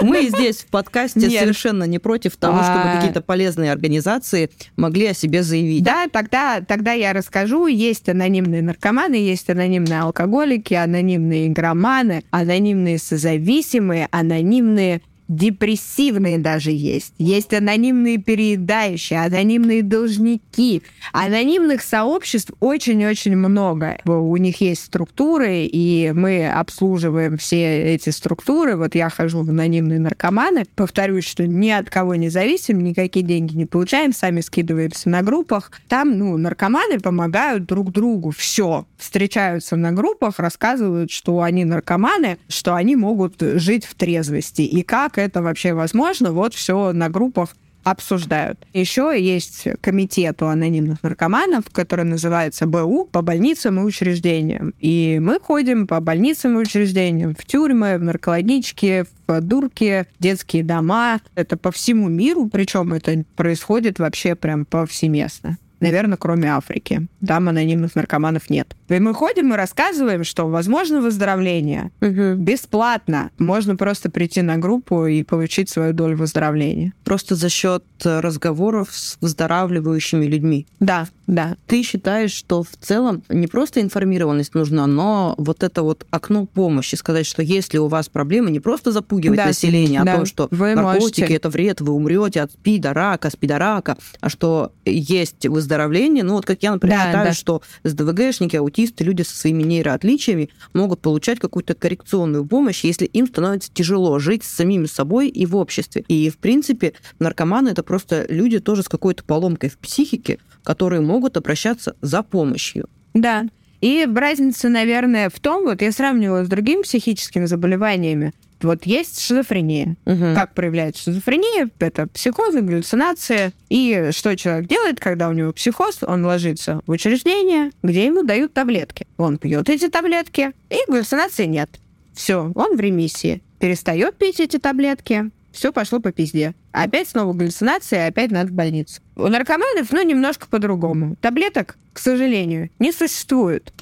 Мы 0.00 0.28
здесь 0.28 0.58
в 0.58 0.66
подкасте 0.66 1.20
Нет. 1.20 1.40
совершенно 1.40 1.84
не 1.84 1.98
против 1.98 2.36
того, 2.36 2.62
чтобы 2.62 2.80
А. 2.80 2.96
какие-то 2.96 3.20
полезные 3.20 3.72
организации 3.72 4.50
могли 4.76 5.06
о 5.06 5.14
себе 5.14 5.42
заявить. 5.42 5.82
Да, 5.82 6.06
тогда, 6.10 6.60
тогда 6.60 6.92
я 6.92 7.12
расскажу. 7.12 7.66
Есть 7.66 8.08
анонимные 8.08 8.62
наркоманы, 8.62 9.14
есть 9.14 9.48
анонимные 9.50 10.00
алкоголики, 10.00 10.74
анонимные 10.74 11.48
игроманы, 11.48 12.22
анонимные 12.30 12.98
созависимые, 12.98 14.08
анонимные 14.10 15.00
депрессивные 15.28 16.38
даже 16.38 16.70
есть. 16.70 17.12
Есть 17.18 17.52
анонимные 17.52 18.18
переедающие, 18.18 19.22
анонимные 19.22 19.82
должники. 19.82 20.82
Анонимных 21.12 21.82
сообществ 21.82 22.52
очень-очень 22.60 23.36
много. 23.36 23.98
У 24.06 24.36
них 24.36 24.60
есть 24.60 24.84
структуры, 24.84 25.64
и 25.64 26.12
мы 26.14 26.48
обслуживаем 26.48 27.36
все 27.36 27.94
эти 27.94 28.10
структуры. 28.10 28.76
Вот 28.76 28.94
я 28.94 29.10
хожу 29.10 29.42
в 29.42 29.50
анонимные 29.50 29.98
наркоманы. 29.98 30.64
Повторюсь, 30.74 31.26
что 31.26 31.46
ни 31.46 31.68
от 31.68 31.90
кого 31.90 32.14
не 32.14 32.30
зависим, 32.30 32.82
никакие 32.82 33.24
деньги 33.24 33.54
не 33.54 33.66
получаем, 33.66 34.12
сами 34.12 34.40
скидываемся 34.40 35.10
на 35.10 35.22
группах. 35.22 35.72
Там, 35.88 36.16
ну, 36.16 36.36
наркоманы 36.36 37.00
помогают 37.00 37.66
друг 37.66 37.92
другу. 37.92 38.30
Все. 38.30 38.86
Встречаются 38.96 39.76
на 39.76 39.92
группах, 39.92 40.38
рассказывают, 40.38 41.10
что 41.10 41.42
они 41.42 41.64
наркоманы, 41.64 42.38
что 42.48 42.74
они 42.74 42.96
могут 42.96 43.40
жить 43.40 43.84
в 43.84 43.94
трезвости. 43.94 44.62
И 44.62 44.82
как 44.82 45.17
это 45.20 45.42
вообще 45.42 45.74
возможно, 45.74 46.32
вот 46.32 46.54
все 46.54 46.92
на 46.92 47.08
группах 47.08 47.54
обсуждают. 47.84 48.66
Еще 48.72 49.14
есть 49.18 49.66
комитет 49.80 50.42
у 50.42 50.46
анонимных 50.46 51.02
наркоманов, 51.02 51.64
который 51.70 52.04
называется 52.04 52.66
БУ 52.66 53.08
по 53.10 53.22
больницам 53.22 53.78
и 53.80 53.82
учреждениям. 53.82 54.74
И 54.78 55.18
мы 55.20 55.40
ходим 55.40 55.86
по 55.86 56.00
больницам 56.00 56.58
и 56.58 56.62
учреждениям, 56.62 57.34
в 57.34 57.44
тюрьмы, 57.44 57.98
в 57.98 58.02
наркологички, 58.02 59.04
в 59.26 59.40
дурки, 59.40 60.06
детские 60.18 60.64
дома. 60.64 61.20
Это 61.34 61.56
по 61.56 61.70
всему 61.70 62.08
миру, 62.08 62.48
причем 62.48 62.92
это 62.92 63.24
происходит 63.36 63.98
вообще 63.98 64.34
прям 64.34 64.64
повсеместно. 64.64 65.58
Наверное, 65.80 66.16
кроме 66.16 66.48
Африки. 66.52 67.06
Там 67.26 67.48
анонимных 67.48 67.94
наркоманов 67.94 68.50
нет. 68.50 68.74
И 68.88 68.98
мы 68.98 69.14
ходим 69.14 69.52
и 69.52 69.56
рассказываем, 69.56 70.24
что 70.24 70.48
возможно 70.48 71.00
выздоровление 71.00 71.90
Мгм. 72.00 72.42
бесплатно. 72.44 73.30
Можно 73.38 73.76
просто 73.76 74.10
прийти 74.10 74.42
на 74.42 74.56
группу 74.56 75.06
и 75.06 75.22
получить 75.22 75.68
свою 75.70 75.92
долю 75.92 76.16
выздоровления. 76.16 76.92
Просто 77.04 77.34
за 77.34 77.48
счет 77.48 77.84
э, 78.04 78.20
разговоров 78.20 78.88
с 78.92 79.18
выздоравливающими 79.20 80.26
людьми. 80.26 80.66
Да, 80.80 81.06
да. 81.28 81.56
Ты 81.68 81.82
считаешь, 81.84 82.32
что 82.32 82.62
в 82.64 82.70
целом 82.80 83.22
не 83.28 83.46
просто 83.46 83.80
информированность 83.80 84.54
нужна, 84.54 84.86
но 84.86 85.34
вот 85.38 85.62
это 85.62 85.82
вот 85.84 86.06
окно 86.10 86.46
помощи, 86.46 86.96
сказать, 86.96 87.26
что 87.26 87.42
если 87.42 87.78
у 87.78 87.86
вас 87.86 88.08
проблемы, 88.08 88.50
не 88.50 88.58
просто 88.60 88.90
запугивать 88.90 89.36
Да, 89.36 89.46
население 89.46 90.02
да. 90.02 90.14
о 90.14 90.16
том, 90.16 90.26
что 90.26 90.48
Вы 90.50 90.74
наркотики 90.74 91.20
можете- 91.20 91.34
это 91.34 91.50
вред, 91.50 91.80
вы 91.80 91.92
умрете 91.92 92.40
от 92.40 92.52
спида, 92.52 92.94
рака, 92.94 93.30
спидорака, 93.30 93.96
а 94.20 94.28
что 94.30 94.72
есть 94.84 95.46
выздоровление. 95.46 96.24
Ну 96.24 96.32
вот 96.34 96.46
как 96.46 96.62
я, 96.62 96.72
например, 96.72 96.98
Да, 96.98 97.06
считаю, 97.06 97.26
да. 97.28 97.32
что 97.34 97.62
СДВГшники, 97.84 98.56
аутисты, 98.56 99.04
люди 99.04 99.22
со 99.22 99.36
своими 99.36 99.62
нейроотличиями 99.62 100.48
могут 100.72 101.00
получать 101.00 101.38
какую-то 101.38 101.74
коррекционную 101.74 102.46
помощь, 102.46 102.84
если 102.84 103.04
им 103.04 103.26
становится 103.26 103.70
тяжело 103.72 104.18
жить 104.18 104.44
с 104.44 104.48
самими 104.48 104.86
собой 104.86 105.28
и 105.28 105.44
в 105.46 105.56
обществе. 105.56 106.04
И, 106.08 106.30
в 106.30 106.38
принципе, 106.38 106.94
наркоманы 107.18 107.68
это 107.68 107.82
просто 107.82 108.26
люди 108.28 108.58
тоже 108.60 108.82
с 108.82 108.88
какой-то 108.88 109.24
поломкой 109.24 109.68
в 109.68 109.76
психике, 109.78 110.38
которые 110.68 111.00
могут 111.00 111.38
обращаться 111.38 111.96
за 112.02 112.22
помощью. 112.22 112.90
Да. 113.14 113.46
И 113.80 114.06
разница, 114.14 114.68
наверное, 114.68 115.30
в 115.30 115.40
том, 115.40 115.64
вот 115.64 115.80
я 115.80 115.90
сравнивала 115.92 116.44
с 116.44 116.48
другими 116.48 116.82
психическими 116.82 117.46
заболеваниями. 117.46 118.34
Вот 118.60 118.84
есть 118.84 119.18
шизофрения. 119.18 119.96
Мгм. 120.04 120.34
Как 120.34 120.52
проявляется 120.52 121.04
шизофрения? 121.04 121.70
Это 121.78 122.06
психозы, 122.08 122.60
галлюцинации. 122.60 123.52
И 123.70 124.10
что 124.12 124.36
человек 124.36 124.68
делает, 124.68 125.00
когда 125.00 125.30
у 125.30 125.32
него 125.32 125.54
психоз? 125.54 126.00
Он 126.02 126.26
ложится 126.26 126.82
в 126.86 126.90
учреждение, 126.90 127.70
где 127.82 128.04
ему 128.04 128.22
дают 128.22 128.52
таблетки. 128.52 129.06
Он 129.16 129.38
пьет 129.38 129.70
эти 129.70 129.88
таблетки, 129.88 130.52
и 130.68 130.76
галлюцинации 130.86 131.46
нет. 131.46 131.70
Все, 132.12 132.52
он 132.54 132.76
в 132.76 132.80
ремиссии. 132.80 133.42
Перестает 133.58 134.18
пить 134.18 134.38
эти 134.38 134.58
таблетки, 134.58 135.30
все 135.58 135.72
пошло 135.72 135.98
по 135.98 136.12
пизде. 136.12 136.54
Опять 136.70 137.08
снова 137.08 137.32
галлюцинации, 137.32 137.98
опять 137.98 138.30
надо 138.30 138.50
в 138.50 138.54
больницу. 138.54 139.00
У 139.16 139.26
наркоманов, 139.26 139.90
ну, 139.90 140.02
немножко 140.02 140.46
по-другому. 140.46 141.16
Таблеток, 141.20 141.76
к 141.92 141.98
сожалению, 141.98 142.70
не 142.78 142.92
существует. 142.92 143.72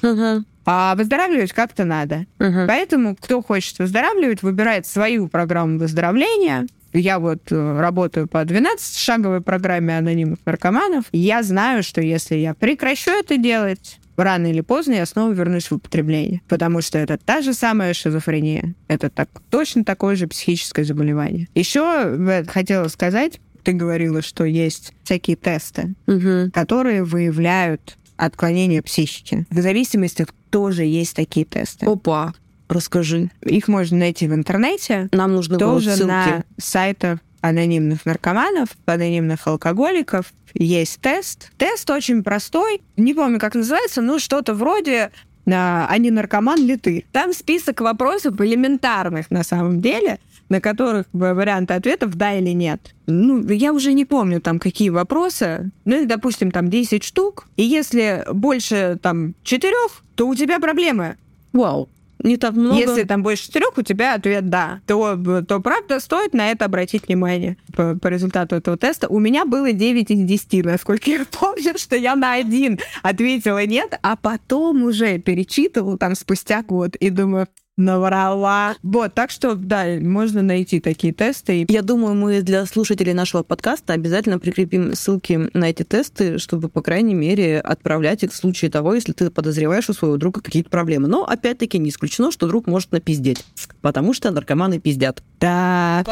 А 0.65 0.95
выздоравливать 0.95 1.53
как-то 1.53 1.85
надо. 1.85 2.25
Мгм. 2.39 2.65
Поэтому, 2.67 3.15
кто 3.15 3.41
хочет 3.43 3.77
выздоравливать, 3.77 4.41
выбирает 4.41 4.87
свою 4.87 5.27
программу 5.27 5.77
выздоровления. 5.77 6.65
Я 6.93 7.19
вот 7.19 7.51
э, 7.51 7.79
работаю 7.79 8.27
по 8.27 8.43
12-шаговой 8.43 9.41
программе 9.41 9.97
анонимных 9.97 10.39
наркоманов. 10.45 11.05
Я 11.11 11.43
знаю, 11.43 11.83
что 11.83 12.01
если 12.01 12.35
я 12.35 12.55
прекращу 12.55 13.11
это 13.11 13.37
делать, 13.37 13.99
рано 14.17 14.47
или 14.47 14.61
поздно 14.61 14.93
я 14.93 15.05
снова 15.05 15.31
вернусь 15.31 15.69
в 15.71 15.75
употребление. 15.75 16.41
Потому 16.47 16.81
что 16.81 16.97
это 16.97 17.17
та 17.17 17.41
же 17.41 17.53
самая 17.53 17.93
шизофрения. 17.93 18.73
Это 18.87 19.09
так, 19.09 19.29
точно 19.49 19.83
такое 19.85 20.15
же 20.15 20.27
психическое 20.27 20.83
заболевание. 20.83 21.47
Еще 21.55 22.43
хотела 22.47 22.87
сказать, 22.89 23.39
ты 23.63 23.73
говорила, 23.73 24.21
что 24.21 24.43
есть 24.45 24.93
всякие 25.03 25.35
тесты 25.35 25.93
Мгм. 26.07 26.51
которые 26.51 27.03
выявляют 27.03 27.97
отклонение 28.15 28.81
психики. 28.81 29.45
В 29.49 29.61
зависимостях 29.61 30.29
тоже 30.49 30.83
есть 30.85 31.15
такие 31.15 31.45
тесты. 31.45 31.85
Опа, 31.85 32.33
расскажи. 32.69 33.29
Их 33.43 33.67
можно 33.67 33.97
найти 33.97 34.27
в 34.27 34.33
интернете, 34.33 35.09
Нам 35.11 35.35
нужны 35.35 35.57
тоже 35.57 36.03
на 36.05 36.43
сайтах 36.57 37.19
анонимных 37.41 38.05
наркоманов, 38.05 38.69
анонимных 38.85 39.47
алкоголиков. 39.47 40.33
Есть 40.53 40.99
тест. 41.01 41.51
Тест 41.57 41.89
очень 41.89 42.23
простой. 42.23 42.81
Не 42.95 43.13
помню, 43.13 43.39
как 43.39 43.55
называется, 43.55 44.01
но 44.01 44.19
что-то 44.19 44.53
вроде 44.53 45.11
а, 45.51 45.87
«А 45.89 45.97
не 45.97 46.11
наркоман 46.11 46.59
ли 46.65 46.77
ты?». 46.77 47.05
Там 47.11 47.33
список 47.33 47.81
вопросов 47.81 48.39
элементарных 48.41 49.31
на 49.31 49.43
самом 49.43 49.81
деле, 49.81 50.19
на 50.49 50.61
которых 50.61 51.05
варианты 51.13 51.73
ответов 51.73 52.15
«да» 52.15 52.33
или 52.33 52.51
«нет». 52.51 52.93
Ну, 53.05 53.45
я 53.47 53.73
уже 53.73 53.93
не 53.93 54.05
помню 54.05 54.41
там 54.41 54.59
какие 54.59 54.89
вопросы. 54.89 55.71
Ну, 55.85 56.05
допустим, 56.05 56.51
там 56.51 56.69
10 56.69 57.03
штук. 57.03 57.47
И 57.55 57.63
если 57.63 58.25
больше 58.31 58.99
там 59.01 59.35
четырех, 59.43 60.03
то 60.15 60.27
у 60.27 60.35
тебя 60.35 60.59
проблемы. 60.59 61.17
Вау, 61.53 61.89
не 62.23 62.37
так 62.37 62.53
много. 62.53 62.75
Если 62.77 63.03
там 63.03 63.23
больше 63.23 63.45
четырех, 63.47 63.77
у 63.77 63.81
тебя 63.81 64.15
ответ 64.15 64.49
да, 64.49 64.81
то, 64.85 65.17
то 65.47 65.59
правда 65.59 65.99
стоит 65.99 66.33
на 66.33 66.51
это 66.51 66.65
обратить 66.65 67.07
внимание. 67.07 67.57
По, 67.75 67.95
по 67.95 68.07
результату 68.07 68.55
этого 68.55 68.77
теста 68.77 69.07
у 69.07 69.19
меня 69.19 69.45
было 69.45 69.71
9 69.71 70.11
из 70.11 70.23
10, 70.25 70.65
насколько 70.65 71.09
я 71.09 71.25
помню, 71.31 71.77
что 71.77 71.95
я 71.95 72.15
на 72.15 72.33
один 72.33 72.79
ответила 73.03 73.65
нет, 73.65 73.97
а 74.01 74.15
потом 74.15 74.83
уже 74.83 75.19
перечитывала 75.19 75.97
там 75.97 76.15
спустя 76.15 76.63
год 76.63 76.95
и 76.95 77.09
думаю, 77.09 77.47
наврала. 77.77 78.75
Вот, 78.83 79.13
так 79.13 79.29
что, 79.31 79.55
да, 79.55 79.85
можно 80.01 80.41
найти 80.41 80.79
такие 80.79 81.13
тесты. 81.13 81.61
И 81.61 81.71
Я 81.71 81.81
думаю, 81.81 82.15
мы 82.15 82.41
для 82.41 82.65
слушателей 82.65 83.13
нашего 83.13 83.43
подкаста 83.43 83.93
обязательно 83.93 84.39
прикрепим 84.39 84.95
ссылки 84.95 85.49
на 85.53 85.69
эти 85.69 85.83
тесты, 85.83 86.39
чтобы, 86.39 86.69
по 86.69 86.81
крайней 86.81 87.13
мере, 87.13 87.59
отправлять 87.59 88.23
их 88.23 88.33
в 88.33 88.35
случае 88.35 88.71
того, 88.71 88.95
если 88.95 89.13
ты 89.13 89.29
подозреваешь 89.29 89.89
у 89.89 89.93
своего 89.93 90.17
друга 90.17 90.41
какие-то 90.41 90.69
проблемы. 90.69 91.07
Но, 91.07 91.23
опять-таки, 91.23 91.77
не 91.77 91.89
исключено, 91.89 92.31
что 92.31 92.47
друг 92.47 92.67
может 92.67 92.91
напиздеть, 92.91 93.45
потому 93.81 94.13
что 94.13 94.31
наркоманы 94.31 94.79
пиздят. 94.79 95.23
Да, 95.39 96.03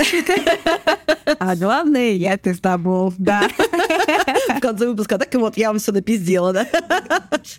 а 1.38 1.56
главное, 1.56 2.12
я 2.12 2.36
пиздобол, 2.36 3.14
да. 3.18 3.48
В 4.60 4.62
конце 4.62 4.86
выпуска 4.86 5.16
так 5.16 5.34
и 5.34 5.38
вот 5.38 5.56
я 5.56 5.68
вам 5.68 5.78
все 5.78 5.90
напиздела, 5.90 6.52
да? 6.52 6.68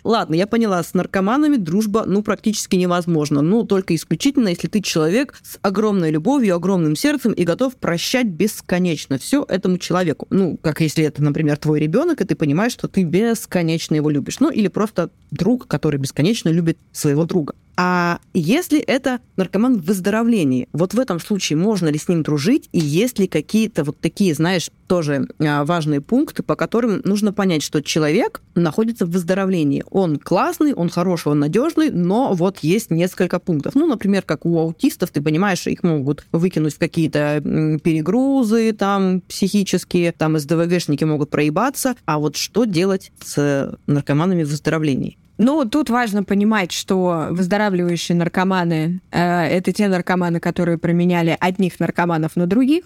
Ладно, 0.04 0.36
я 0.36 0.46
поняла, 0.46 0.80
с 0.80 0.94
наркоманами 0.94 1.56
дружба, 1.56 2.04
ну, 2.06 2.22
практически 2.22 2.76
невозможно. 2.76 3.42
Ну, 3.42 3.64
только 3.64 3.96
исключительно, 3.96 4.46
если 4.46 4.68
ты 4.68 4.80
человек 4.80 5.34
с 5.42 5.58
огромной 5.62 6.12
любовью, 6.12 6.54
огромным 6.54 6.94
сердцем 6.94 7.32
и 7.32 7.42
готов 7.42 7.74
прощать 7.74 8.28
бесконечно 8.28 9.18
все 9.18 9.44
этому 9.48 9.78
человеку. 9.78 10.28
Ну, 10.30 10.56
как 10.62 10.80
если 10.80 11.04
это, 11.04 11.24
например, 11.24 11.56
твой 11.56 11.80
ребенок, 11.80 12.20
и 12.20 12.24
ты 12.24 12.36
понимаешь, 12.36 12.70
что 12.70 12.86
ты 12.86 13.02
бесконечно 13.02 13.96
его 13.96 14.08
любишь. 14.08 14.38
Ну, 14.38 14.48
или 14.52 14.68
просто 14.68 15.10
друг, 15.32 15.66
который 15.66 15.98
бесконечно 15.98 16.50
любит 16.50 16.78
своего 16.92 17.24
друга. 17.24 17.54
А 17.76 18.20
если 18.34 18.80
это 18.80 19.20
наркоман 19.36 19.78
в 19.78 19.84
выздоровлении, 19.84 20.68
вот 20.72 20.94
в 20.94 21.00
этом 21.00 21.20
случае 21.20 21.56
можно 21.56 21.88
ли 21.88 21.98
с 21.98 22.08
ним 22.08 22.22
дружить, 22.22 22.68
и 22.72 22.78
есть 22.78 23.18
ли 23.18 23.26
какие-то 23.26 23.84
вот 23.84 23.98
такие, 23.98 24.34
знаешь, 24.34 24.70
тоже 24.86 25.26
а, 25.38 25.64
важные 25.64 26.02
пункты, 26.02 26.42
по 26.42 26.54
которым 26.54 27.00
нужно 27.04 27.32
понять, 27.32 27.62
что 27.62 27.80
человек 27.80 28.42
находится 28.54 29.06
в 29.06 29.10
выздоровлении. 29.10 29.84
Он 29.90 30.18
классный, 30.18 30.74
он 30.74 30.90
хороший, 30.90 31.28
он 31.28 31.38
надежный, 31.38 31.90
но 31.90 32.34
вот 32.34 32.58
есть 32.58 32.90
несколько 32.90 33.38
пунктов. 33.38 33.74
Ну, 33.74 33.86
например, 33.86 34.22
как 34.22 34.44
у 34.44 34.58
аутистов, 34.58 35.10
ты 35.10 35.22
понимаешь, 35.22 35.66
их 35.66 35.82
могут 35.82 36.26
выкинуть 36.30 36.74
в 36.74 36.78
какие-то 36.78 37.40
перегрузы 37.82 38.72
там 38.72 39.22
психические, 39.22 40.12
там 40.12 40.38
СДВГшники 40.38 41.04
могут 41.04 41.30
проебаться. 41.30 41.94
А 42.04 42.18
вот 42.18 42.36
что 42.36 42.64
делать 42.64 43.12
с 43.24 43.78
наркоманами 43.86 44.42
в 44.42 44.50
выздоровлении? 44.50 45.16
Ну, 45.38 45.64
тут 45.64 45.90
важно 45.90 46.24
понимать, 46.24 46.72
что 46.72 47.28
выздоравливающие 47.30 48.16
наркоманы 48.16 49.00
э, 49.10 49.44
это 49.46 49.72
те 49.72 49.88
наркоманы, 49.88 50.40
которые 50.40 50.78
променяли 50.78 51.36
одних 51.40 51.80
наркоманов 51.80 52.36
на 52.36 52.46
других. 52.46 52.84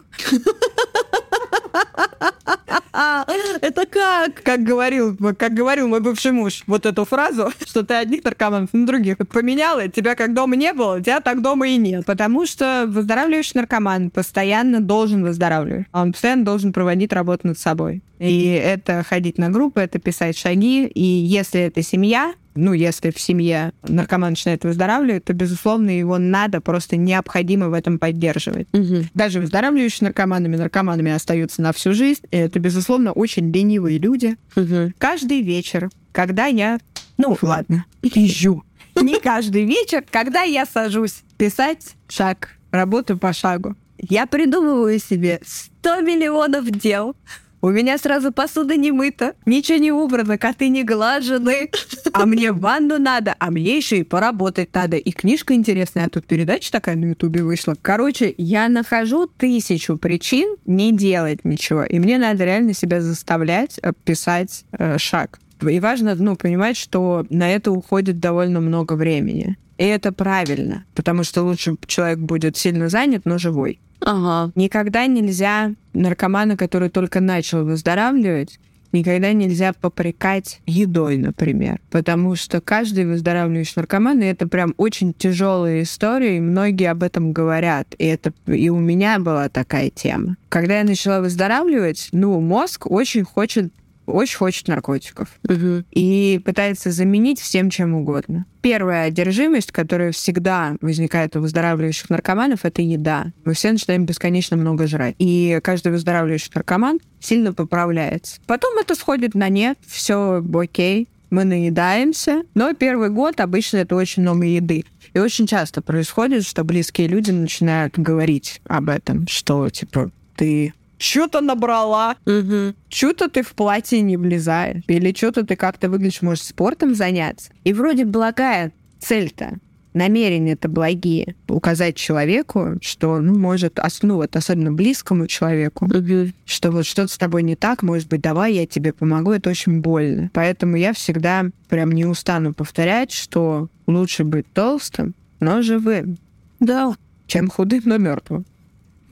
Это 3.60 3.86
как? 3.86 4.42
Как 4.42 4.62
говорил, 4.62 5.16
как 5.38 5.52
говорил 5.54 5.88
мой 5.88 6.00
бывший 6.00 6.32
муж, 6.32 6.62
вот 6.66 6.86
эту 6.86 7.04
фразу, 7.04 7.50
что 7.66 7.84
ты 7.84 7.94
одних 7.94 8.24
наркоманов 8.24 8.72
на 8.72 8.86
других 8.86 9.18
поменяла, 9.18 9.88
тебя 9.88 10.14
как 10.14 10.34
дома 10.34 10.56
не 10.56 10.72
было, 10.72 11.00
тебя 11.00 11.20
так 11.20 11.42
дома 11.42 11.68
и 11.68 11.76
нет. 11.76 12.06
Потому 12.06 12.46
что 12.46 12.84
выздоравливающий 12.86 13.52
наркоман 13.54 14.10
постоянно 14.10 14.80
должен 14.80 15.22
выздоравливать. 15.22 15.86
Он 15.92 16.12
постоянно 16.12 16.44
должен 16.44 16.72
проводить 16.72 17.12
работу 17.12 17.48
над 17.48 17.58
собой. 17.58 18.02
И 18.18 18.48
это 18.50 19.02
ходить 19.02 19.36
на 19.36 19.50
группы, 19.50 19.80
это 19.80 19.98
писать 19.98 20.38
шаги. 20.38 20.86
И 20.86 21.02
если 21.02 21.60
это 21.60 21.82
семья, 21.82 22.32
ну, 22.56 22.72
если 22.72 23.10
в 23.10 23.20
семье 23.20 23.72
наркоман 23.82 24.30
начинает 24.30 24.64
выздоравливать, 24.64 25.24
то, 25.24 25.32
безусловно, 25.32 25.90
его 25.90 26.18
надо 26.18 26.60
просто 26.60 26.96
необходимо 26.96 27.68
в 27.68 27.72
этом 27.72 27.98
поддерживать. 27.98 28.68
Угу. 28.72 29.06
Даже 29.14 29.40
выздоравливающие 29.40 30.06
наркоманами, 30.06 30.56
наркоманами 30.56 31.12
остаются 31.12 31.62
на 31.62 31.72
всю 31.72 31.92
жизнь. 31.92 32.22
И 32.30 32.36
это, 32.36 32.58
безусловно, 32.58 33.12
очень 33.12 33.50
ленивые 33.50 33.98
люди. 33.98 34.36
Угу. 34.56 34.92
Каждый 34.98 35.42
вечер, 35.42 35.90
когда 36.12 36.46
я... 36.46 36.78
Ну, 37.18 37.36
ладно, 37.42 37.84
пизжу. 38.00 38.64
Не 39.00 39.20
каждый 39.20 39.64
вечер, 39.64 40.04
когда 40.10 40.42
я 40.42 40.64
сажусь 40.64 41.22
писать 41.36 41.94
шаг, 42.08 42.50
работаю 42.70 43.18
по 43.18 43.32
шагу. 43.32 43.76
Я 43.98 44.26
придумываю 44.26 44.98
себе 44.98 45.40
100 45.44 46.00
миллионов 46.00 46.70
дел, 46.70 47.14
у 47.60 47.70
меня 47.70 47.98
сразу 47.98 48.32
посуда 48.32 48.76
не 48.76 48.92
мыта, 48.92 49.34
ничего 49.46 49.78
не 49.78 49.92
убрано, 49.92 50.38
коты 50.38 50.68
не 50.68 50.84
глажены. 50.84 51.70
А 52.12 52.24
мне 52.24 52.52
в 52.52 52.60
ванну 52.60 52.98
надо, 52.98 53.34
а 53.38 53.50
мне 53.50 53.76
еще 53.76 53.98
и 53.98 54.02
поработать 54.02 54.74
надо. 54.74 54.96
И 54.96 55.10
книжка 55.10 55.54
интересная, 55.54 56.06
а 56.06 56.08
тут 56.08 56.26
передача 56.26 56.72
такая 56.72 56.96
на 56.96 57.06
Ютубе 57.06 57.42
вышла. 57.42 57.74
Короче, 57.80 58.34
я 58.38 58.68
нахожу 58.68 59.26
тысячу 59.26 59.96
причин 59.96 60.56
не 60.64 60.92
делать 60.92 61.44
ничего. 61.44 61.84
И 61.84 61.98
мне 61.98 62.18
надо 62.18 62.44
реально 62.44 62.72
себя 62.72 63.00
заставлять 63.00 63.78
э, 63.82 63.92
писать 64.04 64.64
э, 64.72 64.98
шаг. 64.98 65.38
И 65.68 65.80
важно, 65.80 66.14
ну, 66.14 66.36
понимать, 66.36 66.76
что 66.76 67.26
на 67.30 67.50
это 67.50 67.70
уходит 67.72 68.20
довольно 68.20 68.60
много 68.60 68.94
времени. 68.94 69.56
И 69.78 69.84
это 69.84 70.12
правильно, 70.12 70.84
потому 70.94 71.22
что 71.24 71.42
лучше 71.42 71.76
человек 71.86 72.18
будет 72.18 72.56
сильно 72.56 72.88
занят, 72.88 73.22
но 73.24 73.38
живой. 73.38 73.78
Ага. 74.00 74.52
Никогда 74.54 75.06
нельзя 75.06 75.72
наркомана, 75.92 76.56
который 76.56 76.90
только 76.90 77.20
начал 77.20 77.64
выздоравливать, 77.64 78.58
никогда 78.92 79.32
нельзя 79.32 79.72
попрекать 79.72 80.60
едой, 80.66 81.16
например. 81.16 81.80
Потому 81.90 82.34
что 82.36 82.60
каждый 82.60 83.06
выздоравливающий 83.06 83.74
наркоман, 83.76 84.20
и 84.22 84.26
это 84.26 84.48
прям 84.48 84.74
очень 84.76 85.12
тяжелая 85.12 85.82
история, 85.82 86.38
и 86.38 86.40
многие 86.40 86.90
об 86.90 87.02
этом 87.02 87.32
говорят. 87.32 87.94
И 87.98 88.04
это 88.04 88.32
и 88.46 88.68
у 88.68 88.78
меня 88.78 89.18
была 89.18 89.48
такая 89.48 89.90
тема. 89.90 90.36
Когда 90.48 90.78
я 90.78 90.84
начала 90.84 91.20
выздоравливать, 91.20 92.08
ну, 92.12 92.40
мозг 92.40 92.90
очень 92.90 93.24
хочет 93.24 93.72
очень 94.06 94.36
хочет 94.36 94.68
наркотиков 94.68 95.28
Угу. 95.48 95.84
и 95.90 96.40
пытается 96.44 96.90
заменить 96.90 97.40
всем 97.40 97.70
чем 97.70 97.94
угодно. 97.94 98.46
Первая 98.62 99.06
одержимость, 99.06 99.72
которая 99.72 100.12
всегда 100.12 100.76
возникает 100.80 101.36
у 101.36 101.40
выздоравливающих 101.40 102.10
наркоманов, 102.10 102.64
это 102.64 102.82
еда. 102.82 103.32
Мы 103.44 103.54
все 103.54 103.72
начинаем 103.72 104.06
бесконечно 104.06 104.56
много 104.56 104.86
жрать. 104.86 105.14
И 105.18 105.60
каждый 105.62 105.92
выздоравливающий 105.92 106.50
наркоман 106.54 106.98
сильно 107.20 107.52
поправляется. 107.52 108.40
Потом 108.46 108.78
это 108.78 108.94
сходит 108.94 109.34
на 109.34 109.48
нет, 109.48 109.78
все 109.86 110.44
окей, 110.54 111.08
мы 111.30 111.44
наедаемся, 111.44 112.42
но 112.54 112.72
первый 112.74 113.10
год 113.10 113.40
обычно 113.40 113.78
это 113.78 113.96
очень 113.96 114.22
много 114.22 114.44
еды. 114.44 114.84
И 115.14 115.18
очень 115.18 115.46
часто 115.46 115.82
происходит, 115.82 116.44
что 116.44 116.62
близкие 116.62 117.08
люди 117.08 117.30
начинают 117.30 117.98
говорить 117.98 118.60
об 118.68 118.88
этом, 118.88 119.26
что, 119.28 119.68
типа, 119.70 120.10
ты 120.36 120.74
что-то 120.98 121.40
набрала, 121.40 122.16
Угу. 122.26 122.74
что-то 122.88 123.28
ты 123.28 123.42
в 123.42 123.52
платье 123.52 124.00
не 124.00 124.16
влезаешь, 124.16 124.82
или 124.88 125.14
что-то 125.16 125.44
ты 125.44 125.56
как-то 125.56 125.88
выглядишь, 125.90 126.22
может, 126.22 126.44
спортом 126.44 126.94
заняться. 126.94 127.50
И 127.64 127.72
вроде 127.72 128.04
благая 128.04 128.72
цель-то, 128.98 129.58
намерения-то 129.94 130.68
благие. 130.68 131.34
Указать 131.48 131.96
человеку, 131.96 132.74
что, 132.82 133.18
ну, 133.18 133.38
может, 133.38 133.78
ну, 134.02 134.16
вот 134.16 134.36
особенно 134.36 134.70
близкому 134.72 135.26
человеку, 135.26 135.86
Угу. 135.86 136.32
что 136.44 136.70
вот 136.70 136.84
что-то 136.86 137.12
с 137.12 137.16
тобой 137.18 137.42
не 137.42 137.56
так, 137.56 137.82
может 137.82 138.08
быть, 138.08 138.20
давай 138.20 138.54
я 138.54 138.66
тебе 138.66 138.92
помогу, 138.92 139.32
это 139.32 139.48
очень 139.50 139.80
больно. 139.80 140.30
Поэтому 140.34 140.76
я 140.76 140.92
всегда 140.92 141.46
прям 141.68 141.92
не 141.92 142.04
устану 142.04 142.52
повторять, 142.52 143.10
что 143.12 143.68
лучше 143.86 144.24
быть 144.24 144.46
толстым, 144.52 145.14
но 145.40 145.62
живым, 145.62 146.18
Да. 146.60 146.94
чем 147.26 147.48
худым, 147.48 147.82
но 147.86 147.96
мертвым. 147.98 148.44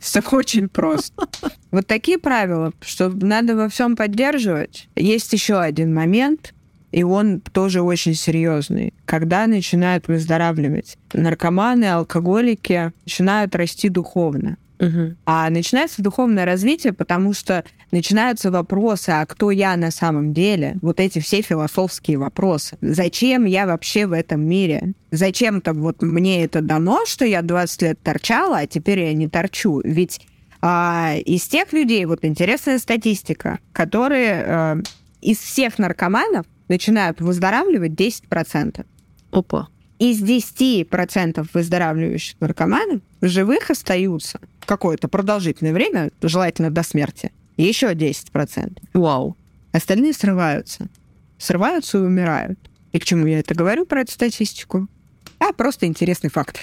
Все 0.04 0.20
очень 0.32 0.68
просто. 0.68 1.26
Вот 1.70 1.86
такие 1.86 2.18
правила, 2.18 2.74
что 2.82 3.08
надо 3.08 3.56
во 3.56 3.70
всем 3.70 3.96
поддерживать. 3.96 4.86
Есть 4.96 5.32
еще 5.32 5.58
один 5.58 5.94
момент, 5.94 6.52
и 6.92 7.02
он 7.02 7.40
тоже 7.40 7.80
очень 7.80 8.14
серьезный. 8.14 8.92
Когда 9.06 9.46
начинают 9.46 10.06
выздоравливать, 10.06 10.98
наркоманы, 11.14 11.86
алкоголики 11.86 12.92
начинают 13.06 13.56
расти 13.56 13.88
духовно. 13.88 14.58
Угу. 14.86 15.16
А 15.26 15.50
начинается 15.50 16.02
духовное 16.02 16.44
развитие, 16.44 16.92
потому 16.92 17.32
что 17.32 17.64
начинаются 17.90 18.50
вопросы, 18.50 19.10
а 19.10 19.26
кто 19.26 19.50
я 19.50 19.76
на 19.76 19.90
самом 19.90 20.32
деле? 20.32 20.76
Вот 20.82 21.00
эти 21.00 21.18
все 21.18 21.42
философские 21.42 22.18
вопросы. 22.18 22.76
Зачем 22.80 23.44
я 23.44 23.66
вообще 23.66 24.06
в 24.06 24.12
этом 24.12 24.46
мире? 24.46 24.94
Зачем-то 25.10 25.72
вот 25.72 26.02
мне 26.02 26.44
это 26.44 26.60
дано, 26.60 27.04
что 27.06 27.24
я 27.24 27.42
20 27.42 27.82
лет 27.82 28.02
торчала, 28.02 28.58
а 28.58 28.66
теперь 28.66 29.00
я 29.00 29.12
не 29.12 29.28
торчу? 29.28 29.80
Ведь 29.84 30.20
а, 30.60 31.14
из 31.24 31.46
тех 31.46 31.72
людей, 31.72 32.04
вот 32.06 32.24
интересная 32.24 32.78
статистика, 32.78 33.58
которые 33.72 34.44
а, 34.46 34.76
из 35.20 35.38
всех 35.38 35.78
наркоманов 35.78 36.46
начинают 36.68 37.20
выздоравливать 37.20 37.92
10%. 37.92 38.84
Опа. 39.30 39.68
Из 39.98 40.22
10% 40.22 41.46
выздоравливающих 41.52 42.40
наркоманов 42.40 43.00
в 43.20 43.28
живых 43.28 43.70
остаются 43.70 44.40
какое-то 44.66 45.08
продолжительное 45.08 45.72
время, 45.72 46.10
желательно 46.20 46.70
до 46.70 46.82
смерти, 46.82 47.32
еще 47.56 47.92
10%. 47.92 48.78
Вау. 48.94 49.36
Остальные 49.72 50.12
срываются. 50.14 50.88
Срываются 51.38 51.98
и 51.98 52.02
умирают. 52.02 52.58
И 52.92 52.98
к 52.98 53.04
чему 53.04 53.26
я 53.26 53.40
это 53.40 53.54
говорю 53.54 53.86
про 53.86 54.00
эту 54.00 54.12
статистику? 54.12 54.88
А, 55.38 55.52
просто 55.52 55.86
интересный 55.86 56.30
факт. 56.30 56.60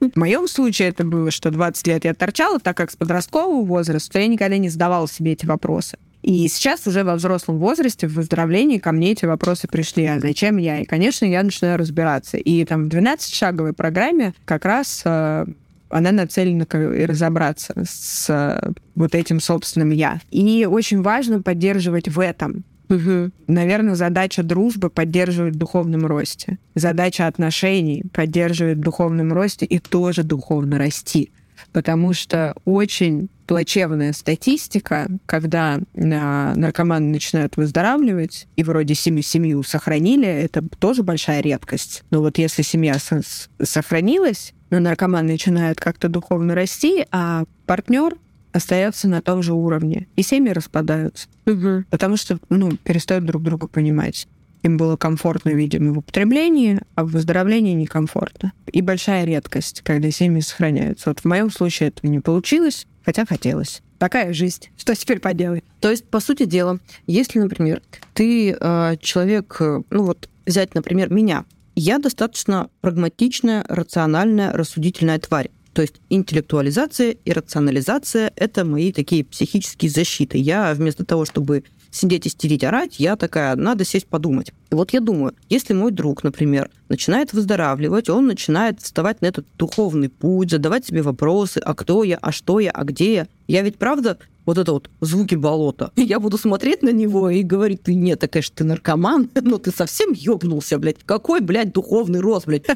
В 0.00 0.16
моем 0.16 0.48
случае 0.48 0.88
это 0.88 1.04
было, 1.04 1.30
что 1.30 1.50
20 1.50 1.86
лет 1.86 2.04
я 2.04 2.14
торчала, 2.14 2.58
так 2.58 2.76
как 2.76 2.90
с 2.90 2.96
подросткового 2.96 3.64
возраста 3.64 4.18
я 4.18 4.26
никогда 4.26 4.58
не 4.58 4.68
задавала 4.68 5.08
себе 5.08 5.32
эти 5.32 5.46
вопросы. 5.46 5.98
И 6.22 6.46
сейчас 6.48 6.86
уже 6.86 7.04
во 7.04 7.16
взрослом 7.16 7.58
возрасте, 7.58 8.06
в 8.06 8.14
выздоровлении, 8.14 8.78
ко 8.78 8.92
мне 8.92 9.12
эти 9.12 9.24
вопросы 9.24 9.66
пришли. 9.68 10.06
А 10.06 10.20
зачем 10.20 10.56
я? 10.56 10.80
И, 10.80 10.84
конечно, 10.84 11.24
я 11.24 11.42
начинаю 11.42 11.78
разбираться. 11.78 12.36
И 12.36 12.64
там 12.64 12.88
в 12.88 12.92
12-шаговой 12.92 13.72
программе 13.72 14.32
как 14.44 14.64
раз 14.64 15.02
э, 15.04 15.46
она 15.90 16.12
нацелена 16.12 16.64
и 16.64 17.04
разобраться 17.04 17.74
с 17.84 18.30
э, 18.30 18.72
вот 18.94 19.14
этим 19.14 19.40
собственным 19.40 19.90
«я». 19.90 20.20
И 20.30 20.66
очень 20.70 21.02
важно 21.02 21.42
поддерживать 21.42 22.08
в 22.08 22.20
этом. 22.20 22.64
Угу. 22.88 23.30
Наверное, 23.46 23.94
задача 23.94 24.42
дружбы 24.42 24.90
поддерживать 24.90 25.54
в 25.54 25.58
духовном 25.58 26.06
росте. 26.06 26.58
Задача 26.74 27.26
отношений 27.26 28.04
поддерживать 28.12 28.78
в 28.78 28.80
духовном 28.80 29.32
росте 29.32 29.66
и 29.66 29.78
тоже 29.78 30.22
духовно 30.22 30.78
расти. 30.78 31.30
Потому 31.72 32.12
что 32.12 32.54
очень 32.64 33.28
плачевная 33.52 34.14
статистика, 34.14 35.08
когда 35.26 35.78
а, 35.94 36.54
наркоманы 36.54 37.08
начинают 37.08 37.58
выздоравливать, 37.58 38.48
и 38.56 38.64
вроде 38.64 38.94
семью, 38.94 39.22
семью 39.22 39.62
сохранили, 39.62 40.26
это 40.26 40.66
тоже 40.78 41.02
большая 41.02 41.42
редкость. 41.42 42.02
Но 42.10 42.20
вот 42.22 42.38
если 42.38 42.62
семья 42.62 42.94
с- 42.94 43.50
сохранилась, 43.62 44.54
но 44.70 44.80
наркоман 44.80 45.26
начинает 45.26 45.78
как-то 45.78 46.08
духовно 46.08 46.54
расти, 46.54 47.04
а 47.10 47.44
партнер 47.66 48.16
остается 48.52 49.06
на 49.06 49.20
том 49.20 49.42
же 49.42 49.52
уровне, 49.52 50.06
и 50.16 50.22
семьи 50.22 50.50
распадаются. 50.50 51.28
Угу. 51.44 51.84
Потому 51.90 52.16
что, 52.16 52.38
ну, 52.48 52.74
перестают 52.78 53.26
друг 53.26 53.42
друга 53.42 53.66
понимать. 53.66 54.28
Им 54.62 54.78
было 54.78 54.96
комфортно, 54.96 55.50
видимо, 55.50 55.92
в 55.92 55.98
употреблении, 55.98 56.80
а 56.94 57.04
в 57.04 57.10
выздоровлении 57.10 57.74
некомфортно. 57.74 58.54
И 58.72 58.80
большая 58.80 59.24
редкость, 59.24 59.82
когда 59.82 60.10
семьи 60.10 60.40
сохраняются. 60.40 61.10
Вот 61.10 61.20
в 61.20 61.26
моем 61.26 61.50
случае 61.50 61.90
этого 61.90 62.10
не 62.10 62.20
получилось, 62.20 62.86
хотя 63.04 63.24
хотелось. 63.26 63.82
Такая 63.98 64.32
жизнь. 64.32 64.68
Что 64.76 64.94
теперь 64.94 65.20
поделать? 65.20 65.64
То 65.80 65.90
есть, 65.90 66.04
по 66.08 66.20
сути 66.20 66.44
дела, 66.44 66.80
если, 67.06 67.38
например, 67.38 67.82
ты 68.14 68.50
э, 68.58 68.96
человек, 69.00 69.56
э, 69.60 69.82
ну 69.90 70.04
вот 70.04 70.28
взять, 70.44 70.74
например, 70.74 71.12
меня, 71.12 71.44
я 71.74 71.98
достаточно 71.98 72.68
прагматичная, 72.80 73.64
рациональная, 73.68 74.52
рассудительная 74.52 75.18
тварь. 75.18 75.50
То 75.72 75.82
есть 75.82 75.94
интеллектуализация 76.10 77.12
и 77.12 77.32
рационализация— 77.32 78.32
это 78.36 78.64
мои 78.64 78.92
такие 78.92 79.24
психические 79.24 79.90
защиты. 79.90 80.36
Я 80.36 80.74
вместо 80.74 81.04
того, 81.04 81.24
чтобы 81.24 81.64
сидеть, 81.92 82.26
истерить, 82.26 82.64
орать, 82.64 82.98
я 82.98 83.16
такая, 83.16 83.54
надо 83.54 83.84
сесть 83.84 84.08
подумать. 84.08 84.52
И 84.70 84.74
вот 84.74 84.92
я 84.92 85.00
думаю, 85.00 85.34
если 85.48 85.74
мой 85.74 85.92
друг, 85.92 86.24
например, 86.24 86.70
начинает 86.88 87.32
выздоравливать, 87.32 88.08
он 88.08 88.26
начинает 88.26 88.80
вставать 88.80 89.20
на 89.20 89.26
этот 89.26 89.46
духовный 89.58 90.08
путь, 90.08 90.50
задавать 90.50 90.86
себе 90.86 91.02
вопросы, 91.02 91.58
а 91.58 91.74
кто 91.74 92.02
я, 92.02 92.18
а 92.20 92.32
что 92.32 92.58
я, 92.58 92.70
а 92.70 92.82
где 92.84 93.14
я, 93.14 93.26
я 93.46 93.62
ведь 93.62 93.76
правда 93.76 94.18
вот 94.44 94.58
это 94.58 94.72
вот 94.72 94.90
звуки 95.00 95.34
болота. 95.34 95.92
Я 95.96 96.20
буду 96.20 96.38
смотреть 96.38 96.82
на 96.82 96.90
него 96.90 97.30
и 97.30 97.42
говорить, 97.42 97.82
ты 97.82 97.94
нет, 97.94 98.20
так, 98.20 98.32
конечно, 98.32 98.54
ты 98.56 98.64
наркоман, 98.64 99.30
но 99.40 99.58
ты 99.58 99.70
совсем 99.70 100.12
ёбнулся, 100.12 100.78
блядь. 100.78 100.98
Какой, 101.04 101.40
блядь, 101.40 101.72
духовный 101.72 102.20
рост, 102.20 102.46
блядь. 102.46 102.66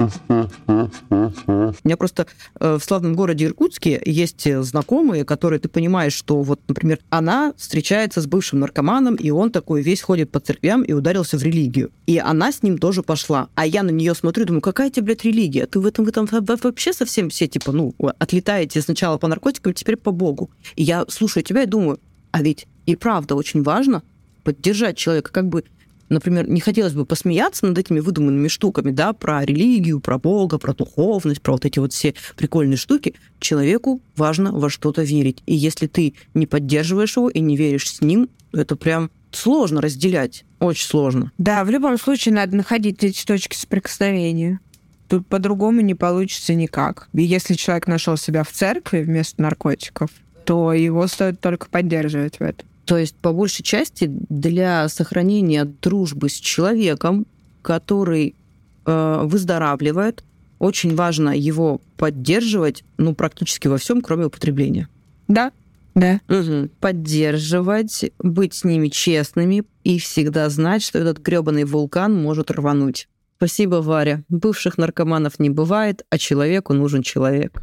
У 0.00 1.86
меня 1.86 1.96
просто 1.96 2.26
э, 2.58 2.78
в 2.78 2.84
славном 2.84 3.14
городе 3.14 3.46
Иркутске 3.46 4.00
есть 4.04 4.46
знакомые, 4.62 5.24
которые 5.24 5.60
ты 5.60 5.68
понимаешь, 5.68 6.14
что 6.14 6.40
вот, 6.42 6.60
например, 6.68 6.98
она 7.10 7.52
встречается 7.56 8.20
с 8.20 8.26
бывшим 8.26 8.60
наркоманом, 8.60 9.16
и 9.16 9.30
он 9.30 9.50
такой 9.50 9.82
весь 9.82 10.00
ходит 10.00 10.30
по 10.30 10.40
церквям 10.40 10.82
и 10.82 10.92
ударился 10.92 11.36
в 11.38 11.42
религию. 11.42 11.90
И 12.06 12.18
она 12.18 12.50
с 12.50 12.62
ним 12.62 12.78
тоже 12.78 13.02
пошла. 13.02 13.48
А 13.54 13.66
я 13.66 13.82
на 13.82 13.90
нее 13.90 14.14
смотрю, 14.14 14.46
думаю, 14.46 14.62
какая 14.62 14.90
тебе, 14.90 15.06
блядь, 15.06 15.24
религия? 15.24 15.66
Ты 15.66 15.80
в 15.80 15.86
этом, 15.86 16.04
в 16.04 16.08
этом 16.08 16.28
вообще 16.62 16.92
совсем 16.92 17.28
все, 17.28 17.46
типа, 17.46 17.72
ну, 17.72 17.94
отлетаете 18.18 18.80
сначала 19.00 19.16
по 19.16 19.28
наркотикам, 19.28 19.72
теперь 19.72 19.96
по 19.96 20.10
Богу. 20.10 20.50
И 20.76 20.82
я 20.82 21.06
слушаю 21.08 21.42
тебя 21.42 21.62
и 21.62 21.66
думаю, 21.66 21.98
а 22.32 22.42
ведь 22.42 22.66
и 22.84 22.96
правда 22.96 23.34
очень 23.34 23.62
важно 23.62 24.02
поддержать 24.44 24.98
человека, 24.98 25.32
как 25.32 25.48
бы 25.48 25.64
например, 26.10 26.48
не 26.48 26.60
хотелось 26.60 26.92
бы 26.92 27.06
посмеяться 27.06 27.66
над 27.66 27.78
этими 27.78 28.00
выдуманными 28.00 28.48
штуками, 28.48 28.90
да, 28.90 29.12
про 29.12 29.44
религию, 29.44 30.00
про 30.00 30.18
Бога, 30.18 30.58
про 30.58 30.74
духовность, 30.74 31.40
про 31.40 31.52
вот 31.52 31.64
эти 31.64 31.78
вот 31.78 31.92
все 31.92 32.14
прикольные 32.36 32.76
штуки, 32.76 33.14
человеку 33.38 34.02
важно 34.16 34.50
во 34.52 34.68
что-то 34.68 35.02
верить. 35.02 35.40
И 35.46 35.54
если 35.54 35.86
ты 35.86 36.14
не 36.34 36.46
поддерживаешь 36.46 37.16
его 37.16 37.30
и 37.30 37.38
не 37.38 37.56
веришь 37.56 37.88
с 37.88 38.00
ним, 38.00 38.28
это 38.52 38.74
прям 38.74 39.08
сложно 39.30 39.80
разделять, 39.80 40.44
очень 40.58 40.88
сложно. 40.88 41.30
Да, 41.38 41.64
в 41.64 41.70
любом 41.70 41.96
случае 41.96 42.34
надо 42.34 42.56
находить 42.56 43.04
эти 43.04 43.24
точки 43.24 43.54
соприкосновения. 43.54 44.58
Тут 45.10 45.26
по-другому 45.26 45.80
не 45.80 45.96
получится 45.96 46.54
никак. 46.54 47.08
И 47.14 47.22
если 47.22 47.54
человек 47.54 47.88
нашел 47.88 48.16
себя 48.16 48.44
в 48.44 48.52
церкви 48.52 49.02
вместо 49.02 49.42
наркотиков, 49.42 50.08
то 50.44 50.72
его 50.72 51.04
стоит 51.08 51.40
только 51.40 51.68
поддерживать 51.68 52.38
в 52.38 52.42
этом. 52.42 52.68
То 52.84 52.96
есть, 52.96 53.16
по 53.16 53.32
большей 53.32 53.64
части, 53.64 54.06
для 54.08 54.88
сохранения 54.88 55.64
дружбы 55.64 56.28
с 56.28 56.34
человеком, 56.34 57.26
который 57.60 58.36
э, 58.86 59.20
выздоравливает, 59.24 60.22
очень 60.60 60.94
важно 60.94 61.36
его 61.36 61.80
поддерживать, 61.96 62.84
ну, 62.96 63.12
практически 63.12 63.66
во 63.66 63.78
всем, 63.78 64.02
кроме 64.02 64.26
употребления. 64.26 64.88
Да, 65.26 65.50
да. 65.96 66.20
Угу. 66.28 66.68
Поддерживать, 66.78 68.12
быть 68.20 68.54
с 68.54 68.62
ними 68.62 68.86
честными 68.86 69.64
и 69.82 69.98
всегда 69.98 70.48
знать, 70.50 70.84
что 70.84 71.00
этот 71.00 71.18
гребаный 71.18 71.64
вулкан 71.64 72.14
может 72.14 72.52
рвануть. 72.52 73.08
Спасибо, 73.40 73.76
Варя. 73.76 74.22
Бывших 74.28 74.76
наркоманов 74.76 75.38
не 75.38 75.48
бывает, 75.48 76.04
а 76.10 76.18
человеку 76.18 76.74
нужен 76.74 77.00
человек. 77.00 77.62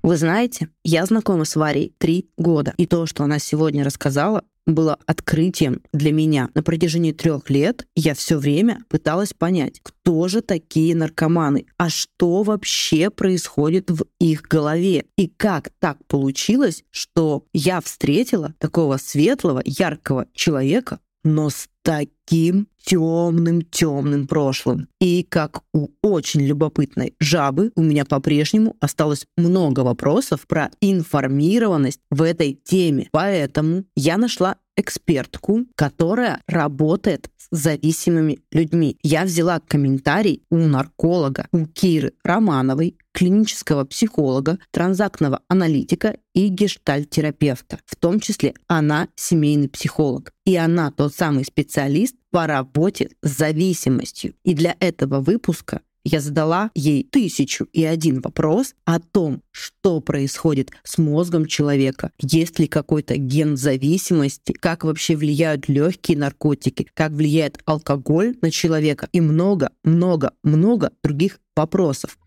Вы 0.00 0.16
знаете, 0.16 0.68
я 0.84 1.04
знакома 1.04 1.44
с 1.44 1.56
Варей 1.56 1.92
три 1.98 2.28
года, 2.36 2.74
и 2.76 2.86
то, 2.86 3.06
что 3.06 3.24
она 3.24 3.40
сегодня 3.40 3.82
рассказала, 3.82 4.44
было 4.66 4.98
открытием 5.06 5.82
для 5.92 6.12
меня. 6.12 6.48
На 6.54 6.62
протяжении 6.62 7.10
трех 7.10 7.50
лет 7.50 7.86
я 7.96 8.14
все 8.14 8.38
время 8.38 8.78
пыталась 8.88 9.32
понять, 9.32 9.80
кто 9.82 10.28
же 10.28 10.42
такие 10.42 10.94
наркоманы, 10.94 11.66
а 11.76 11.88
что 11.90 12.44
вообще 12.44 13.10
происходит 13.10 13.90
в 13.90 14.04
их 14.20 14.42
голове, 14.42 15.06
и 15.16 15.26
как 15.26 15.70
так 15.80 15.98
получилось, 16.06 16.84
что 16.90 17.44
я 17.52 17.80
встретила 17.80 18.54
такого 18.58 18.96
светлого, 18.96 19.60
яркого 19.64 20.28
человека, 20.34 21.00
но 21.24 21.50
с 21.50 21.68
таким 21.82 22.68
темным, 22.84 23.62
темным 23.62 24.26
прошлым. 24.26 24.88
И 25.00 25.26
как 25.28 25.62
у 25.72 25.88
очень 26.02 26.42
любопытной 26.42 27.14
жабы 27.18 27.72
у 27.76 27.82
меня 27.82 28.04
по-прежнему 28.04 28.76
осталось 28.80 29.26
много 29.36 29.80
вопросов 29.80 30.46
про 30.46 30.70
информированность 30.80 32.00
в 32.10 32.22
этой 32.22 32.58
теме. 32.64 33.08
Поэтому 33.10 33.84
я 33.96 34.16
нашла 34.16 34.56
экспертку, 34.76 35.66
которая 35.76 36.40
работает 36.46 37.30
с 37.36 37.46
зависимыми 37.50 38.40
людьми. 38.50 38.98
Я 39.02 39.24
взяла 39.24 39.60
комментарий 39.60 40.42
у 40.50 40.58
нарколога, 40.58 41.46
у 41.52 41.66
Киры 41.66 42.12
Романовой, 42.24 42.96
клинического 43.14 43.84
психолога, 43.84 44.58
транзактного 44.72 45.40
аналитика 45.48 46.16
и 46.34 46.48
гештальтерапевта. 46.48 47.78
В 47.86 47.96
том 47.96 48.20
числе 48.20 48.54
она 48.66 49.08
семейный 49.14 49.68
психолог. 49.68 50.32
И 50.44 50.56
она 50.56 50.90
тот 50.90 51.14
самый 51.14 51.44
специалист 51.44 52.16
по 52.30 52.46
работе 52.46 53.10
с 53.22 53.30
зависимостью. 53.30 54.34
И 54.44 54.54
для 54.54 54.76
этого 54.80 55.20
выпуска 55.20 55.80
я 56.06 56.20
задала 56.20 56.70
ей 56.74 57.02
тысячу 57.02 57.66
и 57.72 57.82
один 57.82 58.20
вопрос 58.20 58.74
о 58.84 59.00
том, 59.00 59.40
что 59.50 60.00
происходит 60.00 60.70
с 60.82 60.98
мозгом 60.98 61.46
человека, 61.46 62.10
есть 62.20 62.58
ли 62.58 62.66
какой-то 62.66 63.16
ген 63.16 63.56
зависимости, 63.56 64.52
как 64.52 64.84
вообще 64.84 65.16
влияют 65.16 65.66
легкие 65.68 66.18
наркотики, 66.18 66.88
как 66.92 67.12
влияет 67.12 67.58
алкоголь 67.64 68.36
на 68.42 68.50
человека 68.50 69.08
и 69.12 69.22
много-много-много 69.22 70.92
других 71.02 71.40
вопросов. 71.56 72.18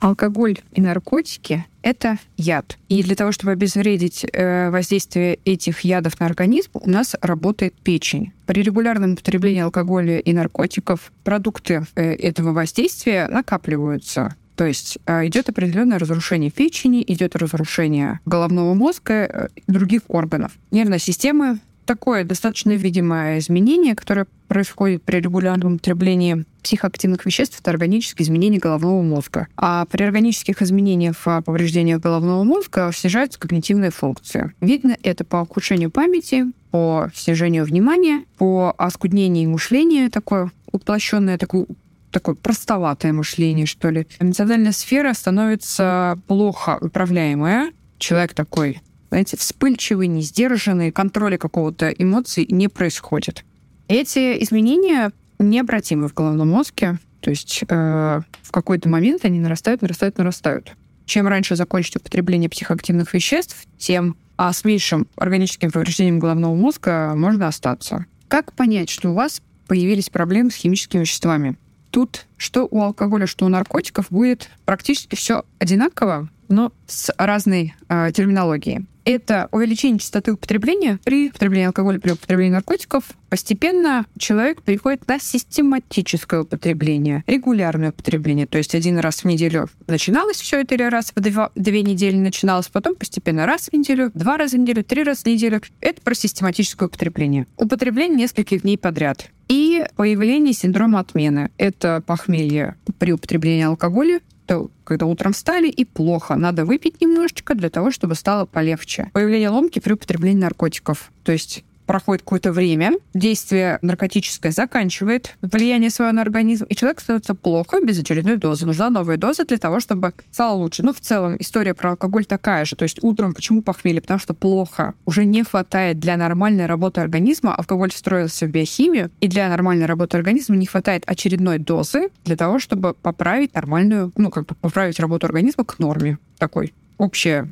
Алкоголь 0.00 0.58
и 0.72 0.80
наркотики– 0.80 1.64
это 1.82 2.18
яд. 2.36 2.76
И 2.88 3.04
для 3.04 3.14
того, 3.14 3.30
чтобы 3.30 3.52
обезвредить 3.52 4.26
э, 4.32 4.70
воздействие 4.70 5.38
этих 5.44 5.80
ядов 5.82 6.18
на 6.18 6.26
организм, 6.26 6.70
у 6.74 6.90
нас 6.90 7.14
работает 7.20 7.74
печень. 7.74 8.32
При 8.46 8.62
регулярном 8.62 9.12
употреблении 9.12 9.60
алкоголя 9.60 10.18
и 10.18 10.32
наркотиков 10.32 11.12
продукты 11.22 11.86
э, 11.94 12.14
этого 12.14 12.52
воздействия 12.52 13.28
накапливаются. 13.28 14.34
То 14.56 14.66
есть 14.66 14.98
э, 15.06 15.28
идет 15.28 15.48
определенное 15.48 16.00
разрушение 16.00 16.50
печени, 16.50 17.04
идет 17.06 17.36
разрушение 17.36 18.18
головного 18.26 18.74
мозга 18.74 19.50
и 19.54 19.62
других 19.68 20.02
органов. 20.08 20.52
Нервная 20.72 20.98
система 20.98 21.58
такое 21.84 22.24
достаточно 22.24 22.72
видимое 22.72 23.38
изменение, 23.38 23.94
которое 23.94 24.26
происходит 24.48 25.02
при 25.02 25.16
регулярном 25.16 25.74
употреблении 25.74 26.44
психоактивных 26.62 27.24
веществ, 27.24 27.60
это 27.60 27.70
органические 27.70 28.24
изменения 28.24 28.58
головного 28.58 29.02
мозга. 29.02 29.48
А 29.56 29.86
при 29.86 30.04
органических 30.04 30.62
изменениях 30.62 31.16
в 31.16 31.42
повреждениях 31.42 32.00
головного 32.00 32.44
мозга 32.44 32.90
снижаются 32.94 33.38
когнитивные 33.38 33.90
функции. 33.90 34.52
Видно 34.60 34.96
это 35.02 35.24
по 35.24 35.38
ухудшению 35.38 35.90
памяти, 35.90 36.46
по 36.70 37.10
снижению 37.14 37.64
внимания, 37.64 38.24
по 38.38 38.74
оскуднению 38.78 39.50
мышления, 39.50 40.10
такое 40.10 40.50
уплощенное, 40.70 41.38
такое 41.38 41.66
такое 42.10 42.34
простоватое 42.34 43.12
мышление, 43.14 43.64
что 43.66 43.88
ли. 43.88 44.06
Эмоциональная 44.20 44.72
сфера 44.72 45.14
становится 45.14 46.18
плохо 46.26 46.78
управляемая. 46.80 47.72
Человек 47.98 48.34
такой 48.34 48.82
знаете, 49.12 49.36
вспыльчивый, 49.36 50.06
несдержанный, 50.06 50.90
контроля 50.90 51.36
какого-то 51.36 51.90
эмоций 51.90 52.46
не 52.48 52.68
происходит. 52.68 53.44
Эти 53.86 54.42
изменения 54.42 55.12
необратимы 55.38 56.08
в 56.08 56.14
головном 56.14 56.48
мозге, 56.48 56.98
то 57.20 57.28
есть 57.28 57.62
э, 57.68 58.20
в 58.40 58.50
какой-то 58.50 58.88
момент 58.88 59.26
они 59.26 59.38
нарастают, 59.38 59.82
нарастают, 59.82 60.16
нарастают. 60.16 60.72
Чем 61.04 61.28
раньше 61.28 61.56
закончить 61.56 61.96
употребление 61.96 62.48
психоактивных 62.48 63.12
веществ, 63.12 63.66
тем 63.76 64.16
а 64.38 64.50
с 64.50 64.64
меньшим 64.64 65.06
органическим 65.16 65.70
повреждением 65.70 66.18
головного 66.18 66.54
мозга 66.54 67.12
можно 67.14 67.48
остаться. 67.48 68.06
Как 68.28 68.54
понять, 68.54 68.88
что 68.88 69.10
у 69.10 69.14
вас 69.14 69.42
появились 69.66 70.08
проблемы 70.08 70.50
с 70.50 70.54
химическими 70.54 71.02
веществами? 71.02 71.58
Тут 71.90 72.24
что 72.38 72.66
у 72.70 72.80
алкоголя, 72.80 73.26
что 73.26 73.44
у 73.44 73.50
наркотиков 73.50 74.06
будет 74.08 74.48
практически 74.64 75.16
все 75.16 75.44
одинаково, 75.58 76.30
но 76.48 76.72
с 76.86 77.12
разной 77.18 77.74
э, 77.90 78.10
терминологией 78.14 78.86
это 79.04 79.48
увеличение 79.52 79.98
частоты 79.98 80.32
употребления 80.32 80.98
при 81.04 81.28
употреблении 81.28 81.66
алкоголя, 81.66 81.98
при 81.98 82.12
употреблении 82.12 82.52
наркотиков. 82.52 83.04
Постепенно 83.28 84.04
человек 84.18 84.62
переходит 84.62 85.06
на 85.08 85.18
систематическое 85.18 86.42
употребление, 86.42 87.24
регулярное 87.26 87.90
употребление. 87.90 88.46
То 88.46 88.58
есть 88.58 88.74
один 88.74 88.98
раз 88.98 89.20
в 89.20 89.24
неделю 89.24 89.68
начиналось 89.86 90.36
все 90.36 90.60
это, 90.60 90.74
или 90.74 90.82
раз 90.82 91.12
в 91.14 91.20
два, 91.20 91.50
две 91.54 91.82
недели 91.82 92.16
начиналось, 92.16 92.68
потом 92.68 92.94
постепенно 92.94 93.46
раз 93.46 93.68
в 93.68 93.72
неделю, 93.72 94.10
два 94.14 94.36
раза 94.36 94.56
в 94.56 94.60
неделю, 94.60 94.84
три 94.84 95.02
раза 95.02 95.22
в 95.22 95.26
неделю. 95.26 95.62
Это 95.80 96.00
про 96.02 96.14
систематическое 96.14 96.88
употребление. 96.88 97.46
Употребление 97.56 98.18
нескольких 98.18 98.62
дней 98.62 98.76
подряд. 98.76 99.30
И 99.48 99.84
появление 99.96 100.54
синдрома 100.54 101.00
отмены. 101.00 101.50
Это 101.58 102.02
похмелье 102.06 102.76
при 102.98 103.12
употреблении 103.12 103.64
алкоголя, 103.64 104.20
то 104.52 104.70
когда 104.84 105.06
утром 105.06 105.32
встали 105.32 105.68
и 105.68 105.86
плохо, 105.86 106.36
надо 106.36 106.66
выпить 106.66 107.00
немножечко 107.00 107.54
для 107.54 107.70
того, 107.70 107.90
чтобы 107.90 108.14
стало 108.14 108.44
полегче. 108.44 109.10
Появление 109.14 109.48
ломки 109.48 109.78
при 109.78 109.94
употреблении 109.94 110.42
наркотиков. 110.42 111.10
То 111.24 111.32
есть 111.32 111.64
проходит 111.92 112.22
какое-то 112.22 112.52
время, 112.52 112.94
действие 113.12 113.78
наркотическое 113.82 114.50
заканчивает 114.50 115.36
влияние 115.42 115.90
свое 115.90 116.12
на 116.12 116.22
организм, 116.22 116.64
и 116.64 116.74
человек 116.74 117.00
становится 117.00 117.34
плохо 117.34 117.80
без 117.84 118.00
очередной 118.00 118.38
дозы. 118.38 118.64
Нужна 118.64 118.88
новая 118.88 119.18
доза 119.18 119.44
для 119.44 119.58
того, 119.58 119.78
чтобы 119.78 120.14
стало 120.30 120.56
лучше. 120.56 120.82
Ну, 120.82 120.94
в 120.94 121.00
целом, 121.00 121.36
история 121.38 121.74
про 121.74 121.90
алкоголь 121.90 122.24
такая 122.24 122.64
же. 122.64 122.76
То 122.76 122.84
есть 122.84 123.00
утром 123.02 123.34
почему 123.34 123.60
похмелье? 123.60 124.00
Потому 124.00 124.18
что 124.20 124.32
плохо. 124.32 124.94
Уже 125.04 125.26
не 125.26 125.42
хватает 125.42 125.98
для 125.98 126.16
нормальной 126.16 126.64
работы 126.64 127.02
организма. 127.02 127.54
Алкоголь 127.54 127.90
встроился 127.90 128.46
в 128.46 128.48
биохимию, 128.48 129.10
и 129.20 129.28
для 129.28 129.50
нормальной 129.50 129.84
работы 129.84 130.16
организма 130.16 130.56
не 130.56 130.64
хватает 130.64 131.02
очередной 131.06 131.58
дозы 131.58 132.08
для 132.24 132.36
того, 132.36 132.58
чтобы 132.58 132.94
поправить 132.94 133.52
нормальную, 133.52 134.12
ну, 134.16 134.30
как 134.30 134.46
бы 134.46 134.54
поправить 134.54 134.98
работу 134.98 135.26
организма 135.26 135.66
к 135.66 135.78
норме 135.78 136.16
такой 136.38 136.72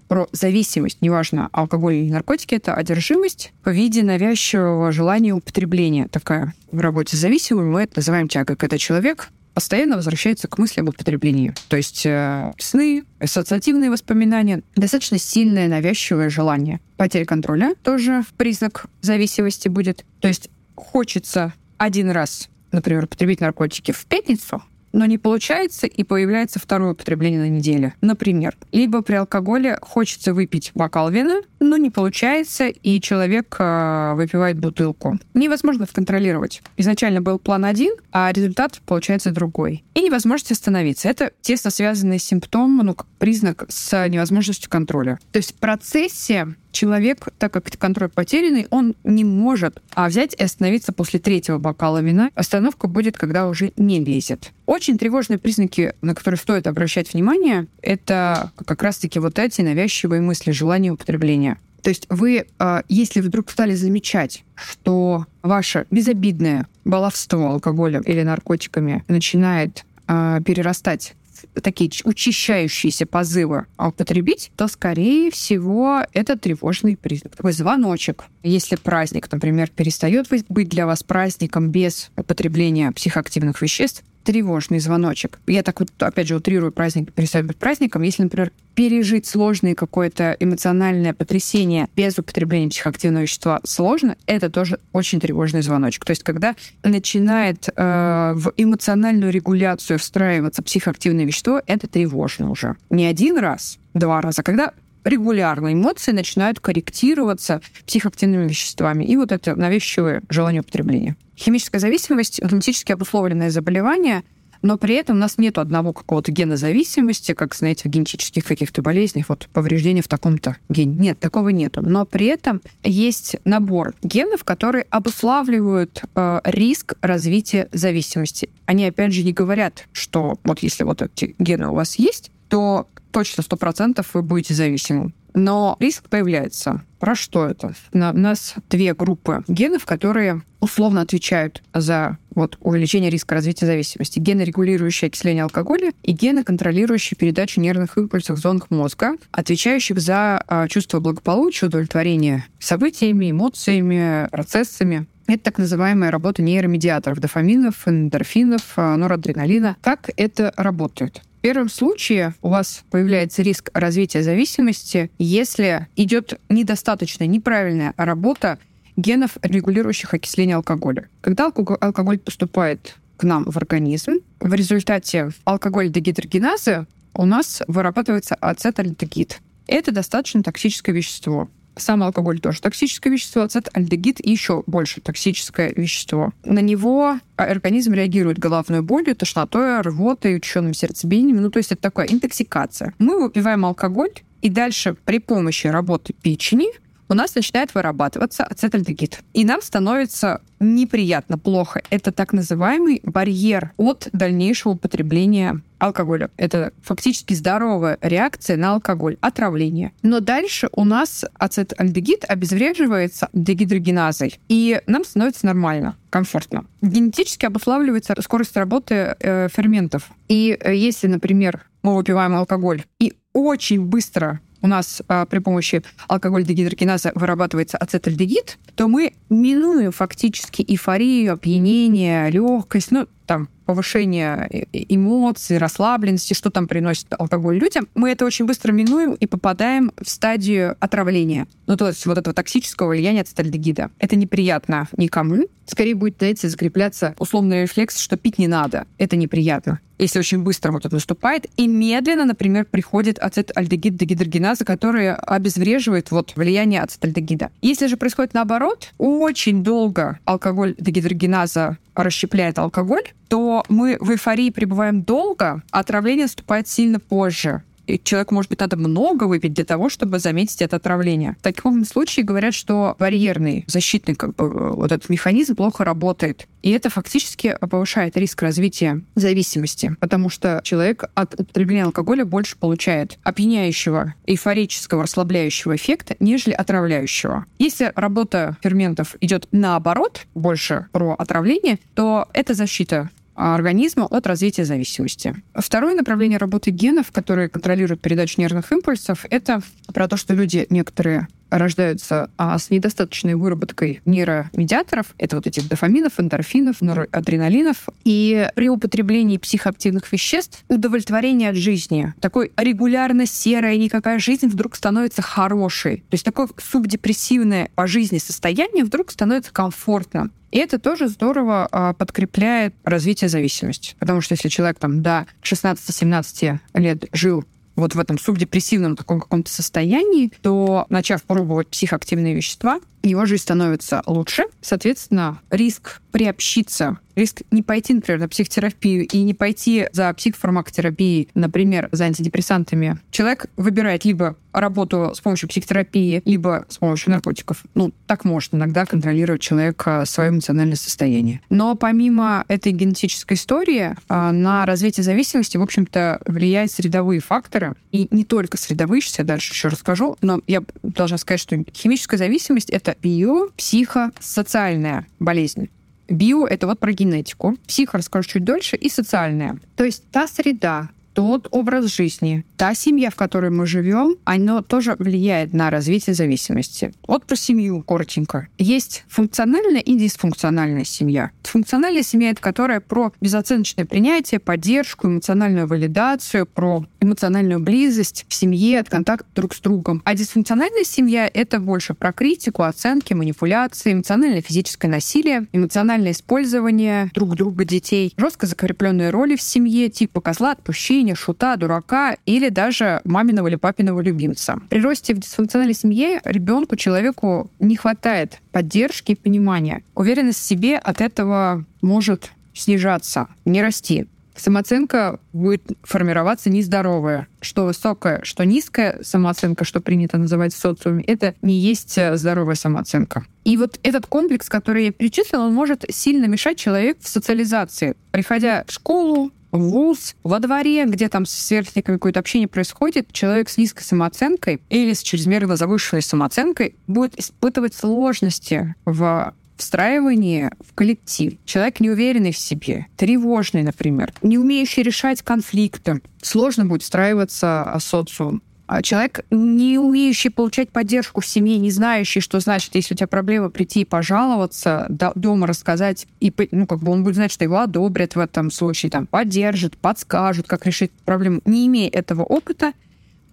про 0.08 0.28
зависимость, 0.32 0.98
неважно, 1.00 1.48
алкоголь 1.52 1.94
или 1.96 2.10
наркотики, 2.10 2.54
это 2.54 2.74
одержимость 2.74 3.52
по 3.62 3.70
виде 3.70 4.02
навязчивого 4.02 4.92
желания 4.92 5.32
употребления. 5.32 6.08
Такая 6.08 6.54
в 6.70 6.78
работе 6.80 7.16
с 7.16 7.20
зависимым 7.20 7.72
мы 7.72 7.82
это 7.82 7.94
называем 7.96 8.28
тягой, 8.28 8.56
когда 8.56 8.78
человек 8.78 9.28
постоянно 9.54 9.96
возвращается 9.96 10.48
к 10.48 10.58
мысли 10.58 10.80
об 10.80 10.88
употреблении. 10.88 11.52
То 11.68 11.76
есть 11.76 12.06
э, 12.06 12.52
сны, 12.58 13.04
ассоциативные 13.18 13.90
воспоминания, 13.90 14.62
достаточно 14.76 15.18
сильное 15.18 15.68
навязчивое 15.68 16.30
желание. 16.30 16.80
Потеря 16.96 17.24
контроля 17.24 17.74
тоже 17.82 18.22
признак 18.36 18.86
зависимости 19.00 19.68
будет. 19.68 20.04
То 20.20 20.28
есть 20.28 20.50
хочется 20.76 21.52
один 21.78 22.10
раз, 22.10 22.48
например, 22.72 23.04
употребить 23.04 23.40
наркотики 23.40 23.92
в 23.92 24.06
пятницу, 24.06 24.62
но 24.92 25.06
не 25.06 25.18
получается, 25.18 25.86
и 25.86 26.02
появляется 26.02 26.58
второе 26.58 26.92
употребление 26.92 27.40
на 27.40 27.48
неделе. 27.48 27.94
Например, 28.00 28.56
либо 28.72 29.02
при 29.02 29.14
алкоголе 29.14 29.78
хочется 29.80 30.34
выпить 30.34 30.72
бокал 30.74 31.10
вина, 31.10 31.40
но 31.60 31.76
не 31.76 31.90
получается, 31.90 32.68
и 32.68 33.00
человек 33.00 33.56
э, 33.58 34.12
выпивает 34.14 34.58
бутылку. 34.58 35.18
Невозможно 35.34 35.86
контролировать. 35.86 36.62
Изначально 36.76 37.20
был 37.20 37.38
план 37.38 37.64
один, 37.64 37.94
а 38.12 38.32
результат 38.32 38.80
получается 38.86 39.30
другой. 39.30 39.84
И 39.94 40.02
невозможность 40.02 40.52
остановиться. 40.52 41.08
Это 41.08 41.32
тесно 41.40 41.70
связанный 41.70 42.18
симптом, 42.18 42.78
ну, 42.78 42.96
признак 43.18 43.64
с 43.68 44.08
невозможностью 44.08 44.70
контроля. 44.70 45.18
То 45.32 45.38
есть 45.38 45.52
в 45.52 45.58
процессе 45.58 46.54
человек, 46.72 47.28
так 47.38 47.52
как 47.52 47.70
контроль 47.78 48.08
потерянный, 48.08 48.66
он 48.70 48.94
не 49.04 49.24
может 49.24 49.82
а 49.94 50.08
взять 50.08 50.34
и 50.34 50.42
остановиться 50.42 50.92
после 50.92 51.18
третьего 51.20 51.58
бокала 51.58 51.98
вина. 51.98 52.30
Остановка 52.34 52.88
будет, 52.88 53.16
когда 53.16 53.48
уже 53.48 53.72
не 53.76 54.02
лезет. 54.04 54.52
Очень 54.66 54.98
тревожные 54.98 55.38
признаки, 55.38 55.94
на 56.00 56.14
которые 56.14 56.38
стоит 56.38 56.66
обращать 56.66 57.12
внимание, 57.12 57.66
это 57.82 58.52
как 58.64 58.82
раз-таки 58.82 59.18
вот 59.18 59.38
эти 59.38 59.62
навязчивые 59.62 60.20
мысли, 60.20 60.52
желание 60.52 60.92
употребления. 60.92 61.58
То 61.82 61.90
есть 61.90 62.06
вы, 62.08 62.46
а, 62.58 62.82
если 62.88 63.20
вдруг 63.20 63.50
стали 63.50 63.74
замечать, 63.74 64.44
что 64.54 65.26
ваше 65.42 65.86
безобидное 65.90 66.66
баловство 66.84 67.48
алкоголем 67.48 68.02
или 68.02 68.22
наркотиками 68.22 69.04
начинает 69.08 69.84
а, 70.06 70.40
перерастать 70.40 71.14
такие 71.62 71.90
учащающиеся 72.04 73.06
позывы 73.06 73.66
употребить, 73.78 74.50
то, 74.56 74.68
скорее 74.68 75.30
всего, 75.30 76.00
это 76.12 76.38
тревожный 76.38 76.96
признак. 76.96 77.36
Такой 77.36 77.52
звоночек. 77.52 78.24
Если 78.42 78.76
праздник, 78.76 79.30
например, 79.30 79.68
перестает 79.68 80.28
быть 80.48 80.68
для 80.68 80.86
вас 80.86 81.02
праздником 81.02 81.70
без 81.70 82.10
употребления 82.16 82.92
психоактивных 82.92 83.60
веществ, 83.62 84.04
тревожный 84.24 84.78
звоночек. 84.80 85.40
Я 85.46 85.62
так 85.62 85.80
вот, 85.80 85.90
опять 85.98 86.28
же, 86.28 86.36
утрирую 86.36 86.72
праздник, 86.72 87.12
перестает 87.12 87.46
быть 87.46 87.56
праздником. 87.56 88.02
Если, 88.02 88.22
например, 88.22 88.52
пережить 88.74 89.26
сложное 89.26 89.74
какое-то 89.74 90.36
эмоциональное 90.38 91.12
потрясение 91.12 91.88
без 91.96 92.18
употребления 92.18 92.68
психоактивного 92.68 93.22
вещества 93.22 93.60
сложно, 93.64 94.16
это 94.26 94.50
тоже 94.50 94.78
очень 94.92 95.20
тревожный 95.20 95.62
звоночек. 95.62 96.04
То 96.04 96.10
есть, 96.10 96.22
когда 96.22 96.54
начинает 96.82 97.68
э, 97.68 98.32
в 98.34 98.52
эмоциональную 98.56 99.32
регуляцию 99.32 99.98
встраиваться 99.98 100.62
психоактивное 100.62 101.24
вещество, 101.24 101.60
это 101.66 101.88
тревожно 101.88 102.50
уже. 102.50 102.76
Не 102.90 103.06
один 103.06 103.38
раз, 103.38 103.78
два 103.94 104.20
раза, 104.20 104.42
когда 104.42 104.72
регулярно 105.04 105.72
эмоции 105.72 106.12
начинают 106.12 106.60
корректироваться 106.60 107.60
психоактивными 107.86 108.48
веществами. 108.48 109.04
И 109.04 109.16
вот 109.16 109.32
это 109.32 109.56
навязчивое 109.56 110.22
желание 110.28 110.60
употребления. 110.60 111.16
Химическая 111.40 111.80
зависимость— 111.80 112.38
генетически 112.42 112.92
обусловленное 112.92 113.50
заболевание, 113.50 114.24
но 114.60 114.76
при 114.76 114.96
этом 114.96 115.16
у 115.16 115.18
нас 115.18 115.38
нет 115.38 115.56
одного 115.56 115.94
какого-то 115.94 116.30
гена 116.32 116.58
зависимости, 116.58 117.32
как, 117.32 117.54
знаете, 117.54 117.88
в 117.88 117.90
генетических 117.90 118.44
каких-то 118.44 118.82
болезнях, 118.82 119.30
вот 119.30 119.48
повреждение 119.54 120.02
в 120.02 120.08
таком-то 120.08 120.58
гене. 120.68 120.94
Нет, 120.98 121.18
такого 121.18 121.48
нету. 121.48 121.80
Но 121.80 122.04
при 122.04 122.26
этом 122.26 122.60
есть 122.82 123.36
набор 123.46 123.94
генов, 124.02 124.44
которые 124.44 124.84
обуславливают 124.90 126.02
э, 126.14 126.40
риск 126.44 126.92
развития 127.00 127.70
зависимости. 127.72 128.50
Они, 128.66 128.84
опять 128.84 129.14
же, 129.14 129.22
не 129.22 129.32
говорят, 129.32 129.88
что 129.92 130.38
вот 130.44 130.58
если 130.58 130.84
вот 130.84 131.00
эти 131.00 131.34
гены 131.38 131.68
у 131.68 131.74
вас 131.74 131.94
есть, 131.94 132.30
то 132.50 132.86
точно 133.12 133.42
сто 133.42 133.56
процентов 133.56 134.12
вы 134.12 134.20
будете 134.20 134.52
зависимым. 134.52 135.14
Но 135.32 135.76
риск 135.80 136.06
появляется. 136.10 136.84
Про 137.00 137.14
что 137.14 137.46
это? 137.46 137.72
У 137.92 137.98
нас 137.98 138.54
две 138.68 138.94
группы 138.94 139.42
генов, 139.48 139.86
которые 139.86 140.42
условно 140.60 141.00
отвечают 141.00 141.62
за 141.72 142.18
вот, 142.34 142.58
увеличение 142.60 143.10
риска 143.10 143.34
развития 143.34 143.64
зависимости. 143.64 144.18
Гены, 144.18 144.42
регулирующие 144.42 145.08
окисление 145.08 145.44
алкоголя, 145.44 145.92
и 146.02 146.12
гены, 146.12 146.44
контролирующие 146.44 147.16
передачу 147.16 147.58
нервных 147.58 147.96
импульсов 147.96 148.38
в 148.38 148.42
зонах 148.42 148.70
мозга, 148.70 149.14
отвечающих 149.32 149.98
за 149.98 150.44
э, 150.46 150.68
чувство 150.68 151.00
благополучия, 151.00 151.66
удовлетворения 151.66 152.44
событиями, 152.58 153.30
эмоциями, 153.30 154.28
процессами. 154.30 155.06
Это 155.26 155.44
так 155.44 155.58
называемая 155.58 156.10
работа 156.10 156.42
нейромедиаторов, 156.42 157.18
дофаминов, 157.20 157.86
эндорфинов, 157.86 158.72
а, 158.76 158.96
норадреналина. 158.96 159.76
Как 159.80 160.10
это 160.16 160.52
работает? 160.56 161.22
В 161.40 161.42
первом 161.42 161.70
случае 161.70 162.34
у 162.42 162.50
вас 162.50 162.84
появляется 162.90 163.40
риск 163.40 163.70
развития 163.72 164.22
зависимости, 164.22 165.10
если 165.18 165.88
идет 165.96 166.38
недостаточная, 166.50 167.26
неправильная 167.26 167.94
работа 167.96 168.58
генов, 168.94 169.38
регулирующих 169.40 170.12
окисление 170.12 170.56
алкоголя. 170.56 171.08
Когда 171.22 171.46
алкоголь 171.46 172.18
поступает 172.18 172.96
к 173.16 173.24
нам 173.24 173.44
в 173.44 173.56
организм, 173.56 174.18
в 174.38 174.52
результате 174.52 175.30
алкоголь-дегидрогеназы 175.44 176.86
у 177.14 177.24
нас 177.24 177.62
вырабатывается 177.66 178.34
ацетальдегид. 178.34 179.40
Это 179.66 179.92
достаточно 179.92 180.42
токсическое 180.42 180.94
вещество. 180.94 181.48
Сам 181.76 182.02
алкоголь 182.02 182.40
тоже 182.40 182.60
токсическое 182.60 183.12
вещество, 183.12 183.42
ацетальдегид 183.42 184.24
еще 184.24 184.62
больше 184.66 185.00
токсическое 185.00 185.72
вещество. 185.74 186.32
На 186.44 186.60
него 186.60 187.18
организм 187.36 187.92
реагирует 187.92 188.38
головной 188.38 188.82
болью, 188.82 189.16
тошнотой, 189.16 189.80
рвотой, 189.80 190.36
ученым 190.36 190.74
сердцебиением. 190.74 191.40
Ну, 191.40 191.50
то 191.50 191.58
есть 191.58 191.72
это 191.72 191.82
такая 191.82 192.08
интоксикация. 192.08 192.94
Мы 192.98 193.20
выпиваем 193.22 193.64
алкоголь, 193.64 194.10
и 194.42 194.48
дальше 194.48 194.96
при 195.04 195.18
помощи 195.18 195.66
работы 195.66 196.12
печени 196.14 196.68
у 197.10 197.14
нас 197.14 197.34
начинает 197.34 197.74
вырабатываться 197.74 198.44
ацетальдегид. 198.44 199.20
И 199.34 199.44
нам 199.44 199.60
становится 199.62 200.40
неприятно, 200.60 201.38
плохо. 201.38 201.82
Это 201.90 202.12
так 202.12 202.32
называемый 202.32 203.00
барьер 203.02 203.72
от 203.76 204.08
дальнейшего 204.12 204.72
употребления 204.72 205.60
алкоголя. 205.78 206.30
Это 206.36 206.72
фактически 206.82 207.34
здоровая 207.34 207.98
реакция 208.00 208.56
на 208.56 208.74
алкоголь, 208.74 209.16
отравление. 209.20 209.92
Но 210.02 210.20
дальше 210.20 210.68
у 210.72 210.84
нас 210.84 211.24
ацетальдегид 211.34 212.24
обезвреживается 212.28 213.28
дегидрогеназой, 213.32 214.38
и 214.48 214.80
нам 214.86 215.04
становится 215.04 215.46
нормально, 215.46 215.96
комфортно. 216.10 216.66
Генетически 216.82 217.46
обуславливается 217.46 218.14
скорость 218.20 218.56
работы 218.56 219.16
э, 219.18 219.48
ферментов. 219.48 220.10
И 220.28 220.56
э, 220.60 220.76
если, 220.76 221.08
например, 221.08 221.66
мы 221.82 221.96
выпиваем 221.96 222.34
алкоголь 222.36 222.84
и 223.00 223.14
очень 223.32 223.80
быстро 223.80 224.40
у 224.62 224.66
нас 224.66 225.02
а, 225.08 225.26
при 225.26 225.38
помощи 225.38 225.82
алкоголь-дегидрогеназа 226.08 227.12
вырабатывается 227.14 227.78
ацетальдегид, 227.78 228.58
то 228.74 228.88
мы 228.88 229.14
минуем 229.28 229.92
фактически 229.92 230.62
эйфорию, 230.66 231.34
опьянение, 231.34 232.30
легкость, 232.30 232.90
ну, 232.90 233.06
там, 233.30 233.48
повышение 233.64 234.48
э, 234.50 234.64
э, 234.72 234.84
эмоций, 234.88 235.58
расслабленности, 235.58 236.34
что 236.34 236.50
там 236.50 236.66
приносит 236.66 237.06
алкоголь 237.16 237.58
людям, 237.58 237.86
мы 237.94 238.10
это 238.10 238.24
очень 238.24 238.44
быстро 238.44 238.72
минуем 238.72 239.12
и 239.12 239.26
попадаем 239.26 239.92
в 240.02 240.10
стадию 240.10 240.76
отравления. 240.80 241.46
Ну, 241.68 241.76
то 241.76 241.86
есть 241.86 242.04
вот 242.06 242.18
этого 242.18 242.34
токсического 242.34 242.88
влияния 242.88 243.20
ацетальдегида. 243.20 243.92
Это 244.00 244.16
неприятно 244.16 244.88
никому. 244.96 245.46
Скорее 245.64 245.94
будет, 245.94 246.16
знаете, 246.18 246.48
закрепляться 246.48 247.14
условный 247.20 247.62
рефлекс, 247.62 247.98
что 247.98 248.16
пить 248.16 248.38
не 248.38 248.48
надо. 248.48 248.86
Это 248.98 249.14
неприятно 249.14 249.78
если 250.00 250.18
очень 250.18 250.42
быстро 250.42 250.72
вот 250.72 250.86
это 250.86 250.94
наступает, 250.94 251.46
и 251.58 251.66
медленно, 251.66 252.24
например, 252.24 252.64
приходит 252.64 253.18
ацетальдегид 253.18 253.96
дегидрогеназа, 253.96 254.64
который 254.64 255.14
обезвреживает 255.14 256.10
вот 256.10 256.32
влияние 256.36 256.80
ацетальдегида. 256.80 257.50
Если 257.60 257.86
же 257.86 257.98
происходит 257.98 258.32
наоборот, 258.32 258.92
очень 258.96 259.62
долго 259.62 260.18
алкоголь 260.24 260.74
дегидрогеназа 260.78 261.76
расщепляет 261.94 262.58
алкоголь, 262.58 263.04
то 263.30 263.64
мы 263.68 263.96
в 264.00 264.10
эйфории 264.10 264.50
пребываем 264.50 265.02
долго, 265.02 265.62
а 265.70 265.78
отравление 265.78 266.24
наступает 266.24 266.66
сильно 266.66 266.98
позже. 266.98 267.62
И 267.86 268.00
человеку, 268.02 268.34
может 268.34 268.50
быть, 268.50 268.60
надо 268.60 268.76
много 268.76 269.24
выпить 269.24 269.52
для 269.52 269.64
того, 269.64 269.88
чтобы 269.88 270.18
заметить 270.18 270.62
это 270.62 270.76
отравление. 270.76 271.36
В 271.40 271.42
таком 271.42 271.84
случае 271.84 272.24
говорят, 272.24 272.54
что 272.54 272.94
барьерный 272.98 273.64
защитный 273.66 274.14
как 274.14 274.34
бы, 274.36 274.72
вот 274.74 274.92
этот 274.92 275.08
механизм 275.08 275.56
плохо 275.56 275.84
работает. 275.84 276.46
И 276.62 276.70
это 276.70 276.90
фактически 276.90 277.56
повышает 277.60 278.16
риск 278.16 278.42
развития 278.42 279.02
зависимости, 279.14 279.96
потому 279.98 280.28
что 280.28 280.60
человек 280.62 281.04
от 281.14 281.34
употребления 281.34 281.84
алкоголя 281.84 282.24
больше 282.24 282.56
получает 282.56 283.18
опьяняющего, 283.22 284.14
эйфорического, 284.26 285.04
расслабляющего 285.04 285.74
эффекта, 285.74 286.16
нежели 286.20 286.52
отравляющего. 286.52 287.46
Если 287.58 287.92
работа 287.96 288.56
ферментов 288.62 289.16
идет 289.20 289.48
наоборот, 289.50 290.26
больше 290.34 290.86
про 290.92 291.14
отравление, 291.18 291.78
то 291.94 292.28
это 292.34 292.54
защита 292.54 293.10
организма 293.40 294.06
от 294.06 294.26
развития 294.26 294.64
зависимости. 294.64 295.34
Второе 295.54 295.94
направление 295.94 296.38
работы 296.38 296.70
генов, 296.70 297.10
которые 297.10 297.48
контролируют 297.48 298.00
передачу 298.00 298.40
нервных 298.40 298.70
импульсов, 298.70 299.24
это 299.30 299.62
про 299.92 300.08
то, 300.08 300.16
что 300.16 300.34
люди 300.34 300.66
некоторые 300.70 301.28
рождаются 301.50 302.30
а, 302.36 302.58
с 302.58 302.70
недостаточной 302.70 303.34
выработкой 303.34 304.00
нейромедиаторов. 304.04 305.14
Это 305.18 305.36
вот 305.36 305.46
этих 305.46 305.68
дофаминов, 305.68 306.18
эндорфинов, 306.18 306.76
адреналинов. 307.12 307.88
И 308.04 308.48
при 308.54 308.68
употреблении 308.68 309.38
психоактивных 309.38 310.10
веществ 310.12 310.64
удовлетворение 310.68 311.50
от 311.50 311.56
жизни, 311.56 312.14
такой 312.20 312.52
регулярно 312.56 313.26
серая 313.26 313.76
никакая 313.76 314.18
жизнь 314.18 314.46
вдруг 314.46 314.76
становится 314.76 315.22
хорошей. 315.22 315.98
То 316.08 316.14
есть 316.14 316.24
такое 316.24 316.48
субдепрессивное 316.58 317.70
по 317.74 317.86
жизни 317.86 318.18
состояние 318.18 318.84
вдруг 318.84 319.10
становится 319.10 319.52
комфортным. 319.52 320.32
И 320.50 320.58
это 320.58 320.78
тоже 320.78 321.08
здорово 321.08 321.68
а, 321.70 321.92
подкрепляет 321.92 322.74
развитие 322.84 323.28
зависимости. 323.28 323.94
Потому 323.98 324.20
что 324.20 324.34
если 324.34 324.48
человек 324.48 324.78
там 324.78 325.02
до 325.02 325.26
16-17 325.42 326.58
лет 326.74 327.04
жил 327.12 327.44
вот 327.80 327.94
в 327.94 327.98
этом 327.98 328.18
субдепрессивном 328.18 328.96
таком 328.96 329.20
каком-то 329.20 329.50
состоянии, 329.50 330.32
то, 330.42 330.86
начав 330.88 331.22
пробовать 331.24 331.68
психоактивные 331.68 332.34
вещества, 332.34 332.80
его 333.02 333.26
жизнь 333.26 333.42
становится 333.42 334.02
лучше. 334.06 334.44
Соответственно, 334.60 335.40
риск 335.50 336.00
приобщиться 336.12 336.98
риск 337.20 337.42
не 337.50 337.62
пойти, 337.62 337.94
например, 337.94 338.20
на 338.20 338.28
психотерапию 338.28 339.06
и 339.06 339.22
не 339.22 339.34
пойти 339.34 339.88
за 339.92 340.12
психофармакотерапией, 340.12 341.28
например, 341.34 341.88
за 341.92 342.04
антидепрессантами, 342.04 342.98
человек 343.10 343.46
выбирает 343.56 344.04
либо 344.04 344.36
работу 344.52 345.12
с 345.14 345.20
помощью 345.20 345.48
психотерапии, 345.48 346.22
либо 346.24 346.66
с 346.68 346.78
помощью 346.78 347.12
наркотиков. 347.12 347.62
Ну, 347.74 347.92
так 348.06 348.24
может 348.24 348.52
иногда 348.52 348.84
контролировать 348.84 349.40
человек 349.40 349.86
свое 350.06 350.30
эмоциональное 350.30 350.76
состояние. 350.76 351.40
Но 351.50 351.76
помимо 351.76 352.44
этой 352.48 352.72
генетической 352.72 353.34
истории, 353.34 353.94
а, 354.08 354.32
на 354.32 354.66
развитие 354.66 355.04
зависимости, 355.04 355.56
в 355.56 355.62
общем-то, 355.62 356.20
влияют 356.26 356.72
средовые 356.72 357.20
факторы. 357.20 357.74
И 357.92 358.08
не 358.10 358.24
только 358.24 358.56
средовые, 358.56 359.02
сейчас 359.02 359.20
я 359.20 359.24
дальше 359.24 359.52
еще 359.52 359.68
расскажу, 359.68 360.16
но 360.20 360.40
я 360.48 360.64
должна 360.82 361.18
сказать, 361.18 361.40
что 361.40 361.56
химическая 361.72 362.18
зависимость— 362.18 362.70
это 362.70 362.89
био, 363.02 363.48
психо, 363.56 364.12
социальная 364.20 365.06
болезнь. 365.18 365.70
Био— 366.08 366.46
это 366.48 366.66
вот 366.66 366.80
про 366.80 366.92
генетику. 366.92 367.56
Психо 367.66 367.98
расскажу 367.98 368.28
чуть 368.28 368.44
дольше. 368.44 368.76
И 368.76 368.88
социальная. 368.88 369.58
То 369.76 369.84
есть 369.84 370.04
та 370.10 370.26
среда, 370.26 370.90
тот 371.20 371.48
образ 371.50 371.94
жизни, 371.94 372.46
та 372.56 372.74
семья, 372.74 373.10
в 373.10 373.14
которой 373.14 373.50
мы 373.50 373.66
живем, 373.66 374.16
оно 374.24 374.62
тоже 374.62 374.96
влияет 374.98 375.52
на 375.52 375.68
развитие 375.68 376.14
зависимости. 376.14 376.94
Вот 377.06 377.26
про 377.26 377.36
семью 377.36 377.82
коротенько. 377.82 378.48
Есть 378.56 379.04
функциональная 379.06 379.82
и 379.82 379.96
дисфункциональная 379.96 380.84
семья. 380.84 381.30
Функциональная 381.42 382.02
семья— 382.02 382.30
это 382.32 382.40
которая 382.40 382.80
про 382.80 383.12
безоценочное 383.20 383.84
принятие, 383.84 384.40
поддержку, 384.40 385.08
эмоциональную 385.08 385.66
валидацию, 385.66 386.46
про 386.46 386.86
эмоциональную 387.00 387.60
близость 387.60 388.24
в 388.26 388.34
семье, 388.34 388.82
контакт 388.82 389.26
друг 389.34 389.54
с 389.54 389.60
другом. 389.60 390.00
А 390.06 390.14
дисфункциональная 390.14 390.84
семья— 390.84 391.30
это 391.34 391.58
больше 391.58 391.92
про 391.92 392.14
критику, 392.14 392.62
оценки, 392.62 393.12
манипуляции, 393.12 393.92
эмоциональное 393.92 394.40
физическое 394.40 394.88
насилие, 394.88 395.48
эмоциональное 395.52 396.12
использование 396.12 397.10
друг 397.12 397.36
друга 397.36 397.66
детей, 397.66 398.14
жестко 398.16 398.46
закрепленные 398.46 399.10
роли 399.10 399.36
в 399.36 399.42
семье, 399.42 399.90
типа 399.90 400.20
козла 400.20 400.52
отпущения, 400.52 401.09
шута, 401.14 401.56
дурака 401.56 402.16
или 402.26 402.48
даже 402.48 403.00
маминого 403.04 403.48
или 403.48 403.56
папиного 403.56 404.00
любимца. 404.00 404.60
При 404.68 404.80
росте 404.80 405.14
в 405.14 405.18
дисфункциональной 405.18 405.74
семье 405.74 406.20
ребенку, 406.24 406.76
человеку 406.76 407.50
не 407.58 407.76
хватает 407.76 408.40
поддержки 408.52 409.12
и 409.12 409.16
понимания. 409.16 409.82
Уверенность 409.94 410.40
в 410.40 410.44
себе 410.44 410.78
от 410.78 411.00
этого 411.00 411.64
может 411.80 412.32
снижаться, 412.54 413.28
не 413.44 413.62
расти 413.62 414.06
самооценка 414.40 415.20
будет 415.32 415.62
формироваться 415.82 416.50
нездоровая. 416.50 417.28
Что 417.40 417.66
высокая, 417.66 418.20
что 418.24 418.44
низкая 418.44 418.98
самооценка, 419.02 419.64
что 419.64 419.80
принято 419.80 420.18
называть 420.18 420.54
в 420.54 420.58
социуме, 420.58 421.04
это 421.04 421.34
не 421.42 421.54
есть 421.54 421.96
э, 421.98 422.16
здоровая 422.16 422.54
самооценка. 422.54 423.24
И 423.44 423.56
вот 423.56 423.78
этот 423.82 424.06
комплекс, 424.06 424.48
который 424.48 424.86
я 424.86 424.92
перечислила, 424.92 425.42
он 425.42 425.54
может 425.54 425.84
сильно 425.88 426.26
мешать 426.26 426.58
человеку 426.58 427.00
в 427.02 427.08
социализации. 427.08 427.96
Приходя 428.10 428.64
в 428.66 428.72
школу, 428.72 429.30
ВУЗ, 429.52 430.16
во 430.22 430.38
дворе, 430.38 430.84
где 430.86 431.08
там 431.08 431.26
с 431.26 431.32
сверстниками 431.32 431.96
какое-то 431.96 432.20
общение 432.20 432.48
происходит, 432.48 433.12
человек 433.12 433.48
с 433.48 433.56
низкой 433.56 433.82
самооценкой 433.82 434.60
или 434.68 434.92
с 434.92 435.02
чрезмерно 435.02 435.56
завышенной 435.56 436.02
самооценкой 436.02 436.74
будет 436.86 437.18
испытывать 437.18 437.74
сложности 437.74 438.74
в 438.84 439.34
встраивание 439.60 440.50
в 440.66 440.74
коллектив. 440.74 441.34
Человек 441.44 441.80
неуверенный 441.80 442.32
в 442.32 442.38
себе, 442.38 442.86
тревожный, 442.96 443.62
например, 443.62 444.12
не 444.22 444.38
умеющий 444.38 444.82
решать 444.82 445.22
конфликты. 445.22 446.00
Сложно 446.22 446.64
будет 446.64 446.82
встраиваться 446.82 447.70
в 447.78 447.80
социум. 447.80 448.42
А 448.70 448.82
человек, 448.82 449.24
не 449.32 449.78
умеющий 449.78 450.30
получать 450.30 450.70
поддержку 450.70 451.20
в 451.20 451.26
семье, 451.26 451.58
не 451.58 451.72
знающий, 451.72 452.20
что 452.20 452.38
значит, 452.38 452.72
если 452.76 452.94
у 452.94 452.96
тебя 452.96 453.08
проблема, 453.08 453.50
прийти 453.50 453.80
и 453.80 453.84
пожаловаться, 453.84 454.86
дома 454.88 455.48
рассказать, 455.48 456.06
и 456.20 456.32
ну, 456.52 456.68
как 456.68 456.78
бы 456.78 456.92
он 456.92 457.02
будет 457.02 457.16
знать, 457.16 457.32
что 457.32 457.42
его 457.42 457.58
одобрят 457.58 458.14
в 458.14 458.20
этом 458.20 458.52
случае, 458.52 458.90
там, 458.90 459.08
поддержат, 459.08 459.76
подскажут, 459.76 460.46
как 460.46 460.66
решить 460.66 460.92
проблему. 461.04 461.40
Не 461.46 461.66
имея 461.66 461.90
этого 461.90 462.22
опыта, 462.22 462.72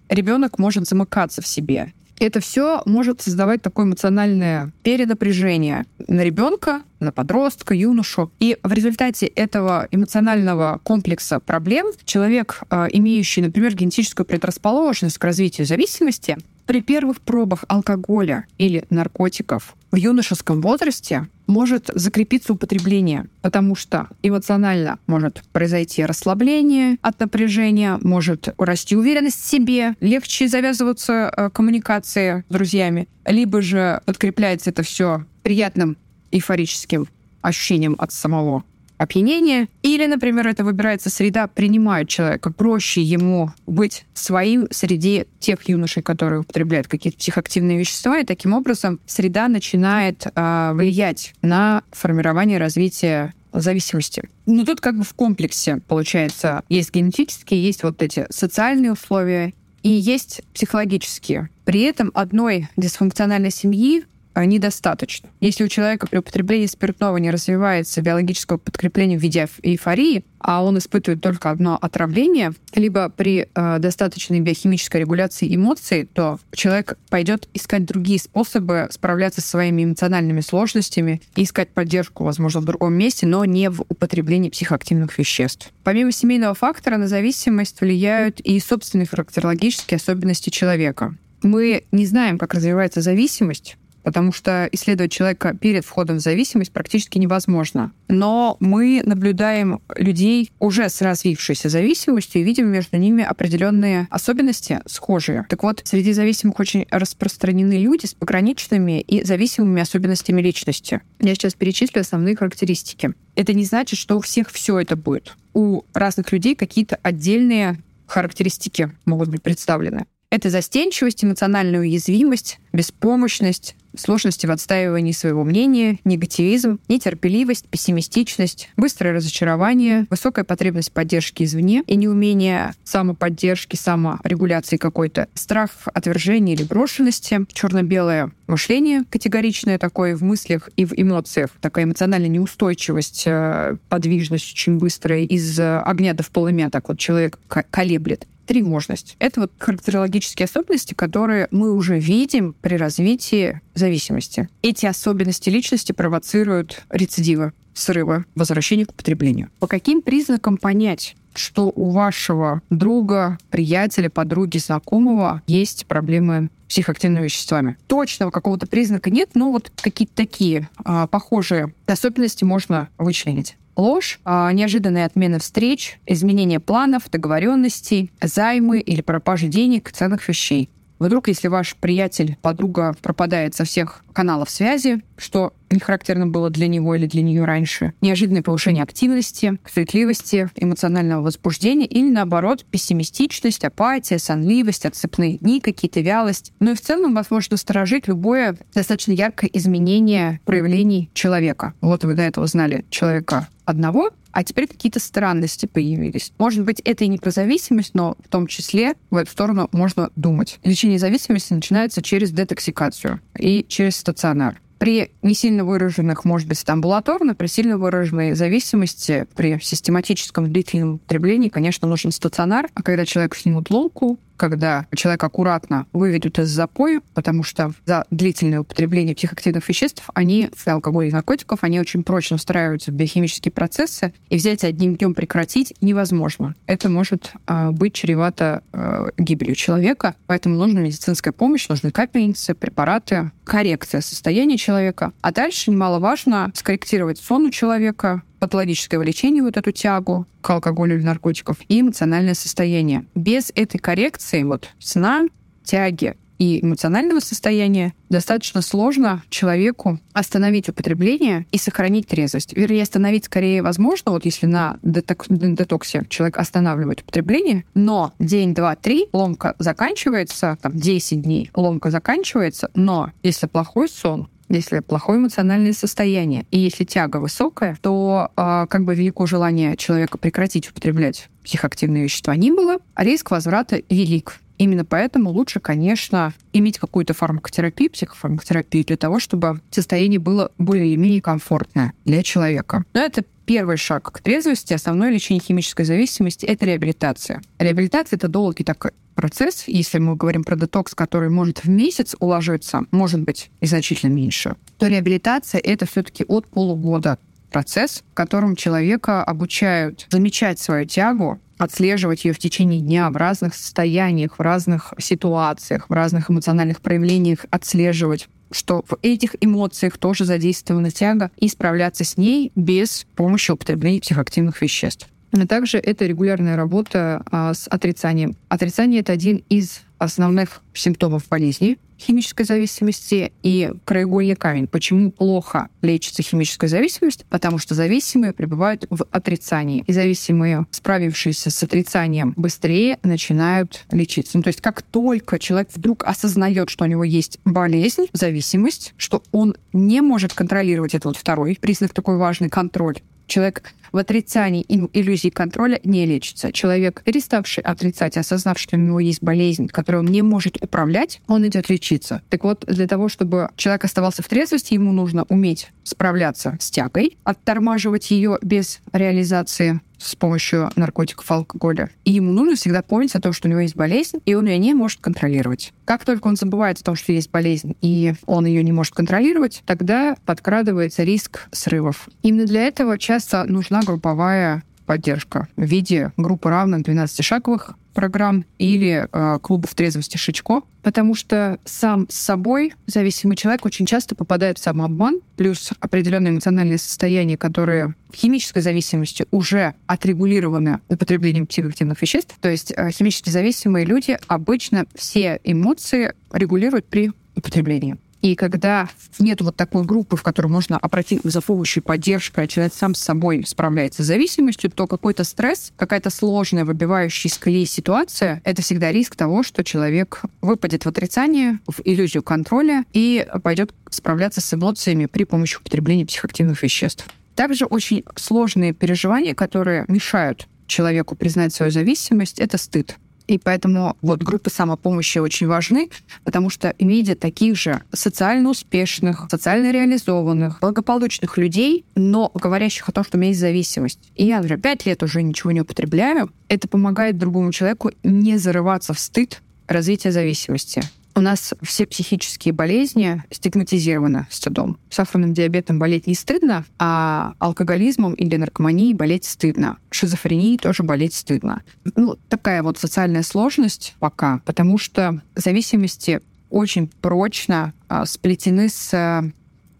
ребенок 0.08 0.58
может 0.58 0.88
замыкаться 0.88 1.40
в 1.40 1.46
себе 1.46 1.92
это 2.20 2.40
все 2.40 2.82
может 2.84 3.20
создавать 3.20 3.62
такое 3.62 3.86
эмоциональное 3.86 4.72
перенапряжение 4.82 5.86
на 6.06 6.22
ребенка, 6.22 6.82
на 7.00 7.12
подростка, 7.12 7.74
юношу. 7.74 8.30
И 8.40 8.56
в 8.62 8.72
результате 8.72 9.26
этого 9.26 9.88
эмоционального 9.90 10.80
комплекса 10.82 11.40
проблем 11.40 11.86
человек, 12.04 12.62
а, 12.70 12.86
имеющий, 12.90 13.42
например, 13.42 13.74
генетическую 13.74 14.26
предрасположенность 14.26 15.18
к 15.18 15.24
развитию 15.24 15.66
зависимости, 15.66 16.36
при 16.66 16.82
первых 16.82 17.20
пробах 17.22 17.64
алкоголя 17.68 18.44
или 18.58 18.84
наркотиков 18.90 19.74
в 19.90 19.96
юношеском 19.96 20.60
возрасте 20.60 21.28
может 21.48 21.90
закрепиться 21.92 22.52
употребление, 22.52 23.26
потому 23.42 23.74
что 23.74 24.08
эмоционально 24.22 25.00
может 25.08 25.42
произойти 25.52 26.04
расслабление 26.04 26.98
от 27.02 27.18
напряжения, 27.18 27.98
может 28.02 28.54
расти 28.58 28.94
уверенность 28.94 29.42
в 29.42 29.48
себе, 29.48 29.94
легче 30.00 30.46
завязываться 30.46 31.32
э, 31.36 31.50
коммуникации 31.50 32.44
с 32.48 32.52
друзьями, 32.52 33.08
либо 33.26 33.62
же 33.62 34.00
подкрепляется 34.04 34.70
это 34.70 34.82
все 34.82 35.24
приятным 35.42 35.96
эйфорическим 36.30 37.08
ощущением 37.40 37.96
от 37.98 38.12
самого 38.12 38.62
опьянения. 38.98 39.68
Или, 39.82 40.06
например, 40.06 40.46
это 40.46 40.64
выбирается 40.64 41.08
среда, 41.08 41.46
принимает 41.46 42.08
человека. 42.08 42.52
Проще 42.52 43.00
ему 43.02 43.52
быть 43.66 44.04
своим 44.12 44.68
среди 44.70 45.26
тех 45.40 45.66
юношей, 45.68 46.02
которые 46.02 46.40
употребляют 46.40 46.88
какие-то 46.88 47.18
психоактивные 47.18 47.78
вещества, 47.78 48.18
и 48.18 48.24
таким 48.24 48.52
образом 48.52 49.00
среда 49.06 49.48
начинает 49.48 50.26
э, 50.26 50.72
влиять 50.74 51.34
на 51.42 51.82
формирование 51.92 52.56
и 52.56 52.60
развитие 52.60 53.32
зависимости. 53.52 54.22
Ну, 54.46 54.64
тут 54.64 54.80
как 54.80 54.96
бы 54.96 55.04
в 55.04 55.14
комплексе, 55.14 55.80
получается, 55.88 56.62
есть 56.68 56.92
генетические, 56.92 57.62
есть 57.62 57.82
вот 57.82 58.02
эти 58.02 58.26
социальные 58.30 58.92
условия, 58.92 59.54
и 59.82 59.90
есть 59.90 60.42
психологические. 60.54 61.48
При 61.64 61.82
этом 61.82 62.10
одной 62.14 62.68
дисфункциональной 62.76 63.50
семьи 63.50 64.04
недостаточно. 64.44 65.28
Если 65.40 65.64
у 65.64 65.68
человека 65.68 66.06
при 66.06 66.18
употреблении 66.18 66.66
спиртного 66.66 67.16
не 67.18 67.30
развивается 67.30 68.02
биологическое 68.02 68.58
подкрепление 68.58 69.18
в 69.18 69.22
виде 69.22 69.48
эйфории, 69.62 70.24
а 70.40 70.62
он 70.62 70.78
испытывает 70.78 71.20
только 71.20 71.50
одно 71.50 71.76
отравление, 71.80 72.52
либо 72.74 73.08
при 73.08 73.48
э, 73.52 73.78
достаточной 73.78 74.40
биохимической 74.40 75.00
регуляции 75.00 75.54
эмоций, 75.54 76.04
то 76.06 76.38
человек 76.52 76.96
пойдет 77.10 77.48
искать 77.54 77.84
другие 77.84 78.20
способы 78.20 78.88
справляться 78.90 79.40
со 79.40 79.48
своими 79.48 79.84
эмоциональными 79.84 80.40
сложностями 80.40 81.20
и 81.34 81.42
искать 81.42 81.70
поддержку, 81.70 82.24
возможно, 82.24 82.60
в 82.60 82.64
другом 82.64 82.94
месте, 82.94 83.26
но 83.26 83.44
не 83.44 83.68
в 83.70 83.82
употреблении 83.82 84.50
психоактивных 84.50 85.18
веществ. 85.18 85.72
Помимо 85.84 86.12
семейного 86.12 86.54
фактора 86.54 86.96
на 86.96 87.08
зависимость 87.08 87.80
влияют 87.80 88.40
и 88.40 88.60
собственные 88.60 89.06
характерологические 89.06 89.96
особенности 89.96 90.50
человека. 90.50 91.14
Мы 91.42 91.84
не 91.92 92.06
знаем, 92.06 92.38
как 92.38 92.54
развивается 92.54 93.00
зависимость, 93.00 93.76
потому 94.08 94.32
что 94.32 94.66
исследовать 94.72 95.12
человека 95.12 95.52
перед 95.52 95.84
входом 95.84 96.16
в 96.16 96.20
зависимость 96.20 96.72
практически 96.72 97.18
невозможно. 97.18 97.92
Но 98.08 98.56
мы 98.58 99.02
наблюдаем 99.04 99.82
людей 99.96 100.50
уже 100.60 100.88
с 100.88 101.02
развившейся 101.02 101.68
зависимостью 101.68 102.40
и 102.40 102.44
видим 102.44 102.68
между 102.68 102.96
ними 102.96 103.22
определенные 103.22 104.08
особенности 104.10 104.80
схожие. 104.86 105.44
Так 105.50 105.62
вот, 105.62 105.82
среди 105.84 106.14
зависимых 106.14 106.58
очень 106.58 106.86
распространены 106.90 107.74
люди 107.74 108.06
с 108.06 108.14
пограничными 108.14 109.02
и 109.02 109.22
зависимыми 109.24 109.82
особенностями 109.82 110.40
личности. 110.40 111.02
Я 111.20 111.34
сейчас 111.34 111.52
перечислю 111.52 112.00
основные 112.00 112.34
характеристики. 112.34 113.12
Это 113.34 113.52
не 113.52 113.66
значит, 113.66 113.98
что 113.98 114.16
у 114.16 114.22
всех 114.22 114.50
все 114.50 114.78
это 114.78 114.96
будет. 114.96 115.36
У 115.52 115.82
разных 115.92 116.32
людей 116.32 116.54
какие-то 116.54 116.98
отдельные 117.02 117.76
характеристики 118.06 118.90
могут 119.04 119.28
быть 119.28 119.42
представлены. 119.42 120.06
Это 120.30 120.50
застенчивость, 120.50 121.24
эмоциональная 121.24 121.80
уязвимость, 121.80 122.60
беспомощность, 122.74 123.74
сложности 123.96 124.44
в 124.44 124.50
отстаивании 124.50 125.12
своего 125.12 125.42
мнения, 125.42 125.98
негативизм, 126.04 126.80
нетерпеливость, 126.86 127.66
пессимистичность, 127.66 128.68
быстрое 128.76 129.14
разочарование, 129.14 130.06
высокая 130.10 130.44
потребность 130.44 130.92
поддержки 130.92 131.44
извне 131.44 131.82
и 131.86 131.96
неумение 131.96 132.74
самоподдержки, 132.84 133.76
саморегуляции 133.76 134.76
какой-то, 134.76 135.28
страх 135.32 135.70
отвержения 135.94 136.52
или 136.54 136.62
брошенности, 136.62 137.46
черно-белое 137.50 138.30
мышление 138.46 139.04
категоричное 139.08 139.78
такое 139.78 140.14
в 140.14 140.22
мыслях 140.22 140.68
и 140.76 140.84
в 140.84 140.92
эмоциях, 140.94 141.50
такая 141.62 141.86
эмоциональная 141.86 142.28
неустойчивость, 142.28 143.22
э, 143.24 143.76
подвижность 143.88 144.52
очень 144.52 144.76
быстрая 144.76 145.22
из 145.22 145.58
огня 145.58 146.12
до 146.12 146.22
в 146.22 146.30
полымя, 146.30 146.68
так 146.68 146.88
вот 146.88 146.98
человек 146.98 147.38
колеблет 147.70 148.26
тревожность. 148.48 149.14
Это 149.18 149.42
вот 149.42 149.52
характерологические 149.58 150.46
особенности, 150.46 150.94
которые 150.94 151.48
мы 151.50 151.72
уже 151.72 151.98
видим 151.98 152.54
при 152.60 152.76
развитии 152.76 153.60
зависимости. 153.74 154.48
Эти 154.62 154.86
особенности 154.86 155.50
личности 155.50 155.92
провоцируют 155.92 156.82
рецидивы, 156.88 157.52
срывы, 157.74 158.24
возвращение 158.34 158.86
к 158.86 158.92
употреблению. 158.92 159.50
По 159.60 159.66
каким 159.66 160.00
признакам 160.00 160.56
понять, 160.56 161.14
что 161.34 161.70
у 161.74 161.90
вашего 161.90 162.62
друга, 162.70 163.38
приятеля, 163.50 164.08
подруги, 164.08 164.56
знакомого 164.58 165.42
есть 165.46 165.86
проблемы 165.86 166.50
с 166.66 166.70
психоактивными 166.70 167.24
веществами. 167.24 167.76
Точного 167.86 168.30
какого-то 168.30 168.66
признака 168.66 169.10
нет, 169.10 169.30
но 169.34 169.52
вот 169.52 169.70
какие-то 169.76 170.14
такие 170.14 170.68
а, 170.84 171.06
похожие 171.06 171.72
особенности 171.86 172.44
можно 172.44 172.88
вычленить 172.96 173.56
ложь, 173.78 174.20
а, 174.24 174.52
неожиданные 174.52 175.06
отмены 175.06 175.38
встреч, 175.38 175.98
изменение 176.06 176.60
планов, 176.60 177.10
договоренностей, 177.10 178.10
займы 178.20 178.80
или 178.80 179.00
пропажи 179.00 179.46
денег, 179.46 179.90
ценных 179.90 180.28
вещей. 180.28 180.68
Вдруг, 180.98 181.28
если 181.28 181.48
ваш 181.48 181.76
приятель, 181.76 182.36
подруга 182.42 182.94
пропадает 183.00 183.54
со 183.54 183.64
всех 183.64 184.02
каналов 184.12 184.50
связи, 184.50 185.00
что 185.16 185.52
не 185.70 185.78
характерно 185.78 186.26
было 186.26 186.50
для 186.50 186.66
него 186.66 186.94
или 186.94 187.06
для 187.06 187.22
нее 187.22 187.44
раньше, 187.44 187.92
неожиданное 188.00 188.42
повышение 188.42 188.82
активности, 188.82 189.58
суетливости, 189.72 190.48
эмоционального 190.56 191.22
возбуждения 191.22 191.86
или, 191.86 192.10
наоборот, 192.10 192.64
пессимистичность, 192.68 193.64
апатия, 193.64 194.18
сонливость, 194.18 194.86
отцепные 194.86 195.38
дни, 195.38 195.60
какие-то 195.60 196.00
вялость. 196.00 196.52
Ну 196.58 196.72
и 196.72 196.74
в 196.74 196.80
целом 196.80 197.14
вас 197.14 197.30
может 197.30 197.52
насторожить 197.52 198.08
любое 198.08 198.56
достаточно 198.74 199.12
яркое 199.12 199.50
изменение 199.52 200.40
проявлений 200.44 201.10
человека. 201.12 201.74
Вот 201.80 202.02
вы 202.02 202.14
до 202.14 202.22
этого 202.22 202.46
знали 202.48 202.84
человека 202.90 203.46
одного, 203.68 204.10
а 204.32 204.44
теперь 204.44 204.66
какие-то 204.66 204.98
странности 204.98 205.66
появились. 205.66 206.32
Может 206.38 206.64
быть, 206.64 206.80
это 206.80 207.04
и 207.04 207.08
не 207.08 207.18
про 207.18 207.30
зависимость, 207.30 207.94
но 207.94 208.16
в 208.24 208.28
том 208.28 208.46
числе 208.46 208.94
в 209.10 209.16
эту 209.16 209.30
сторону 209.30 209.68
можно 209.72 210.10
думать. 210.16 210.58
Лечение 210.64 210.98
зависимости 210.98 211.52
начинается 211.52 212.00
через 212.00 212.30
детоксикацию 212.30 213.20
и 213.38 213.66
через 213.68 213.96
стационар. 213.96 214.60
При 214.78 215.10
не 215.22 215.34
сильно 215.34 215.64
выраженных, 215.64 216.24
может 216.24 216.48
быть, 216.48 216.62
амбулаторно, 216.66 217.34
при 217.34 217.48
сильно 217.48 217.76
выраженной 217.78 218.34
зависимости, 218.34 219.26
при 219.34 219.58
систематическом 219.60 220.50
длительном 220.50 220.94
употреблении, 220.94 221.48
конечно, 221.48 221.88
нужен 221.88 222.12
стационар. 222.12 222.68
А 222.74 222.82
когда 222.82 223.04
человек 223.04 223.34
снимут 223.34 223.70
лунку, 223.70 224.18
когда 224.38 224.86
человек 224.94 225.22
аккуратно 225.22 225.86
выведут 225.92 226.38
из 226.38 226.48
запоя, 226.48 227.02
потому 227.14 227.42
что 227.42 227.72
за 227.84 228.06
длительное 228.10 228.60
употребление 228.60 229.14
психоактивных 229.14 229.68
веществ, 229.68 230.08
они, 230.14 230.50
алкоголя 230.64 231.08
и 231.08 231.12
наркотиков, 231.12 231.62
они 231.62 231.80
очень 231.80 232.02
прочно 232.02 232.38
встраиваются 232.38 232.90
в 232.90 232.94
биохимические 232.94 233.52
процессы, 233.52 234.14
и 234.30 234.36
взять 234.36 234.64
одним 234.64 234.96
днем 234.96 235.14
прекратить 235.14 235.74
невозможно. 235.80 236.54
Это 236.66 236.88
может 236.88 237.32
э, 237.46 237.70
быть 237.70 237.94
чревато 237.94 238.62
э, 238.72 239.08
гибелью 239.18 239.54
человека, 239.54 240.14
поэтому 240.26 240.56
нужна 240.56 240.80
медицинская 240.80 241.32
помощь, 241.32 241.68
нужны 241.68 241.90
капельницы, 241.90 242.54
препараты, 242.54 243.32
коррекция 243.44 244.00
состояния 244.00 244.56
человека. 244.56 245.12
А 245.20 245.32
дальше 245.32 245.70
немаловажно 245.70 246.52
скорректировать 246.54 247.18
сон 247.18 247.46
у 247.46 247.50
человека, 247.50 248.22
патологическое 248.38 249.00
влечение, 249.00 249.42
вот 249.42 249.56
эту 249.56 249.72
тягу 249.72 250.26
к 250.40 250.50
алкоголю 250.50 250.96
или 250.96 251.04
наркотиков, 251.04 251.58
и 251.68 251.80
эмоциональное 251.80 252.34
состояние. 252.34 253.04
Без 253.14 253.52
этой 253.54 253.78
коррекции 253.78 254.42
вот 254.42 254.70
сна, 254.78 255.24
тяги 255.64 256.16
и 256.38 256.64
эмоционального 256.64 257.20
состояния 257.20 257.92
достаточно 258.08 258.62
сложно 258.62 259.22
человеку 259.28 259.98
остановить 260.12 260.68
употребление 260.68 261.46
и 261.50 261.58
сохранить 261.58 262.06
трезвость. 262.06 262.56
Вернее, 262.56 262.82
остановить 262.82 263.24
скорее 263.24 263.62
возможно, 263.62 264.12
вот 264.12 264.24
если 264.24 264.46
на 264.46 264.78
деток 264.82 265.26
детоксе 265.28 266.06
человек 266.08 266.38
останавливает 266.38 267.02
употребление, 267.02 267.64
но 267.74 268.12
день, 268.18 268.54
два, 268.54 268.76
три, 268.76 269.08
ломка 269.12 269.54
заканчивается, 269.58 270.58
там, 270.62 270.72
10 270.72 271.22
дней, 271.22 271.50
ломка 271.54 271.90
заканчивается, 271.90 272.70
но 272.74 273.12
если 273.22 273.46
плохой 273.46 273.88
сон, 273.88 274.28
если 274.48 274.80
плохое 274.80 275.18
эмоциональное 275.18 275.72
состояние 275.72 276.46
и 276.50 276.58
если 276.58 276.84
тяга 276.84 277.18
высокая, 277.18 277.76
то 277.82 278.30
э, 278.36 278.66
как 278.68 278.84
бы 278.84 278.94
велико 278.94 279.26
желание 279.26 279.76
человека 279.76 280.18
прекратить 280.18 280.70
употреблять 280.70 281.28
психоактивные 281.44 282.04
вещества 282.04 282.36
не 282.36 282.50
было, 282.50 282.78
а 282.94 283.04
риск 283.04 283.30
возврата 283.30 283.82
велик. 283.88 284.40
Именно 284.58 284.84
поэтому 284.84 285.30
лучше, 285.30 285.60
конечно, 285.60 286.34
иметь 286.52 286.78
какую-то 286.78 287.14
фармакотерапию, 287.14 287.90
психофармакотерапию 287.90 288.84
для 288.84 288.96
того, 288.96 289.20
чтобы 289.20 289.60
состояние 289.70 290.18
было 290.18 290.50
более-менее 290.58 291.22
комфортное 291.22 291.92
для 292.04 292.24
человека. 292.24 292.84
Но 292.92 293.00
это 293.00 293.22
первый 293.46 293.76
шаг 293.76 294.10
к 294.12 294.20
трезвости, 294.20 294.74
основное 294.74 295.10
лечение 295.10 295.42
химической 295.42 295.84
зависимости— 295.84 296.44
это 296.46 296.66
реабилитация. 296.66 297.40
Реабилитация— 297.58 298.16
это 298.18 298.28
долгий 298.28 298.64
такой 298.64 298.90
процесс. 299.18 299.64
Если 299.66 299.98
мы 299.98 300.14
говорим 300.14 300.44
про 300.44 300.54
детокс, 300.54 300.94
который 300.94 301.28
может 301.28 301.64
в 301.64 301.68
месяц 301.68 302.14
уложиться, 302.20 302.82
может 302.92 303.20
быть 303.22 303.50
и 303.58 303.66
значительно 303.66 304.12
меньше, 304.12 304.54
то 304.78 304.86
реабилитация— 304.86 305.60
это 305.64 305.86
все 305.86 306.04
таки 306.04 306.24
от 306.28 306.46
полугода 306.46 307.18
процесс, 307.50 308.04
в 308.12 308.14
котором 308.14 308.54
человека 308.54 309.24
обучают 309.24 310.06
замечать 310.08 310.60
свою 310.60 310.86
тягу, 310.86 311.40
отслеживать 311.58 312.24
ее 312.24 312.32
в 312.32 312.38
течение 312.38 312.80
дня 312.80 313.10
в 313.10 313.16
разных 313.16 313.56
состояниях, 313.56 314.38
в 314.38 314.40
разных 314.40 314.94
ситуациях, 314.98 315.86
в 315.88 315.92
разных 315.92 316.30
эмоциональных 316.30 316.80
проявлениях, 316.80 317.44
отслеживать 317.50 318.28
что 318.50 318.82
в 318.88 318.96
этих 319.02 319.36
эмоциях 319.42 319.98
тоже 319.98 320.24
задействована 320.24 320.90
тяга, 320.90 321.30
и 321.36 321.48
справляться 321.48 322.04
с 322.04 322.16
ней 322.16 322.50
без 322.54 323.06
помощи 323.14 323.50
употребления 323.50 324.00
психоактивных 324.00 324.62
веществ. 324.62 325.06
Но 325.32 325.46
также 325.46 325.78
это 325.78 326.06
регулярная 326.06 326.56
работа 326.56 327.22
а, 327.30 327.54
с 327.54 327.68
отрицанием. 327.68 328.36
Отрицание— 328.48 329.00
это 329.02 329.12
один 329.12 329.42
из 329.48 329.82
основных 329.98 330.62
симптомов 330.72 331.28
болезни 331.28 331.78
химической 331.98 332.44
зависимости 332.44 333.32
и 333.42 333.72
краеугольный 333.84 334.36
камень. 334.36 334.66
Почему 334.68 335.10
плохо 335.10 335.68
лечится 335.82 336.22
химическая 336.22 336.70
зависимость? 336.70 337.26
Потому 337.28 337.58
что 337.58 337.74
зависимые 337.74 338.32
пребывают 338.32 338.86
в 338.88 339.04
отрицании. 339.10 339.84
И 339.86 339.92
зависимые, 339.92 340.66
справившиеся 340.70 341.50
с 341.50 341.62
отрицанием, 341.62 342.34
быстрее 342.36 342.98
начинают 343.02 343.84
лечиться. 343.90 344.36
Ну, 344.36 344.42
то 344.42 344.48
есть 344.48 344.60
как 344.60 344.82
только 344.82 345.38
человек 345.38 345.70
вдруг 345.74 346.04
осознает, 346.04 346.70
что 346.70 346.84
у 346.84 346.88
него 346.88 347.04
есть 347.04 347.38
болезнь, 347.44 348.06
зависимость, 348.12 348.94
что 348.96 349.22
он 349.32 349.56
не 349.72 350.00
может 350.00 350.32
контролировать, 350.34 350.94
это 350.94 351.08
вот 351.08 351.16
второй 351.16 351.58
признак 351.60 351.92
такой 351.92 352.16
важный, 352.16 352.48
контроль, 352.48 352.98
Человек 353.28 353.62
в 353.92 353.96
отрицании 353.96 354.64
иллюзии 354.68 355.28
контроля 355.28 355.80
не 355.84 356.06
лечится. 356.06 356.52
Человек, 356.52 357.02
переставший 357.04 357.62
отрицать, 357.62 358.16
осознав, 358.16 358.58
что 358.58 358.76
у 358.76 358.80
него 358.80 359.00
есть 359.00 359.22
болезнь, 359.22 359.68
которую 359.68 360.04
он 360.04 360.10
не 360.10 360.22
может 360.22 360.62
управлять, 360.62 361.20
он 361.26 361.46
идет 361.46 361.68
лечиться. 361.70 362.22
Так 362.28 362.44
вот, 362.44 362.64
для 362.66 362.86
того, 362.86 363.08
чтобы 363.08 363.50
человек 363.56 363.84
оставался 363.84 364.22
в 364.22 364.28
трезвости, 364.28 364.74
ему 364.74 364.92
нужно 364.92 365.24
уметь 365.28 365.70
справляться 365.84 366.56
с 366.60 366.70
тягой, 366.70 367.16
оттормаживать 367.24 368.10
ее 368.10 368.38
без 368.42 368.80
реализации 368.92 369.80
с 369.98 370.14
помощью 370.14 370.70
наркотиков, 370.76 371.30
алкоголя. 371.30 371.90
И 372.04 372.12
ему 372.12 372.32
нужно 372.32 372.56
всегда 372.56 372.82
помнить 372.82 373.14
о 373.14 373.20
том, 373.20 373.32
что 373.32 373.48
у 373.48 373.50
него 373.50 373.60
есть 373.60 373.76
болезнь, 373.76 374.20
и 374.24 374.34
он 374.34 374.46
ее 374.46 374.58
не 374.58 374.74
может 374.74 375.00
контролировать. 375.00 375.72
Как 375.84 376.04
только 376.04 376.28
он 376.28 376.36
забывает 376.36 376.78
о 376.78 376.84
том, 376.84 376.94
что 376.94 377.12
есть 377.12 377.30
болезнь, 377.30 377.76
и 377.82 378.14
он 378.26 378.46
ее 378.46 378.62
не 378.62 378.72
может 378.72 378.94
контролировать, 378.94 379.62
тогда 379.66 380.16
подкрадывается 380.24 381.02
риск 381.02 381.48
срывов. 381.50 382.08
Именно 382.22 382.46
для 382.46 382.62
этого 382.62 382.98
часто 382.98 383.44
нужна 383.44 383.77
групповая 383.84 384.62
поддержка 384.86 385.48
в 385.56 385.64
виде 385.64 386.12
группы 386.16 386.48
равных 386.48 386.80
12-шаговых 386.80 387.74
программ 387.92 388.44
или 388.58 389.06
э, 389.12 389.38
клубов 389.42 389.74
трезвости 389.74 390.16
Шичко, 390.16 390.62
потому 390.82 391.14
что 391.14 391.58
сам 391.64 392.06
с 392.08 392.14
собой 392.14 392.72
зависимый 392.86 393.36
человек 393.36 393.66
очень 393.66 393.86
часто 393.86 394.14
попадает 394.14 394.56
в 394.58 394.62
самообман, 394.62 395.20
плюс 395.36 395.72
определенные 395.80 396.30
эмоциональные 396.30 396.78
состояния, 396.78 397.36
которые 397.36 397.94
в 398.10 398.14
химической 398.14 398.60
зависимости 398.60 399.26
уже 399.30 399.74
отрегулированы 399.86 400.80
употреблением 400.88 401.46
психоактивных 401.46 402.00
веществ. 402.00 402.36
То 402.40 402.48
есть 402.48 402.72
э, 402.74 402.90
химически 402.90 403.30
зависимые 403.30 403.84
люди 403.84 404.16
обычно 404.28 404.86
все 404.94 405.40
эмоции 405.44 406.14
регулируют 406.32 406.86
при 406.86 407.10
употреблении. 407.34 407.98
И 408.20 408.34
когда 408.34 408.88
нет 409.18 409.40
вот 409.40 409.56
такой 409.56 409.84
группы, 409.84 410.16
в 410.16 410.22
которую 410.22 410.52
можно 410.52 410.76
обратиться 410.76 411.28
за 411.28 411.40
помощью 411.40 411.82
поддержкой, 411.82 412.44
а 412.44 412.46
человек 412.48 412.74
сам 412.74 412.94
с 412.94 413.00
собой 413.00 413.44
справляется 413.46 414.02
с 414.02 414.06
зависимостью, 414.06 414.70
то 414.70 414.86
какой-то 414.86 415.24
стресс, 415.24 415.72
какая-то 415.76 416.10
сложная, 416.10 416.64
выбивающая 416.64 417.30
из 417.30 417.38
колеи 417.38 417.64
ситуация, 417.64 418.42
это 418.44 418.62
всегда 418.62 418.90
риск 418.90 419.14
того, 419.14 419.42
что 419.42 419.62
человек 419.62 420.22
выпадет 420.40 420.84
в 420.84 420.88
отрицание, 420.88 421.60
в 421.66 421.80
иллюзию 421.84 422.22
контроля 422.22 422.84
и 422.92 423.26
пойдет 423.42 423.72
справляться 423.90 424.40
с 424.40 424.52
эмоциями 424.52 425.06
при 425.06 425.24
помощи 425.24 425.56
употребления 425.56 426.06
психоактивных 426.06 426.62
веществ. 426.62 427.06
Также 427.36 427.66
очень 427.66 428.04
сложные 428.16 428.72
переживания, 428.72 429.34
которые 429.34 429.84
мешают 429.86 430.48
человеку 430.66 431.14
признать 431.14 431.54
свою 431.54 431.70
зависимость, 431.70 432.40
это 432.40 432.58
стыд. 432.58 432.96
И 433.28 433.38
поэтому 433.38 433.96
вот 434.00 434.22
группы 434.22 434.50
самопомощи 434.50 435.18
очень 435.18 435.46
важны, 435.46 435.90
потому 436.24 436.50
что 436.50 436.74
видя 436.78 437.14
таких 437.14 437.56
же 437.56 437.82
социально 437.92 438.48
успешных, 438.48 439.28
социально 439.30 439.70
реализованных, 439.70 440.60
благополучных 440.60 441.36
людей, 441.36 441.84
но 441.94 442.32
говорящих 442.34 442.88
о 442.88 442.92
том, 442.92 443.04
что 443.04 443.16
у 443.16 443.20
меня 443.20 443.28
есть 443.28 443.40
зависимость. 443.40 444.00
И 444.16 444.26
я, 444.26 444.38
например, 444.38 444.60
пять 444.60 444.86
лет 444.86 445.02
уже 445.02 445.22
ничего 445.22 445.52
не 445.52 445.60
употребляю, 445.60 446.32
это 446.48 446.66
помогает 446.68 447.18
другому 447.18 447.52
человеку 447.52 447.92
не 448.02 448.38
зарываться 448.38 448.94
в 448.94 448.98
стыд 448.98 449.42
развития 449.66 450.10
зависимости. 450.10 450.82
У 451.18 451.20
нас 451.20 451.52
все 451.62 451.84
психические 451.84 452.54
болезни 452.54 453.24
стигматизированы 453.32 454.28
стыдом. 454.30 454.78
Сахарным 454.88 455.34
диабетом 455.34 455.80
болеть 455.80 456.06
не 456.06 456.14
стыдно, 456.14 456.64
а 456.78 457.34
алкоголизмом 457.40 458.14
или 458.14 458.36
наркоманией 458.36 458.94
болеть 458.94 459.24
стыдно. 459.24 459.78
Шизофренией 459.90 460.58
тоже 460.58 460.84
болеть 460.84 461.14
стыдно. 461.14 461.64
Ну, 461.96 462.16
такая 462.28 462.62
вот 462.62 462.78
социальная 462.78 463.24
сложность 463.24 463.96
пока, 463.98 464.40
потому 464.44 464.78
что 464.78 465.20
зависимости 465.34 466.20
очень 466.50 466.86
прочно 466.86 467.74
а, 467.88 468.06
сплетены 468.06 468.68
с 468.68 468.94
а, 468.94 469.24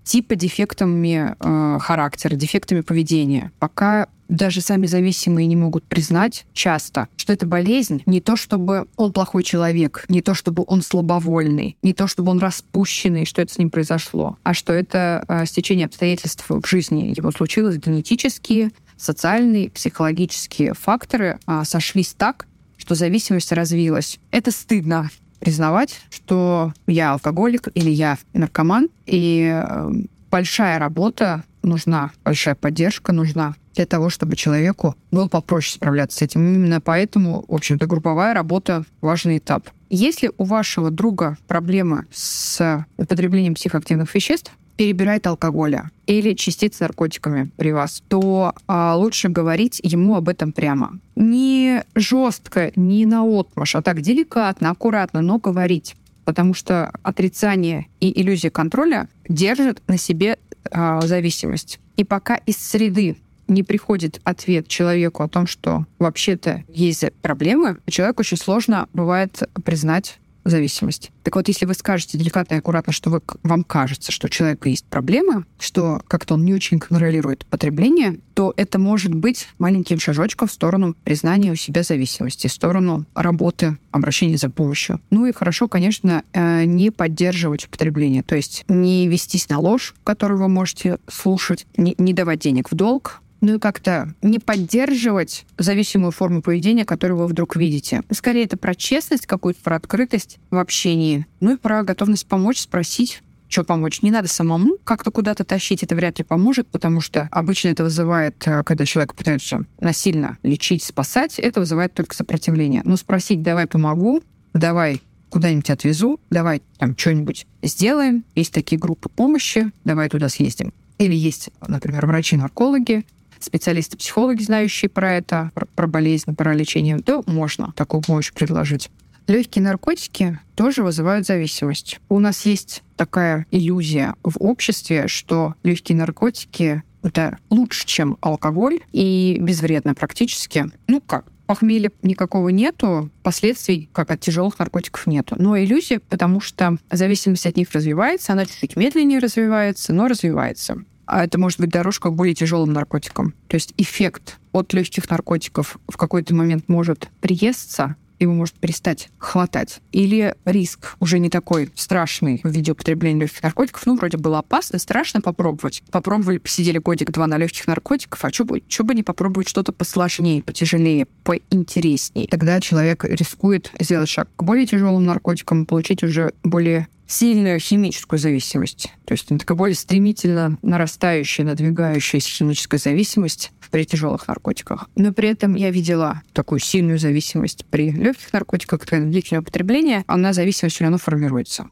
типа 0.03 0.35
дефектами 0.35 1.37
э, 1.39 1.79
характера, 1.81 2.35
дефектами 2.35 2.81
поведения. 2.81 3.53
Пока 3.61 4.09
даже 4.29 4.61
сами 4.61 4.87
зависимые 4.87 5.47
не 5.47 5.57
могут 5.57 5.85
признать 5.85 6.47
часто, 6.53 7.09
что 7.17 7.33
это 7.33 7.47
болезнь 7.47 8.03
не 8.07 8.21
то, 8.21 8.37
чтобы 8.37 8.87
он 8.97 9.13
плохой 9.13 9.43
человек, 9.43 10.05
не 10.09 10.23
то, 10.23 10.35
чтобы 10.35 10.65
он 10.67 10.83
слабовольный, 10.83 11.77
не 11.83 11.93
то, 11.95 12.07
чтобы 12.07 12.31
он 12.31 12.39
распущенный, 12.39 13.25
что 13.25 13.43
это 13.43 13.53
с 13.53 13.59
ним 13.59 13.71
произошло, 13.71 14.39
а 14.43 14.55
что 14.55 14.73
это 14.73 15.25
э, 15.29 15.47
стечение 15.47 15.87
обстоятельств 15.87 16.45
в 16.49 16.67
жизни 16.67 17.15
его 17.17 17.31
случилось, 17.31 17.77
генетические, 17.77 18.71
социальные, 18.97 19.71
психологические 19.71 20.75
факторы 20.75 21.39
э, 21.47 21.63
сошлись 21.65 22.15
так, 22.17 22.47
что 22.77 22.95
зависимость 22.95 23.53
развилась. 23.53 24.19
Это 24.31 24.51
стыдно 24.51 25.11
признавать, 25.41 26.01
что 26.11 26.73
я 26.87 27.13
алкоголик 27.13 27.69
или 27.75 27.91
я 27.91 28.19
наркоман, 28.33 28.89
и 29.07 29.63
э, 29.65 29.91
большая 30.31 30.79
работа 30.79 31.45
нужна, 31.63 32.11
большая 32.25 32.55
поддержка 32.55 33.13
нужна 33.13 33.55
для 33.79 33.87
того, 33.87 34.11
чтобы 34.11 34.35
человеку 34.35 34.97
было 35.13 35.29
попроще 35.29 35.77
справляться 35.77 36.19
с 36.19 36.23
этим. 36.23 36.41
Именно 36.53 36.81
поэтому, 36.81 37.45
в 37.47 37.55
общем-то, 37.55 37.87
групповая 37.87 38.35
работа— 38.35 38.85
важный 39.01 39.39
этап. 39.39 39.71
Если 39.89 40.33
у 40.37 40.43
вашего 40.43 40.91
друга 40.91 41.39
проблемы 41.47 42.07
с 42.13 42.85
употреблением 42.97 43.55
психоактивных 43.55 44.13
веществ, 44.13 44.51
перебирает 44.77 45.29
алкоголя 45.29 45.93
или 46.07 46.35
частиц 46.35 46.81
наркотиками 46.81 47.51
при 47.57 47.71
вас, 47.71 48.03
то 48.09 48.53
а, 48.67 48.97
лучше 48.97 49.29
говорить 49.29 49.81
ему 49.85 50.17
об 50.17 50.29
этом 50.29 50.51
прямо. 50.51 50.99
Не 51.15 51.85
жестко, 51.95 52.73
не 52.75 53.07
наотмашь, 53.07 53.77
а 53.77 53.83
так 53.83 54.01
деликатно, 54.01 54.71
аккуратно, 54.71 55.21
но 55.21 55.39
говорить. 55.39 55.95
Потому 56.25 56.53
что 56.53 56.91
отрицание 57.05 57.87
и 58.01 58.21
иллюзия 58.21 58.51
контроля 58.51 59.09
держат 59.29 59.83
на 59.87 59.99
себе 59.99 60.39
а, 60.73 61.01
зависимость. 61.01 61.79
И 61.97 62.03
пока 62.03 62.37
из 62.37 62.57
среды 62.57 63.17
не 63.49 63.63
приходит 63.63 64.21
ответ 64.25 64.69
человеку 64.69 65.23
о 65.23 65.29
том, 65.29 65.47
что 65.47 65.87
вообще-то 65.99 66.65
есть 66.69 67.05
проблемы, 67.23 67.79
человеку 67.87 68.21
очень 68.21 68.37
сложно 68.37 68.89
бывает 68.93 69.43
признать 69.65 70.19
зависимость. 70.49 71.11
Так 71.23 71.37
вот, 71.37 71.49
если 71.49 71.67
вы 71.67 71.75
скажете 71.75 72.19
деликатно 72.19 72.55
и 72.55 72.59
аккуратно, 72.59 72.93
что 72.93 73.11
вы, 73.11 73.23
вам 73.43 73.65
кажется, 73.65 74.13
что 74.13 74.27
у 74.27 74.31
человека 74.31 74.69
есть 74.69 74.85
проблема, 74.87 75.45
что 75.59 76.01
как-то 76.09 76.35
он 76.35 76.45
не 76.45 76.55
очень 76.55 76.79
контролирует 76.79 77.45
потребление, 77.47 78.19
то 78.35 78.55
это 78.57 78.79
может 78.79 79.15
быть 79.15 79.49
маленьким 79.59 79.99
шажочком 79.99 80.49
в 80.49 80.53
сторону 80.53 80.95
признания 81.05 81.53
у 81.53 81.57
себя 81.57 81.83
зависимости, 81.83 82.47
в 82.47 82.53
сторону 82.53 83.05
работы, 83.15 83.79
обращения 83.91 84.39
за 84.39 84.49
помощью. 84.49 85.01
Ну 85.11 85.27
и 85.27 85.33
хорошо, 85.33 85.69
конечно, 85.69 86.23
э, 86.33 86.65
не 86.65 86.91
поддерживать 86.91 87.67
употребление, 87.67 88.23
то 88.23 88.37
есть 88.37 88.65
не 88.69 89.09
вестись 89.09 89.49
на 89.49 89.59
ложь, 89.59 89.95
которую 90.05 90.41
вы 90.41 90.49
можете 90.49 90.99
слушать, 91.09 91.67
не, 91.77 91.95
не 91.99 92.13
давать 92.13 92.39
денег 92.39 92.71
в 92.71 92.75
долг, 92.75 93.21
ну 93.41 93.57
и 93.57 93.59
как-то 93.59 94.15
не 94.23 94.39
поддерживать 94.39 95.45
зависимую 95.57 96.13
форму 96.13 96.43
поведения, 96.43 96.85
которую 96.85 97.19
вы 97.19 97.27
вдруг 97.27 97.57
видите. 97.57 98.03
Скорее, 98.11 98.45
это 98.45 98.57
про 98.57 98.75
честность 98.75 99.27
какую-то, 99.27 99.61
про 99.63 99.77
открытость 99.77 100.39
в 100.51 100.57
общении, 100.57 101.27
ну 101.41 101.55
и 101.55 101.57
про 101.57 101.83
готовность 101.83 102.27
помочь, 102.27 102.61
спросить, 102.61 103.23
что 103.49 103.65
помочь. 103.65 104.03
Не 104.03 104.11
надо 104.11 104.29
самому 104.29 104.77
как-то 104.85 105.11
куда-то 105.11 105.45
тащить, 105.45 105.83
это 105.83 105.95
вряд 105.95 106.19
ли 106.19 106.25
поможет, 106.25 106.69
потому 106.69 107.01
что 107.01 107.29
обычно 107.33 107.69
это 107.69 107.83
вызывает, 107.83 108.47
э, 108.47 108.63
когда 108.63 108.85
человек 108.85 109.15
пытается 109.15 109.65
насильно 109.81 110.39
лечить, 110.43 110.83
спасать, 110.83 111.39
это 111.39 111.61
вызывает 111.61 111.95
только 111.95 112.15
сопротивление. 112.15 112.83
Но 112.85 112.97
спросить 112.97 113.43
«давай 113.43 113.67
помогу», 113.67 114.23
«давай 114.53 115.01
куда-нибудь 115.31 115.71
отвезу, 115.71 116.21
давай 116.31 116.63
там 116.79 116.97
что-нибудь 116.97 117.47
сделаем, 117.63 118.25
есть 118.35 118.53
такие 118.53 118.79
группы 118.79 119.09
помощи, 119.09 119.71
давай 119.85 120.09
туда 120.09 120.29
съездим. 120.29 120.73
Или 120.99 121.15
есть, 121.15 121.51
например, 121.67 122.07
врачи-наркологи, 122.07 123.05
специалисты-психологи, 123.45 124.43
знающие 124.43 124.89
про 124.89 125.15
это, 125.15 125.51
про, 125.55 125.67
про 125.67 125.87
болезнь, 125.87 126.35
про 126.35 126.55
лечение, 126.55 126.99
то 126.99 127.23
можно 127.27 127.73
такую 127.77 128.03
помощь 128.03 128.33
предложить. 128.33 128.91
Легкие 129.27 129.63
наркотики 129.63 130.39
тоже 130.55 130.83
вызывают 130.83 131.27
зависимость. 131.27 132.01
У 132.09 132.19
нас 132.19 132.47
есть 132.47 132.83
такая 132.97 133.47
иллюзия 133.51 134.15
в 134.23 134.37
обществе, 134.39 135.07
что 135.07 135.55
легкие 135.63 135.99
наркотики 135.99 136.83
это 137.03 137.39
лучше, 137.51 137.87
чем 137.87 138.17
алкоголь 138.21 138.81
и 138.93 139.37
безвредно 139.41 139.95
практически. 139.95 140.67
Ну 140.87 141.01
как, 141.01 141.27
похмелья 141.47 141.91
никакого 142.03 142.49
нету, 142.51 143.11
последствий, 143.23 143.89
как 143.93 144.11
от 144.11 144.21
тяжелых 144.21 144.59
наркотиков, 144.59 145.07
нету. 145.07 145.35
Но 145.39 145.59
иллюзия, 145.59 146.01
потому 146.01 146.41
что 146.41 146.77
зависимость 146.91 147.47
от 147.47 147.57
них 147.57 147.73
развивается, 147.73 148.33
она 148.33 148.47
чуть-чуть 148.47 148.77
медленнее 148.77 149.19
развивается, 149.19 149.93
но 149.93 150.09
развивается 150.09 150.85
а 151.09 151.25
это 151.25 151.39
может 151.39 151.59
быть 151.59 151.71
дорожка 151.71 152.11
к 152.11 152.15
более 152.15 152.35
тяжелым 152.35 152.73
наркотикам. 152.73 153.35
То 153.49 153.57
есть 153.57 153.73
эффект 153.79 154.39
от 154.53 154.73
легких 154.75 155.09
наркотиков 155.09 155.79
в 155.89 155.97
какой-то 155.97 156.35
момент 156.35 156.69
может 156.69 157.09
приесться, 157.21 157.97
его 158.19 158.35
может 158.35 158.55
перестать 158.57 159.09
хватать. 159.19 159.81
Или 159.93 160.35
риск 160.45 160.97
уже 161.01 161.19
не 161.19 161.31
такой 161.31 161.71
страшный 161.75 162.41
в 162.43 162.51
виде 162.51 162.73
употребления 162.73 163.23
легких 163.23 163.43
наркотиков. 163.43 163.87
Ну, 163.87 163.97
вроде 163.97 164.19
было 164.19 164.41
опасно, 164.41 164.79
страшно 164.79 165.21
попробовать. 165.21 165.83
Попробовали, 165.91 166.39
посидели 166.39 166.79
годик-два 166.79 167.27
на 167.27 167.39
легких 167.39 167.67
наркотиков, 167.67 168.23
а 168.25 168.31
что 168.31 168.45
бы, 168.45 168.63
что 168.69 168.85
бы 168.85 168.95
не 168.95 169.03
попробовать 169.03 169.49
что-то 169.49 169.73
посложнее, 169.73 170.43
потяжелее, 170.43 171.07
поинтереснее. 171.25 172.29
Тогда 172.29 172.61
человек 172.61 173.05
рискует 173.05 173.73
сделать 173.79 174.09
шаг 174.09 174.29
к 174.37 174.43
более 174.43 174.67
тяжелым 174.67 175.05
наркотикам, 175.05 175.65
получить 175.65 176.03
уже 176.03 176.33
более 176.43 176.89
сильную 177.09 177.59
химическую 177.59 178.19
зависимость. 178.21 178.93
То 179.05 179.13
есть 179.13 179.25
это 179.25 179.39
такая 179.39 179.57
более 179.57 179.75
стремительно 179.75 180.59
нарастающая, 180.63 181.45
надвигающаяся 181.45 182.29
химическая 182.29 182.79
зависимость 182.79 183.51
при 183.71 183.85
тяжелых 183.85 184.29
наркотиках. 184.29 184.89
Но 184.95 185.13
при 185.13 185.31
этом 185.31 185.55
я 185.55 185.71
видела 185.71 186.23
такую 186.33 186.61
сильную 186.61 186.99
зависимость 186.99 187.65
при 187.67 187.91
легких 187.91 188.33
наркотиках, 188.33 188.81
когда 188.81 189.05
длительное 189.07 189.43
употребление, 189.43 190.05
она 190.07 190.33
зависимость 190.33 190.77
все 190.77 190.85
равно 190.85 190.99
формируется. 190.99 191.69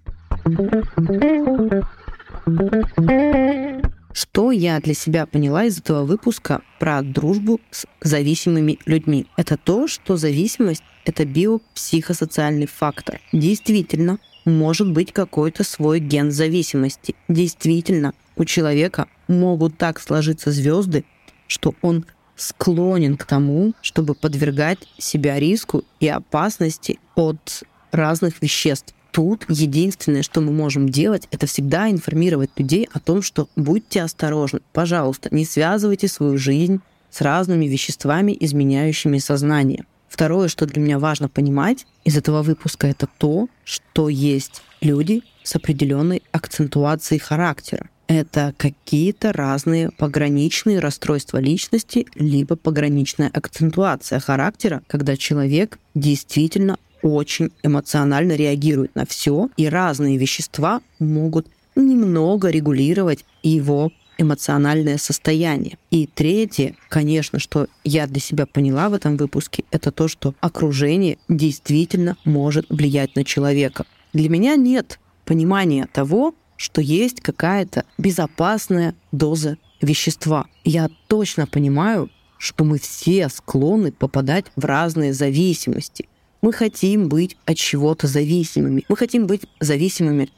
Что 4.13 4.51
я 4.51 4.81
для 4.81 4.95
себя 4.95 5.27
поняла 5.27 5.65
из 5.65 5.79
этого 5.79 6.05
выпуска 6.05 6.63
про 6.81 7.03
дружбу 7.03 7.61
с 7.71 7.87
зависимыми 8.01 8.79
людьми? 8.87 9.27
Это 9.37 9.59
то, 9.59 9.87
что 9.87 10.17
зависимость— 10.17 10.83
это 11.05 11.27
биопсихосоциальный 11.27 12.67
фактор. 12.67 13.21
Действительно, 13.33 14.19
может 14.47 14.91
быть 14.91 15.13
какой-то 15.13 15.65
свой 15.65 16.01
ген 16.01 16.31
зависимости. 16.31 17.15
Действительно, 17.29 18.15
у 18.37 18.45
человека 18.45 19.09
могут 19.29 19.77
так 19.77 20.01
сложиться 20.01 20.51
звезды, 20.51 21.05
что 21.49 21.75
он 21.83 22.07
склонен 22.37 23.17
к 23.17 23.25
тому, 23.25 23.75
чтобы 23.81 24.15
подвергать 24.15 24.79
себя 24.99 25.39
риску 25.39 25.85
и 26.01 26.09
опасности 26.09 26.99
от 27.15 27.65
разных 27.93 28.41
веществ. 28.41 28.95
Тут 29.11 29.47
единственное, 29.49 30.23
что 30.23 30.43
мы 30.43 30.53
можем 30.53 30.91
делать, 30.91 31.27
это 31.31 31.47
всегда 31.47 31.91
информировать 31.91 32.51
людей 32.57 32.89
о 32.93 33.01
том, 33.01 33.23
что 33.23 33.49
будьте 33.57 34.03
осторожны, 34.03 34.61
пожалуйста, 34.73 35.35
не 35.35 35.47
связывайте 35.47 36.07
свою 36.09 36.37
жизнь 36.37 36.81
с 37.11 37.23
разными 37.23 37.65
веществами, 37.65 38.37
изменяющими 38.39 39.17
сознание. 39.17 39.87
Второе, 40.17 40.49
что 40.49 40.65
для 40.65 40.81
меня 40.81 40.99
важно 40.99 41.29
понимать 41.29 41.87
из 42.05 42.17
этого 42.17 42.43
выпуска, 42.43 42.87
это 42.87 43.07
то, 43.19 43.49
что 43.65 44.09
есть 44.09 44.63
люди 44.81 45.23
с 45.43 45.55
определенной 45.57 46.23
акцентуацией 46.33 47.21
характера. 47.21 47.91
Это 48.07 48.55
какие-то 48.57 49.35
разные 49.35 49.91
пограничные 49.91 50.79
расстройства 50.79 51.37
личности, 51.37 52.07
либо 52.15 52.57
пограничная 52.57 53.31
акцентуация 53.31 54.19
характера, 54.19 54.81
когда 54.87 55.19
человек 55.19 55.79
действительно 55.95 56.79
очень 57.03 57.51
эмоционально 57.63 58.37
реагирует 58.37 58.95
на 58.95 59.05
все, 59.05 59.51
и 59.59 59.69
разные 59.69 60.17
вещества 60.17 60.81
могут 60.99 61.47
немного 61.75 62.49
регулировать 62.49 63.27
его 63.43 63.93
эмоциональное 64.19 64.99
состояние. 64.99 65.79
И 65.91 66.07
третье, 66.07 66.77
конечно, 66.89 67.39
что 67.39 67.69
я 67.85 68.07
для 68.07 68.21
себя 68.21 68.47
поняла 68.47 68.89
в 68.89 68.95
этом 68.95 69.17
выпуске, 69.17 69.65
это 69.71 69.91
то, 69.91 70.09
что 70.09 70.35
окружение 70.41 71.19
действительно 71.29 72.17
может 72.25 72.67
влиять 72.69 73.17
на 73.17 73.25
человека. 73.25 73.87
Для 74.13 74.29
меня 74.29 74.57
нет 74.57 74.99
понимания 75.25 75.89
того, 75.93 76.35
что 76.57 76.81
есть 76.81 77.21
какая-то 77.21 77.85
безопасная 77.99 78.95
доза 79.13 79.59
вещества. 79.81 80.47
Я 80.65 80.89
точно 81.07 81.47
понимаю, 81.47 82.11
что 82.39 82.65
мы 82.65 82.79
все 82.79 83.29
склонны 83.29 83.93
попадать 83.93 84.47
в 84.57 84.65
разные 84.65 85.13
зависимости. 85.13 86.09
Мы 86.43 86.53
хотим 86.53 87.09
быть 87.09 87.37
от 87.45 87.57
чего-то 87.57 88.07
зависимыми. 88.07 88.85
Мы 88.89 88.97
хотим 88.97 89.27
быть 89.27 89.43
зависимыми 89.61 90.31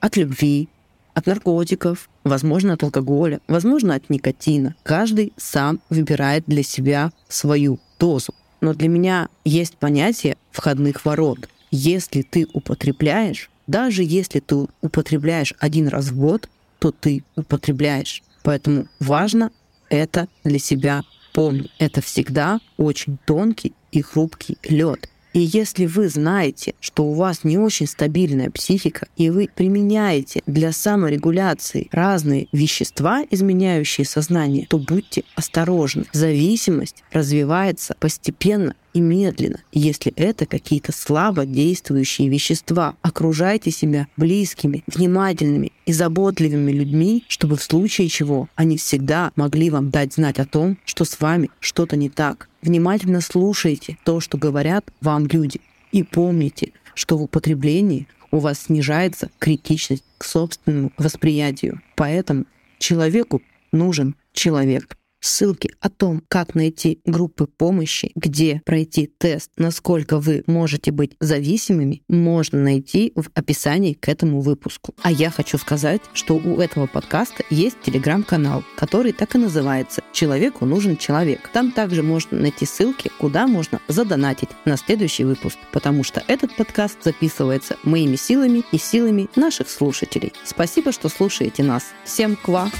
от 0.00 0.16
любви, 0.16 0.68
от 1.14 1.26
наркотиков, 1.26 2.08
возможно, 2.24 2.74
от 2.74 2.82
алкоголя, 2.82 3.40
возможно, 3.48 3.94
от 3.94 4.10
никотина. 4.10 4.74
Каждый 4.82 5.32
сам 5.36 5.80
выбирает 5.90 6.44
для 6.46 6.62
себя 6.62 7.12
свою 7.28 7.78
дозу. 7.98 8.34
Но 8.60 8.74
для 8.74 8.88
меня 8.88 9.28
есть 9.44 9.76
понятие 9.76 10.36
входных 10.50 11.04
ворот. 11.04 11.48
Если 11.70 12.22
ты 12.22 12.46
употребляешь, 12.52 13.50
даже 13.66 14.02
если 14.02 14.40
ты 14.40 14.66
употребляешь 14.80 15.54
один 15.58 15.88
раз 15.88 16.06
в 16.06 16.18
год, 16.18 16.48
то 16.78 16.90
ты 16.90 17.22
употребляешь. 17.36 18.22
Поэтому 18.42 18.86
важно 18.98 19.50
это 19.88 20.28
для 20.44 20.58
себя 20.58 21.02
помнить. 21.32 21.70
Это 21.78 22.00
всегда 22.00 22.60
очень 22.76 23.18
тонкий 23.24 23.74
и 23.92 24.02
хрупкий 24.02 24.58
лед. 24.64 25.08
И 25.32 25.40
если 25.40 25.86
вы 25.86 26.08
знаете, 26.08 26.74
что 26.80 27.04
у 27.04 27.14
вас 27.14 27.44
не 27.44 27.56
очень 27.58 27.86
стабильная 27.86 28.50
психика, 28.50 29.06
и 29.16 29.30
вы 29.30 29.48
применяете 29.54 30.42
для 30.46 30.72
саморегуляции 30.72 31.88
разные 31.92 32.48
вещества, 32.52 33.24
изменяющие 33.30 34.04
сознание, 34.04 34.66
то 34.68 34.78
будьте 34.78 35.24
осторожны. 35.36 36.04
Зависимость 36.12 37.04
развивается 37.12 37.94
постепенно 38.00 38.74
и 38.92 39.00
медленно, 39.00 39.60
если 39.72 40.12
это 40.16 40.46
какие-то 40.46 40.92
слабо 40.92 41.46
действующие 41.46 42.28
вещества. 42.28 42.96
Окружайте 43.02 43.70
себя 43.70 44.08
близкими, 44.16 44.84
внимательными 44.86 45.72
и 45.86 45.92
заботливыми 45.92 46.72
людьми, 46.72 47.24
чтобы 47.28 47.56
в 47.56 47.62
случае 47.62 48.08
чего 48.08 48.48
они 48.54 48.76
всегда 48.76 49.32
могли 49.36 49.70
вам 49.70 49.90
дать 49.90 50.14
знать 50.14 50.38
о 50.38 50.46
том, 50.46 50.78
что 50.84 51.04
с 51.04 51.20
вами 51.20 51.50
что-то 51.60 51.96
не 51.96 52.08
так. 52.08 52.48
Внимательно 52.62 53.20
слушайте 53.20 53.98
то, 54.04 54.20
что 54.20 54.38
говорят 54.38 54.90
вам 55.00 55.26
люди. 55.26 55.60
И 55.92 56.02
помните, 56.02 56.72
что 56.94 57.16
в 57.16 57.22
употреблении 57.22 58.06
у 58.30 58.38
вас 58.38 58.60
снижается 58.60 59.30
критичность 59.38 60.04
к 60.18 60.24
собственному 60.24 60.92
восприятию. 60.96 61.80
Поэтому 61.96 62.44
человеку 62.78 63.42
нужен 63.72 64.14
человек. 64.32 64.96
Ссылки 65.20 65.70
о 65.80 65.90
том, 65.90 66.22
как 66.28 66.54
найти 66.54 67.00
группы 67.04 67.46
помощи, 67.46 68.10
где 68.14 68.62
пройти 68.64 69.06
тест, 69.06 69.50
насколько 69.56 70.18
вы 70.18 70.42
можете 70.46 70.92
быть 70.92 71.16
зависимыми, 71.20 72.02
можно 72.08 72.58
найти 72.58 73.12
в 73.14 73.28
описании 73.34 73.92
к 73.92 74.08
этому 74.08 74.40
выпуску. 74.40 74.94
А 75.02 75.12
я 75.12 75.30
хочу 75.30 75.58
сказать, 75.58 76.00
что 76.14 76.36
у 76.36 76.58
этого 76.58 76.86
подкаста 76.86 77.44
есть 77.50 77.76
телеграм-канал, 77.82 78.64
который 78.76 79.12
так 79.12 79.34
и 79.34 79.38
называется 79.38 80.02
«Человеку 80.12 80.64
нужен 80.64 80.96
человек». 80.96 81.50
Там 81.52 81.70
также 81.70 82.02
можно 82.02 82.38
найти 82.38 82.64
ссылки, 82.64 83.10
куда 83.18 83.46
можно 83.46 83.80
задонатить 83.88 84.50
на 84.64 84.78
следующий 84.78 85.24
выпуск, 85.24 85.58
потому 85.72 86.02
что 86.02 86.24
этот 86.28 86.56
подкаст 86.56 87.04
записывается 87.04 87.76
моими 87.82 88.16
силами 88.16 88.62
и 88.72 88.78
силами 88.78 89.28
наших 89.36 89.68
слушателей. 89.68 90.32
Спасибо, 90.44 90.92
что 90.92 91.10
слушаете 91.10 91.62
нас. 91.62 91.84
Всем 92.04 92.36
ква! 92.36 92.70